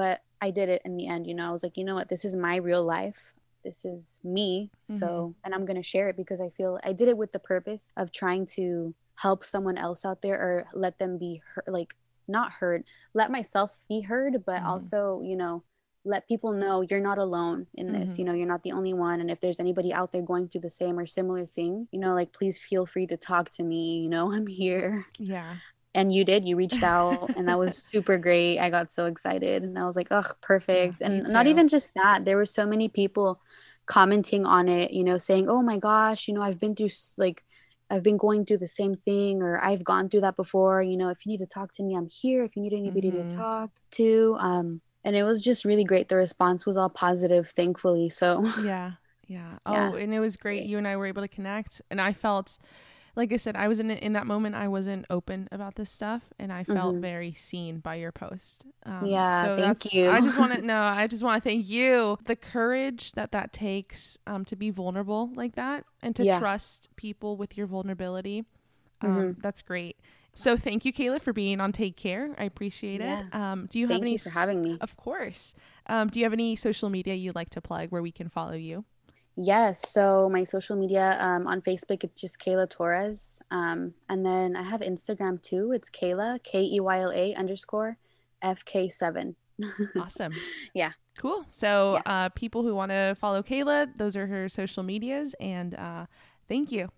but 0.00 0.16
i 0.40 0.48
did 0.50 0.68
it 0.74 0.82
in 0.86 0.96
the 0.96 1.06
end 1.06 1.26
you 1.28 1.34
know 1.34 1.46
i 1.48 1.52
was 1.56 1.62
like 1.62 1.76
you 1.76 1.84
know 1.84 1.94
what 2.00 2.08
this 2.08 2.24
is 2.24 2.34
my 2.34 2.56
real 2.56 2.82
life 2.98 3.34
this 3.66 3.84
is 3.84 4.18
me 4.24 4.70
so 4.98 5.34
and 5.44 5.54
i'm 5.54 5.64
going 5.68 5.80
to 5.82 5.90
share 5.92 6.08
it 6.10 6.16
because 6.22 6.40
i 6.40 6.48
feel 6.58 6.72
i 6.82 6.92
did 7.00 7.08
it 7.12 7.16
with 7.22 7.30
the 7.32 7.38
purpose 7.52 7.92
of 8.00 8.10
trying 8.10 8.44
to 8.58 8.94
help 9.26 9.44
someone 9.44 9.78
else 9.86 10.04
out 10.08 10.20
there 10.22 10.38
or 10.46 10.54
let 10.74 10.98
them 10.98 11.12
be 11.18 11.32
heard 11.52 11.68
like 11.78 11.92
not 12.26 12.50
heard 12.60 12.80
let 13.20 13.30
myself 13.30 13.70
be 13.88 14.00
heard 14.00 14.34
but 14.50 14.60
Mhm. 14.62 14.66
also 14.72 15.20
you 15.30 15.36
know 15.42 15.62
let 16.04 16.28
people 16.28 16.52
know 16.52 16.82
you're 16.82 17.00
not 17.00 17.18
alone 17.18 17.66
in 17.74 17.92
this 17.92 18.12
Mhm. 18.12 18.18
you 18.18 18.24
know 18.24 18.34
you're 18.34 18.46
not 18.46 18.62
the 18.62 18.72
only 18.72 18.92
one 18.92 19.20
and 19.20 19.30
if 19.30 19.40
there's 19.40 19.60
anybody 19.60 19.92
out 19.92 20.12
there 20.12 20.22
going 20.22 20.48
through 20.48 20.60
the 20.60 20.70
same 20.70 20.98
or 20.98 21.06
similar 21.06 21.46
thing 21.46 21.88
you 21.92 21.98
know 22.00 22.12
like 22.14 22.32
please 22.32 22.58
feel 22.58 22.84
free 22.86 23.06
to 23.06 23.16
talk 23.16 23.50
to 23.50 23.62
me 23.62 23.98
you 24.00 24.08
know 24.08 24.30
i'm 24.36 24.46
here 24.46 25.06
Yeah. 25.18 25.56
and 25.94 26.12
you 26.12 26.24
did 26.24 26.44
you 26.44 26.56
reached 26.56 26.82
out 26.82 27.30
and 27.36 27.48
that 27.48 27.58
was 27.58 27.76
super 27.92 28.18
great 28.18 28.58
i 28.58 28.68
got 28.70 28.90
so 28.90 29.06
excited 29.06 29.62
and 29.62 29.78
i 29.78 29.86
was 29.86 29.96
like 29.96 30.08
oh 30.10 30.24
perfect 30.42 31.00
Yeah, 31.00 31.06
and 31.08 31.22
not 31.32 31.46
even 31.46 31.68
just 31.68 31.92
that 31.94 32.24
there 32.24 32.36
were 32.36 32.46
so 32.46 32.66
many 32.66 32.88
people 32.88 33.40
commenting 33.86 34.44
on 34.46 34.68
it 34.68 34.90
you 34.92 35.04
know 35.04 35.18
saying 35.18 35.48
oh 35.48 35.62
my 35.62 35.78
gosh 35.78 36.26
you 36.28 36.34
know 36.34 36.42
i've 36.42 36.58
been 36.58 36.74
through 36.74 36.88
like 37.18 37.44
i've 37.90 38.02
been 38.02 38.16
going 38.16 38.44
through 38.44 38.58
the 38.58 38.68
same 38.68 38.94
thing 39.04 39.42
or 39.42 39.62
i've 39.62 39.84
gone 39.84 40.08
through 40.08 40.20
that 40.22 40.36
before 40.36 40.82
you 40.82 40.96
know 40.96 41.08
if 41.10 41.24
you 41.24 41.30
need 41.32 41.38
to 41.38 41.46
talk 41.46 41.70
to 41.72 41.82
me 41.82 41.94
i'm 41.96 42.06
here 42.08 42.42
if 42.44 42.56
you 42.56 42.62
need 42.62 42.72
anybody 42.72 43.10
Mhm. 43.10 43.28
to 43.28 43.36
talk 43.36 43.70
to 43.92 44.36
um 44.40 44.80
and 45.04 45.14
it 45.16 45.22
was 45.24 45.40
just 45.40 45.64
really 45.64 45.84
great 45.84 46.08
the 46.08 46.16
response 46.16 46.64
was 46.66 46.76
all 46.76 46.88
positive 46.90 47.48
thankfully 47.50 48.08
so 48.10 48.44
Yeah. 48.62 48.92
Yeah. 49.26 49.58
Oh, 49.64 49.72
Yeah. 49.72 49.94
and 50.02 50.12
it 50.12 50.20
was 50.20 50.36
great. 50.36 50.64
You 50.64 50.76
and 50.78 50.86
I 50.86 50.96
were 50.96 51.06
able 51.06 51.22
to 51.22 51.28
connect, 51.28 51.80
and 51.90 51.98
I 51.98 52.12
felt, 52.12 52.58
like 53.16 53.32
I 53.32 53.36
said, 53.38 53.56
I 53.56 53.68
was 53.68 53.80
in 53.80 53.90
in 53.90 54.12
that 54.12 54.26
moment. 54.26 54.54
I 54.54 54.68
wasn't 54.68 55.06
open 55.08 55.48
about 55.50 55.76
this 55.76 55.88
stuff, 55.90 56.24
and 56.38 56.52
I 56.52 56.62
felt 56.62 56.96
Mhm. 56.96 57.00
very 57.00 57.32
seen 57.32 57.78
by 57.80 57.94
your 57.94 58.12
post. 58.12 58.66
Um, 58.84 59.06
Yeah, 59.06 59.40
so 59.42 59.56
thank 59.56 59.94
you. 59.94 60.10
I 60.10 60.20
just 60.20 60.38
want 60.38 60.52
to 60.52 60.60
know 60.60 60.82
I 60.82 61.06
just 61.06 61.22
want 61.22 61.42
to 61.42 61.48
thank 61.48 61.66
you. 61.66 62.18
The 62.26 62.36
courage 62.36 63.12
that 63.12 63.32
that 63.32 63.52
takes 63.54 64.18
um, 64.26 64.44
to 64.44 64.56
be 64.56 64.68
vulnerable 64.70 65.30
like 65.34 65.54
that, 65.54 65.84
and 66.02 66.14
to 66.16 66.24
Yeah. 66.24 66.38
trust 66.38 66.90
people 66.96 67.38
with 67.38 67.56
your 67.56 67.66
vulnerability. 67.66 68.44
Um, 69.00 69.08
Mhm. 69.16 69.42
That's 69.42 69.62
great. 69.62 69.96
So 70.34 70.56
thank 70.56 70.84
you, 70.84 70.92
Kayla, 70.92 71.20
for 71.20 71.32
being 71.32 71.60
on 71.60 71.72
Take 71.72 71.96
Care. 71.96 72.34
I 72.38 72.44
appreciate 72.44 73.00
it. 73.00 73.04
Yeah. 73.04 73.52
Um, 73.52 73.66
do 73.70 73.78
you 73.78 73.86
have 73.86 73.94
thank 73.94 74.02
any? 74.02 74.12
you 74.12 74.18
for 74.18 74.30
having 74.30 74.60
me 74.60 74.78
Of 74.80 74.96
course. 74.96 75.54
Um, 75.86 76.08
do 76.08 76.18
you 76.18 76.24
have 76.24 76.32
any 76.32 76.56
social 76.56 76.90
media 76.90 77.14
you'd 77.14 77.34
like 77.34 77.50
to 77.50 77.60
plug 77.60 77.90
where 77.90 78.02
we 78.02 78.10
can 78.10 78.28
follow 78.28 78.54
you? 78.54 78.84
Yes. 79.36 79.88
So 79.88 80.28
my 80.30 80.44
social 80.44 80.76
media 80.76 81.16
um, 81.20 81.46
on 81.46 81.60
Facebook, 81.60 82.04
it's 82.04 82.20
just 82.20 82.38
Kayla 82.38 82.70
Torres. 82.70 83.40
Um, 83.50 83.94
and 84.08 84.24
then 84.24 84.56
I 84.56 84.62
have 84.62 84.80
Instagram 84.80 85.42
too. 85.42 85.72
It's 85.72 85.90
Kayla, 85.90 86.42
K 86.42 86.62
E 86.62 86.80
Y 86.80 87.00
L 87.00 87.12
A 87.12 87.34
underscore 87.34 87.96
FK7. 88.42 89.34
Awesome. 90.00 90.32
Yeah. 90.72 90.92
Cool. 91.16 91.44
So, 91.48 92.00
uh, 92.06 92.28
people 92.30 92.64
who 92.64 92.74
want 92.74 92.90
to 92.90 93.16
follow 93.20 93.40
Kayla, 93.40 93.96
those 93.96 94.16
are 94.16 94.26
her 94.26 94.48
social 94.48 94.82
medias. 94.82 95.34
And 95.38 95.74
uh, 95.74 96.06
thank 96.48 96.72
you. 96.72 96.90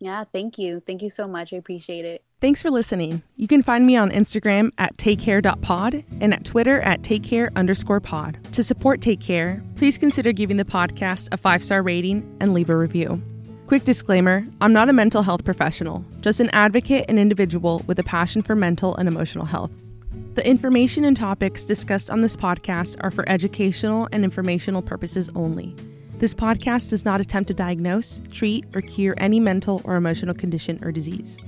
Yeah. 0.00 0.22
Thank 0.22 0.56
you. 0.58 0.80
Thank 0.86 1.02
you 1.02 1.10
so 1.10 1.26
much. 1.26 1.52
I 1.52 1.56
appreciate 1.56 2.04
it. 2.04 2.22
Thanks 2.38 2.60
for 2.60 2.70
listening. 2.70 3.22
You 3.36 3.48
can 3.48 3.62
find 3.62 3.86
me 3.86 3.96
on 3.96 4.10
Instagram 4.10 4.70
at 4.76 4.94
takecare.pod 4.98 6.04
and 6.20 6.34
at 6.34 6.44
Twitter 6.44 6.82
at 6.82 7.00
takecare 7.00 7.48
underscore 7.56 7.98
pod. 7.98 8.38
To 8.52 8.62
support 8.62 9.00
Take 9.00 9.20
Care, 9.22 9.64
please 9.76 9.96
consider 9.96 10.32
giving 10.32 10.58
the 10.58 10.64
podcast 10.66 11.28
a 11.32 11.38
five 11.38 11.64
star 11.64 11.82
rating 11.82 12.36
and 12.38 12.52
leave 12.52 12.68
a 12.68 12.76
review. 12.76 13.22
Quick 13.66 13.84
disclaimer 13.84 14.46
I'm 14.60 14.74
not 14.74 14.90
a 14.90 14.92
mental 14.92 15.22
health 15.22 15.46
professional, 15.46 16.04
just 16.20 16.38
an 16.40 16.50
advocate 16.50 17.06
and 17.08 17.18
individual 17.18 17.82
with 17.86 17.98
a 18.00 18.04
passion 18.04 18.42
for 18.42 18.54
mental 18.54 18.94
and 18.96 19.08
emotional 19.08 19.46
health. 19.46 19.72
The 20.34 20.46
information 20.46 21.06
and 21.06 21.16
topics 21.16 21.64
discussed 21.64 22.10
on 22.10 22.20
this 22.20 22.36
podcast 22.36 22.98
are 23.00 23.10
for 23.10 23.26
educational 23.30 24.10
and 24.12 24.24
informational 24.24 24.82
purposes 24.82 25.30
only. 25.34 25.74
This 26.18 26.34
podcast 26.34 26.90
does 26.90 27.06
not 27.06 27.22
attempt 27.22 27.48
to 27.48 27.54
diagnose, 27.54 28.20
treat, 28.30 28.66
or 28.74 28.82
cure 28.82 29.14
any 29.16 29.40
mental 29.40 29.80
or 29.84 29.96
emotional 29.96 30.34
condition 30.34 30.78
or 30.84 30.92
disease. 30.92 31.38